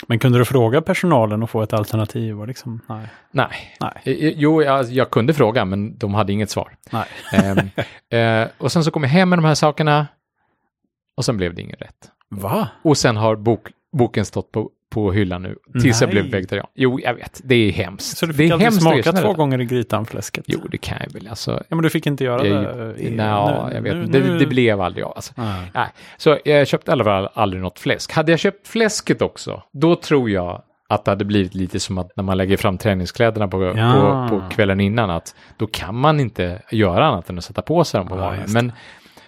Men 0.08 0.20
kunde 0.20 0.38
du 0.38 0.46
fråga 0.46 0.82
personalen 0.82 1.44
och 1.44 1.50
få 1.50 1.62
ett 1.62 1.74
alternativ? 1.74 2.42
Och 2.42 2.48
liksom, 2.48 2.80
nej. 2.89 3.08
Nej. 3.32 3.76
Nej. 3.80 4.34
Jo, 4.38 4.63
jag, 4.63 4.86
jag 4.86 5.12
kunde 5.12 5.34
fråga 5.34 5.66
men 5.66 5.98
de 5.98 6.13
hade 6.13 6.34
inget 6.34 6.50
svar. 6.50 6.76
nej. 6.92 7.06
Ehm, 7.34 7.70
eh, 8.44 8.48
och 8.58 8.72
sen 8.72 8.84
så 8.84 8.92
kom 8.92 9.04
jag 9.04 9.10
hem 9.10 9.30
med 9.30 9.38
de 9.38 9.46
här 9.46 9.56
sakerna 9.56 10.08
och 11.18 11.26
sen 11.26 11.38
blev 11.38 11.56
det 11.56 11.62
ingen 11.62 11.78
rätt. 11.80 12.12
Va? 12.30 12.68
Och 12.82 12.98
sen 12.98 13.18
har 13.18 13.36
bok, 13.36 13.68
boken 13.98 14.26
stått 14.26 14.52
på, 14.52 14.70
på 14.94 15.12
hyllan 15.12 15.42
nu 15.44 15.56
tills 15.82 16.02
jag 16.02 16.08
Nej. 16.08 16.22
blev 16.22 16.32
vegetarian. 16.32 16.68
Jo, 16.76 17.00
jag 17.04 17.14
vet. 17.14 17.42
Det 17.44 17.56
är 17.56 17.72
hemskt. 17.72 18.18
Så 18.18 18.26
du 18.26 18.32
det 18.32 18.38
fick 18.38 18.50
är 18.50 18.54
aldrig 18.54 18.66
hemskt 18.66 18.78
att 18.78 18.84
smaka 18.94 19.12
två 19.12 19.28
detta. 19.28 19.34
gånger 19.34 19.62
i 19.62 19.66
grytan 19.66 20.06
fläsket? 20.06 20.44
Jo, 20.48 20.60
det 20.72 20.78
kan 20.78 20.98
jag 21.06 21.14
väl. 21.14 21.28
Alltså, 21.28 21.52
Ja, 21.52 21.76
men 21.76 21.84
du 21.84 21.90
fick 21.90 22.08
inte 22.08 22.24
göra 22.24 22.48
jag, 22.48 22.64
det? 22.78 23.02
i- 23.02 23.12
Nja, 23.12 23.66
nu- 23.70 23.76
jag 23.76 23.82
vet 23.82 23.94
nu- 23.96 24.04
inte. 24.04 24.20
Det, 24.20 24.40
det 24.40 24.46
blev 24.46 24.82
aldrig 24.82 25.04
jag. 25.04 25.14
Alltså. 25.16 25.34
Nej. 25.36 25.72
Nej. 25.74 25.88
Så 26.18 26.38
jag 26.46 26.68
köpte 26.68 26.92
i 26.92 26.94
alla 26.94 27.04
fall 27.04 27.30
aldrig 27.34 27.62
något 27.62 27.80
fläsk. 27.80 28.12
Hade 28.12 28.32
jag 28.32 28.40
köpt 28.40 28.68
fläsket 28.68 29.22
också, 29.22 29.64
då 29.72 29.96
tror 29.96 30.30
jag 30.30 30.62
att 30.90 31.06
det 31.06 31.12
hade 31.12 31.26
blivit 31.26 31.56
lite 31.56 31.80
som 31.80 31.98
att 31.98 32.16
när 32.18 32.24
man 32.24 32.38
lägger 32.38 32.58
fram 32.58 32.78
träningskläderna 32.78 33.48
på, 33.48 33.64
Ja. 33.78 34.28
på, 34.30 34.40
på 34.40 34.50
kvällen 34.50 34.80
innan, 34.80 35.10
att 35.10 35.36
då 35.58 35.68
kan 35.68 35.96
man 35.96 36.20
inte 36.20 36.62
göra 36.72 37.06
annat 37.06 37.30
än 37.30 37.38
att 37.38 37.44
sätta 37.44 37.62
på 37.62 37.84
sig 37.84 37.98
dem 37.98 38.08
på 38.08 38.16
Ja, 38.16 38.20
morgonen. 38.22 38.44
det. 38.48 38.54
Men 38.54 38.72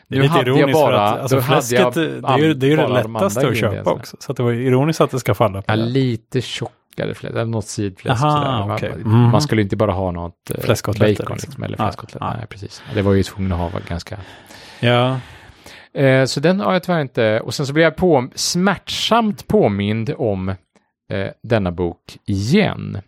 Det 0.08 0.16
är 0.16 0.20
nu 0.20 0.24
lite 0.28 0.40
ironiskt 0.40 0.74
bara, 0.74 0.92
för 1.10 1.16
att 1.16 1.20
alltså, 1.22 1.36
hade 1.40 1.62
fläsket, 1.62 1.80
jag 1.80 1.94
det 1.94 2.28
är 2.28 2.38
ju 2.38 2.54
det, 2.54 2.68
är 2.68 2.70
ju 2.70 2.76
det 2.76 2.88
lättaste 2.88 3.48
att 3.48 3.58
köpa 3.58 3.92
också. 3.92 4.18
Så 4.20 4.32
att 4.32 4.38
det 4.38 4.44
var 4.44 4.52
ironiskt 4.52 5.02
att 5.02 5.12
det 5.12 5.20
ska 5.20 5.34
falla 5.34 5.62
på 5.62 5.72
Ja, 5.72 5.76
det. 5.76 5.84
lite 5.86 6.42
tjockare 6.42 7.14
fläsk, 7.14 7.24
eller 7.24 7.46
något 7.46 7.68
sidfläsk. 7.68 8.24
Aha. 8.24 8.66
Man- 8.68 8.72
okej. 8.76 8.92
Man 9.04 9.30
Mhm. 9.30 9.42
skulle 9.42 9.62
inte 9.62 9.76
bara 9.76 9.92
ha 9.92 10.12
något 10.12 10.52
eh, 10.56 10.62
Fläskkotletter, 10.62 11.24
bacon 11.24 11.34
liksom. 11.36 11.48
liksom, 11.50 11.64
eller 11.64 11.78
Nej, 11.78 11.88
fläskkotletter. 11.88 12.26
nej. 12.28 12.36
Nej, 12.38 12.48
precis. 12.48 12.82
Det 12.94 13.02
var 13.02 13.14
ju 13.14 13.24
tvungen 13.24 13.52
att 13.52 13.72
ha 13.72 13.80
ganska... 13.90 14.18
Ja, 14.80 15.20
Eh, 15.94 16.26
så 16.26 16.40
den 16.40 16.60
har 16.60 16.74
jag 16.74 16.84
tyvärr 16.84 17.02
inte... 17.02 17.40
Och 17.40 17.54
sen 17.54 17.66
så 17.68 17.74
blev 17.74 17.84
jag 17.84 17.96
på, 17.96 18.28
smärtsamt 18.36 19.48
påmind 19.48 20.14
om 20.18 20.50
eh, 20.50 21.28
denna 21.44 21.72
bok 21.72 22.18
igen. 22.26 23.02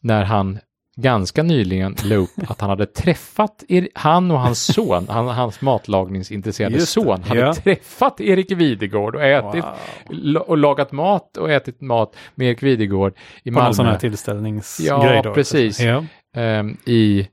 När 0.00 0.24
han 0.24 0.58
ganska 0.96 1.42
nyligen 1.42 1.96
la 2.04 2.14
upp 2.14 2.30
att 2.48 2.60
han 2.60 2.70
hade 2.70 2.86
träffat, 2.86 3.64
er, 3.68 3.88
han 3.94 4.30
och 4.30 4.40
hans 4.40 4.74
son, 4.74 5.06
han, 5.08 5.28
hans 5.28 5.60
matlagningsintresserade 5.60 6.74
Just 6.74 6.92
son, 6.92 7.22
hade 7.22 7.40
ja. 7.40 7.54
träffat 7.54 8.20
Erik 8.20 8.52
Videgård 8.52 9.14
och 9.16 9.22
ätit 9.24 9.64
Wow. 10.10 10.36
och 10.36 10.58
lagat 10.58 10.92
mat 10.92 11.36
och 11.36 11.50
ätit 11.50 11.80
mat 11.80 12.16
med 12.34 12.48
Erik 12.48 12.62
Videgård 12.62 13.14
i 13.42 13.50
På 13.50 13.60
någon 13.60 13.74
sån 13.74 13.84
här 13.84 13.92
Malmö. 13.92 14.00
tillställningsgrej 14.00 14.88
Ja, 14.88 15.22
då? 15.22 15.34
precis. 15.34 15.80
Ja. 15.80 16.04
ehm, 16.36 16.76
I, 16.86 17.28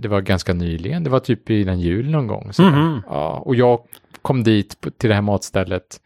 det 0.00 0.08
var 0.08 0.20
ganska 0.20 0.52
nyligen, 0.54 1.04
det 1.04 1.10
var 1.10 1.20
typ 1.20 1.50
i 1.50 1.64
den 1.64 1.80
jul 1.80 2.10
någon 2.10 2.26
gång. 2.26 2.52
Så 2.52 2.62
Mhm. 2.62 3.02
ja, 3.06 3.30
och 3.44 3.54
jag 3.54 3.80
kom 4.22 4.42
dit 4.44 4.80
på, 4.80 4.90
till 4.90 5.08
det 5.08 5.14
här 5.14 5.22
matstället 5.22 6.00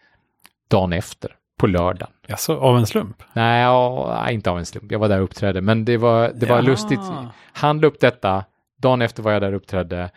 dagen 0.70 0.92
efter, 0.92 1.30
på 1.58 1.66
lördagen. 1.66 2.12
Jaså, 2.32 2.58
av 2.60 2.78
en 2.78 2.86
slump? 2.86 3.22
Nej, 3.32 3.62
ja, 3.62 4.30
inte 4.30 4.50
av 4.50 4.58
en 4.58 4.66
slump. 4.66 4.92
Jag 4.92 4.98
var 4.98 5.08
där 5.08 5.18
och 5.18 5.24
uppträdde, 5.24 5.60
men 5.60 5.84
det 5.84 5.96
var, 5.96 6.32
det 6.34 6.46
var 6.46 6.62
lustigt. 6.62 7.00
Han 7.52 7.80
la 7.80 7.86
upp 7.86 8.00
detta, 8.00 8.44
dagen 8.78 9.02
efter 9.02 9.22
var 9.22 9.32
jag 9.32 9.42
där 9.42 9.50
och 9.52 9.56
uppträdde. 9.56 10.10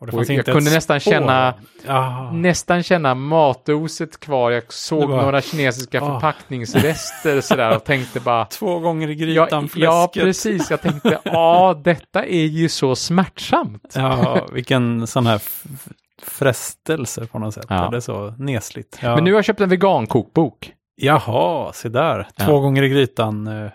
Och 0.00 0.06
det 0.06 0.16
Och 0.16 0.24
jag 0.30 0.44
kunde 0.44 0.70
nästan 0.70 1.00
spår. 1.00 1.10
känna- 1.12 1.54
Ja. 1.86 2.30
Nästan 2.32 2.82
känna 2.82 3.14
matoset 3.14 4.20
kvar. 4.20 4.50
Jag 4.50 4.72
såg 4.72 5.02
Det 5.02 5.06
var- 5.06 5.22
några 5.22 5.40
kinesiska 5.40 6.00
Ah. 6.02 6.06
förpackningsrester 6.06 7.40
sådär 7.40 7.76
och 7.76 7.84
tänkte 7.84 8.20
bara 8.20 8.44
Två 8.50 8.78
gånger 8.78 9.08
i 9.08 9.34
Ja, 9.34 9.42
grytan, 9.44 9.68
fläsket. 9.68 9.82
ja, 9.84 10.10
precis. 10.14 10.70
Jag 10.70 10.80
tänkte, 10.82 11.18
ja, 11.24 11.80
detta 11.84 12.24
är 12.24 12.44
ju 12.46 12.68
så 12.68 12.96
smärtsamt. 12.96 13.92
Ja, 13.96 14.46
vilken 14.52 15.06
sån 15.06 15.26
här 15.26 15.40
frestelse 16.22 17.26
på 17.26 17.38
något 17.38 17.54
sätt. 17.54 17.66
Ja. 17.68 17.88
Eller 17.88 18.00
så 18.00 18.34
nesligt. 18.38 18.98
Ja. 19.02 19.14
Men 19.14 19.24
nu 19.24 19.30
har 19.32 19.38
jag 19.38 19.44
köpt 19.44 19.60
en 19.60 19.68
vegankokbok. 19.68 20.72
Jaha, 21.00 21.72
se 21.72 21.88
där. 21.88 22.22
Två 22.38 22.52
Ja. 22.52 22.58
gånger 22.58 22.82
i 22.82 22.88
grytan 22.88 23.46
eh, 23.46 23.70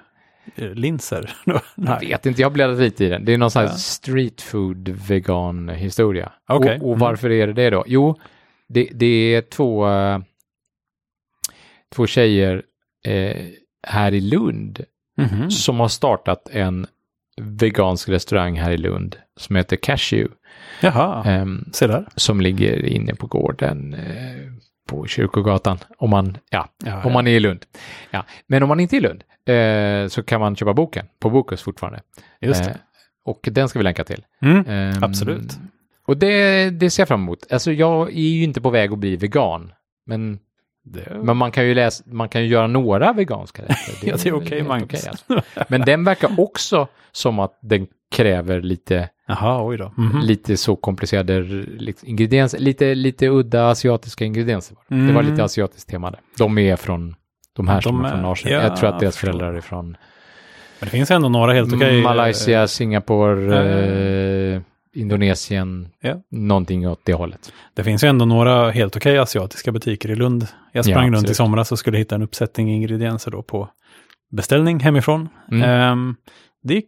linser. 0.56 1.34
Jag 1.76 2.00
vet 2.00 2.26
inte, 2.26 2.42
jag 2.42 2.50
har 2.50 2.54
bläddrat 2.54 2.80
lite 2.80 3.06
i 3.06 3.10
den. 3.10 3.26
Det 3.26 3.34
är 3.34 3.38
någon 3.38 3.52
sån 3.52 3.62
här 3.62 3.70
Ja. 3.70 3.74
street 3.76 4.42
food 4.42 4.90
vegan 4.90 5.70
historia. 5.70 6.32
Okej. 6.48 6.76
Och, 6.76 6.82
och 6.84 6.88
Mm. 6.88 7.00
varför 7.00 7.30
är 7.32 7.48
det 7.48 7.54
det 7.54 7.70
då? 7.70 7.84
Jo, 7.88 8.20
det, 8.70 8.90
det 8.94 9.36
är 9.36 9.42
två, 9.42 9.90
eh, 9.90 10.20
två 11.96 12.08
tjejer 12.08 12.64
eh, 13.06 13.38
här 13.88 14.14
i 14.14 14.22
Lund 14.22 14.86
Mhm. 15.18 15.52
som 15.52 15.80
har 15.80 15.88
startat 15.88 16.50
en 16.52 16.88
vegansk 17.42 18.10
restaurang 18.10 18.56
här 18.60 18.72
i 18.72 18.78
Lund 18.78 19.16
som 19.38 19.56
heter 19.56 19.76
Cashew. 19.76 20.34
Jaha, 20.82 21.24
ehm, 21.26 21.66
se 21.74 21.88
där. 21.88 22.06
som 22.16 22.42
ligger 22.42 22.86
inne 22.86 23.16
på 23.16 23.28
gården 23.28 23.94
eh, 23.94 24.52
på 24.88 25.08
Kyrkogatan. 25.08 25.78
Om 25.98 26.10
man, 26.10 26.38
ja, 26.50 26.70
Ja, 26.86 27.04
om 27.04 27.14
man 27.14 27.28
är 27.28 27.32
i 27.32 27.40
Lund. 27.40 27.66
Ja. 28.12 28.26
Men 28.48 28.64
om 28.64 28.70
man 28.70 28.80
inte 28.80 28.96
är 28.96 28.98
i 28.98 29.02
Lund 29.02 29.24
eh, 29.46 30.10
så 30.10 30.24
kan 30.24 30.40
man 30.42 30.56
köpa 30.56 30.74
boken 30.74 31.06
på 31.20 31.30
Bokus 31.30 31.62
fortfarande. 31.62 32.02
Just 32.42 32.64
det. 32.64 32.70
Eh, 32.70 32.76
och 33.26 33.40
den 33.52 33.70
ska 33.70 33.80
vi 33.80 33.84
länka 33.84 34.04
till. 34.04 34.26
Mm. 34.42 34.66
Ehm, 34.68 35.04
Absolut. 35.04 35.58
Och 36.06 36.18
det, 36.18 36.70
det 36.70 36.90
ser 36.90 37.02
jag 37.02 37.08
fram 37.08 37.22
emot. 37.22 37.52
Alltså 37.52 37.72
jag 37.72 38.10
är 38.10 38.14
ju 38.22 38.44
inte 38.44 38.62
på 38.62 38.70
väg 38.70 38.92
att 38.94 39.00
bli 39.00 39.16
vegan. 39.16 39.74
Men, 40.06 40.40
Det, 40.84 41.18
men 41.24 41.38
man 41.38 41.52
kan 41.52 41.66
ju 41.66 41.74
läsa, 41.74 42.04
man 42.08 42.30
kan 42.30 42.42
ju 42.42 42.48
göra 42.48 42.68
några 42.68 43.14
veganska 43.14 43.62
rätter. 43.62 43.76
ja, 44.08 44.16
det 44.24 44.30
är 44.30 44.34
okej, 44.34 44.64
Magnus. 44.64 44.86
okej, 44.90 45.10
alltså. 45.10 45.42
Men 45.70 45.82
den 45.82 46.04
verkar 46.04 46.40
också 46.40 46.88
som 47.12 47.40
att 47.40 47.58
den 47.62 47.88
kräver 48.14 48.61
lite, 48.61 49.09
Jaha, 49.28 49.66
oj 49.68 49.78
då. 49.78 49.93
Mhm. 49.97 50.20
lite 50.22 50.57
så 50.57 50.76
komplicerade 50.76 51.39
liksom, 51.41 52.09
ingredienser, 52.09 52.59
lite, 52.59 52.95
lite 52.95 53.28
udda 53.30 53.68
asiatiska 53.70 54.26
ingredienser. 54.26 54.78
Det 54.88 54.95
var 54.95 55.22
Mm. 55.22 55.26
lite 55.32 55.43
asiatiskt 55.43 55.89
tema 55.89 56.11
där. 56.11 56.20
De 56.38 56.57
är 56.57 56.76
från, 56.76 57.16
de 57.55 57.68
här 57.68 57.82
som 57.82 57.95
De 57.97 58.05
är 58.05 58.09
från 58.09 58.26
Asien. 58.26 58.53
ja, 58.53 58.61
jag 58.61 58.76
tror 58.78 58.89
att 58.89 58.99
deras 58.99 59.18
föräldrar 59.18 59.53
är 59.53 59.61
från 59.61 59.86
Men 59.89 59.97
det 60.80 60.89
finns 60.89 61.11
ändå 61.11 61.30
några 61.30 61.53
helt 61.53 61.74
okej. 61.74 61.97
eh, 61.97 62.03
Malaysia, 62.03 62.68
Singapore, 62.68 63.55
Eh. 63.57 64.55
eh, 64.55 64.61
Indonesien, 64.95 65.88
Ja. 66.01 66.22
någonting 66.32 66.88
åt 66.89 66.99
det 67.03 67.14
hållet. 67.14 67.53
Det 67.74 67.84
finns 67.84 68.03
ju 68.03 68.07
ändå 68.07 68.26
några 68.26 68.70
helt 68.72 68.95
okej 68.97 69.18
asiatiska 69.18 69.72
butiker 69.72 70.11
i 70.11 70.16
Lund. 70.16 70.47
Jag 70.72 70.86
sprang 70.86 71.07
Ja, 71.07 71.18
runt 71.18 71.30
i 71.30 71.34
somras 71.34 71.72
och 71.72 71.80
skulle 71.80 71.97
hitta 71.97 72.16
en 72.16 72.22
uppsättning 72.22 72.70
ingredienser 72.74 73.32
då 73.32 73.41
på 73.41 73.70
beställning 74.32 74.80
hemifrån. 74.80 75.30
Mm. 75.51 75.70
Ehm, 75.70 76.16
det 76.64 76.74
gick 76.74 76.86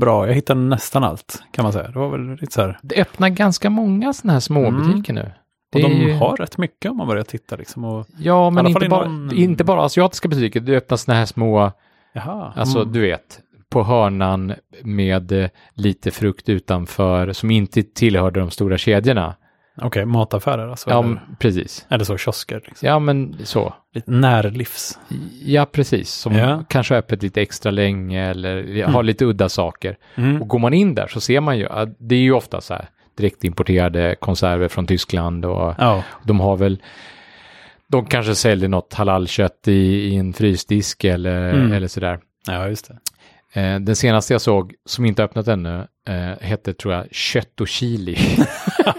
bra. 0.00 0.26
Jag 0.26 0.34
hittade 0.34 0.60
nästan 0.60 1.04
allt 1.04 1.42
kan 1.50 1.62
man 1.62 1.72
säga. 1.72 1.88
Det 1.90 1.98
var 1.98 2.08
väl 2.08 2.30
lite 2.30 2.52
så 2.52 2.60
här. 2.60 2.78
Det 2.82 3.00
öppnar 3.00 3.28
ganska 3.28 3.70
många 3.70 4.12
sådana 4.12 4.32
här 4.32 4.40
små 4.40 4.66
Mm. 4.66 5.02
nu. 5.08 5.32
Och 5.74 5.80
de 5.80 5.92
ju- 5.92 6.12
har 6.12 6.36
rätt 6.36 6.58
mycket 6.58 6.90
om 6.90 6.96
man 6.96 7.06
börjar 7.06 7.24
titta 7.24 7.56
liksom. 7.56 7.84
Och, 7.84 8.06
Ja, 8.18 8.50
men 8.50 8.66
inte 8.66 8.88
bara, 8.88 9.08
någon- 9.08 9.36
inte 9.36 9.64
bara 9.64 9.82
asiatiska 9.84 10.28
butiker. 10.28 10.60
Det 10.60 10.76
öppnar 10.76 10.96
sådana 10.96 11.18
här 11.18 11.26
små, 11.26 11.72
jaha. 12.12 12.52
alltså 12.56 12.78
mm. 12.80 12.92
du 12.92 13.00
vet, 13.00 13.40
på 13.70 13.82
hörnan 13.82 14.54
med 14.82 15.32
eh, 15.32 15.48
lite 15.74 16.10
frukt 16.10 16.48
utanför 16.48 17.32
som 17.32 17.50
inte 17.50 17.82
tillhörde 17.82 18.40
de 18.40 18.50
stora 18.50 18.78
kedjorna. 18.78 19.34
Okej, 19.82 20.04
mataffärer 20.04 20.68
alltså. 20.68 20.90
Ja, 20.90 21.04
eller, 21.04 21.20
precis. 21.38 21.86
eller 21.90 22.04
så 22.04 22.16
kiosker. 22.16 22.62
Liksom. 22.66 22.88
Ja, 22.88 22.98
men 22.98 23.36
så. 23.44 23.74
Lite 23.94 24.10
närlivs. 24.10 24.98
Ja, 25.44 25.66
precis. 25.66 26.10
Som 26.10 26.34
Ja. 26.34 26.64
kanske 26.68 26.94
har 26.94 26.98
öppet 26.98 27.22
lite 27.22 27.42
extra 27.42 27.70
länge 27.70 28.30
eller 28.30 28.84
har 28.84 29.02
lite 29.02 29.24
udda 29.24 29.48
saker. 29.48 29.96
Mm. 30.14 30.42
Och 30.42 30.48
går 30.48 30.58
man 30.58 30.74
in 30.74 30.94
där 30.94 31.06
så 31.06 31.20
ser 31.20 31.40
man 31.40 31.58
ju 31.58 31.68
att 31.68 31.88
det 31.98 32.14
är 32.14 32.18
ju 32.20 32.32
ofta 32.32 32.60
så 32.60 32.74
här 32.74 32.88
direktimporterade 33.16 34.16
konserver 34.20 34.68
från 34.68 34.86
Tyskland 34.86 35.44
och 35.44 35.74
Ja, 35.78 36.02
de 36.24 36.40
har 36.40 36.56
väl 36.56 36.82
de 37.88 38.06
kanske 38.06 38.34
säljer 38.34 38.68
något 38.68 38.94
halalkött 38.94 39.68
i, 39.68 39.72
i 39.72 40.16
en 40.16 40.32
frysdisk 40.32 41.04
eller, 41.04 41.52
Mm. 41.54 41.72
eller 41.72 41.88
sådär. 41.88 42.18
ja, 42.46 42.68
just 42.68 42.88
det. 42.88 42.98
Eh, 43.56 43.80
den 43.80 43.96
senaste 43.96 44.34
jag 44.34 44.40
såg, 44.40 44.74
som 44.86 45.04
inte 45.04 45.24
öppnat 45.24 45.48
ännu, 45.48 45.86
eh, 46.08 46.40
hette 46.40 46.74
tror 46.74 46.94
jag 46.94 47.06
Kött 47.10 47.60
och 47.60 47.68
chili. 47.68 48.16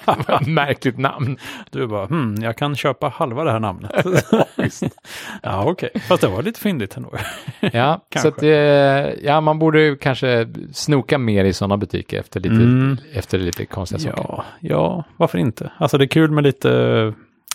Märkligt 0.48 0.98
namn. 0.98 1.38
Du 1.72 1.88
bara, 1.88 2.06
hmm, 2.06 2.36
jag 2.42 2.58
kan 2.58 2.76
köpa 2.76 3.08
halva 3.10 3.44
det 3.44 3.52
här 3.52 3.60
namnet. 3.60 3.92
ja, 5.42 5.64
okej. 5.66 5.90
Fast 6.08 6.22
det 6.22 6.28
var 6.28 6.44
lite 6.44 6.60
fyndigt 6.60 6.98
ändå. 6.98 7.14
Ja, 7.60 8.06
så 8.22 8.28
att, 8.28 8.44
eh, 8.44 8.50
ja, 8.50 9.42
man 9.42 9.60
borde 9.60 9.82
ju 9.82 9.98
kanske 9.98 10.48
snoka 10.74 11.18
mer 11.18 11.46
i 11.46 11.54
sådana 11.54 11.78
butiker 11.78 12.20
efter 12.20 12.40
lite, 12.40 12.56
Mm. 12.56 12.98
efter 13.14 13.38
lite 13.38 13.66
konstiga 13.66 14.00
saker. 14.00 14.24
Ja, 14.28 14.46
ja, 14.60 15.04
varför 15.18 15.38
inte? 15.38 15.72
Alltså 15.78 15.98
det 15.98 16.04
är 16.06 16.08
kul 16.08 16.32
med 16.32 16.44
lite 16.44 16.72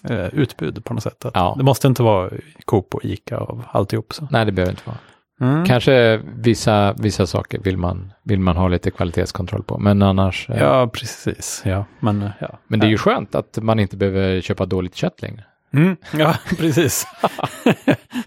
eh, 0.08 0.26
utbud 0.26 0.84
på 0.84 0.94
något 0.94 1.02
sätt. 1.02 1.24
Ja. 1.34 1.54
Det 1.58 1.64
måste 1.64 1.86
inte 1.86 2.02
vara 2.02 2.30
Coop 2.64 2.94
och 2.94 3.04
Ica 3.04 3.36
av 3.38 3.64
alltihop. 3.72 4.12
Så. 4.12 4.28
Nej, 4.30 4.44
det 4.46 4.52
behöver 4.52 4.72
inte 4.72 4.82
vara. 4.86 4.98
Mm. 5.40 5.64
Kanske 5.64 6.20
vissa, 6.36 6.92
vissa 6.92 7.26
saker 7.26 7.58
vill 7.58 7.76
man, 7.76 8.12
vill 8.22 8.40
man 8.40 8.56
ha 8.56 8.68
lite 8.68 8.90
kvalitetskontroll 8.90 9.62
på, 9.62 9.78
men 9.78 10.02
annars. 10.02 10.50
eh, 10.50 10.58
Ja, 10.58 10.86
precis. 10.88 11.62
Ja, 11.64 11.84
men 12.00 12.22
eh, 12.22 12.30
ja. 12.40 12.58
Men 12.66 12.80
det 12.80 12.86
är 12.86 12.90
ju 12.90 12.98
skönt 12.98 13.34
att 13.34 13.58
man 13.62 13.78
inte 13.80 13.96
behöver 13.96 14.40
köpa 14.40 14.66
dåligt 14.66 14.94
kött 14.94 15.22
längre. 15.22 15.44
Mm, 15.72 15.96
ja, 16.18 16.34
precis. 16.58 17.06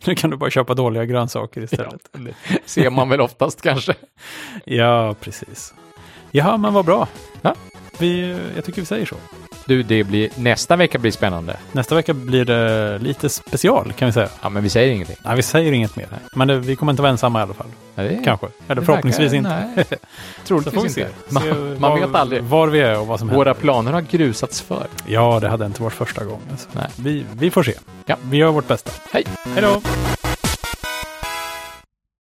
nu 0.05 0.15
kan 0.15 0.29
du 0.29 0.37
bara 0.37 0.49
köpa 0.49 0.73
dåliga 0.73 1.05
grönsaker 1.05 1.61
istället. 1.61 2.01
Ser 2.65 2.89
man 2.89 3.09
väl 3.09 3.21
oftast 3.21 3.61
kanske. 3.61 3.93
Ja, 4.65 5.15
precis. 5.19 5.73
Ja, 6.31 6.57
men 6.57 6.73
vad 6.73 6.85
bra. 6.85 7.07
Ja. 7.41 7.55
Vi, 7.99 8.39
jag 8.55 8.65
tycker 8.65 8.81
vi 8.81 8.85
säger 8.85 9.05
så. 9.05 9.15
Du, 9.65 9.83
det 9.83 10.03
blir, 10.03 10.29
nästa 10.35 10.75
vecka 10.75 10.99
blir 10.99 11.11
spännande. 11.11 11.57
Nästa 11.71 11.95
vecka 11.95 12.13
blir 12.13 12.45
det 12.45 12.97
lite 12.99 13.29
special 13.29 13.93
kan 13.93 14.05
vi 14.05 14.11
säga. 14.11 14.29
Ja, 14.41 14.49
men 14.49 14.63
vi 14.63 14.69
säger 14.69 14.93
ingenting. 14.93 15.15
Nej, 15.23 15.35
vi 15.35 15.41
säger 15.41 15.71
inget 15.71 15.95
mer. 15.95 16.07
Men 16.35 16.47
det, 16.47 16.59
vi 16.59 16.75
kommer 16.75 16.91
inte 16.93 17.01
vara 17.01 17.11
ensamma 17.11 17.39
i 17.39 17.41
alla 17.41 17.53
fall. 17.53 17.67
Ja, 17.95 18.03
det, 18.03 18.21
Kanske. 18.25 18.47
Eller 18.67 18.81
det 18.81 18.85
förhoppningsvis 18.85 19.33
verkar- 19.33 19.67
inte. 19.69 19.75
Nej, 19.75 19.99
troligtvis 20.45 20.93
se. 20.93 21.01
inte. 21.01 21.13
Se 21.27 21.33
Man, 21.33 21.79
man 21.79 21.91
var, 21.91 21.99
vet 22.07 22.15
aldrig. 22.15 22.43
Var 22.43 22.67
vi 22.67 22.79
är 22.79 22.99
och 22.99 23.07
vad 23.07 23.19
som 23.19 23.29
händer. 23.29 23.45
Våra 23.45 23.53
planer 23.53 23.91
har 23.91 24.01
grusats 24.01 24.61
för. 24.61 24.87
Ja, 25.07 25.39
det 25.39 25.49
hade 25.49 25.65
inte 25.65 25.81
varit 25.83 25.93
första 25.93 26.23
gången. 26.25 26.57
Så. 26.57 26.67
Nej. 26.71 26.87
Vi, 26.95 27.25
vi 27.33 27.51
får 27.51 27.63
se. 27.63 27.73
Ja. 28.05 28.15
Vi 28.29 28.37
gör 28.37 28.51
vårt 28.51 28.67
bästa. 28.67 28.91
Hej! 29.11 29.23
Hej 29.53 29.61
då! 29.61 29.81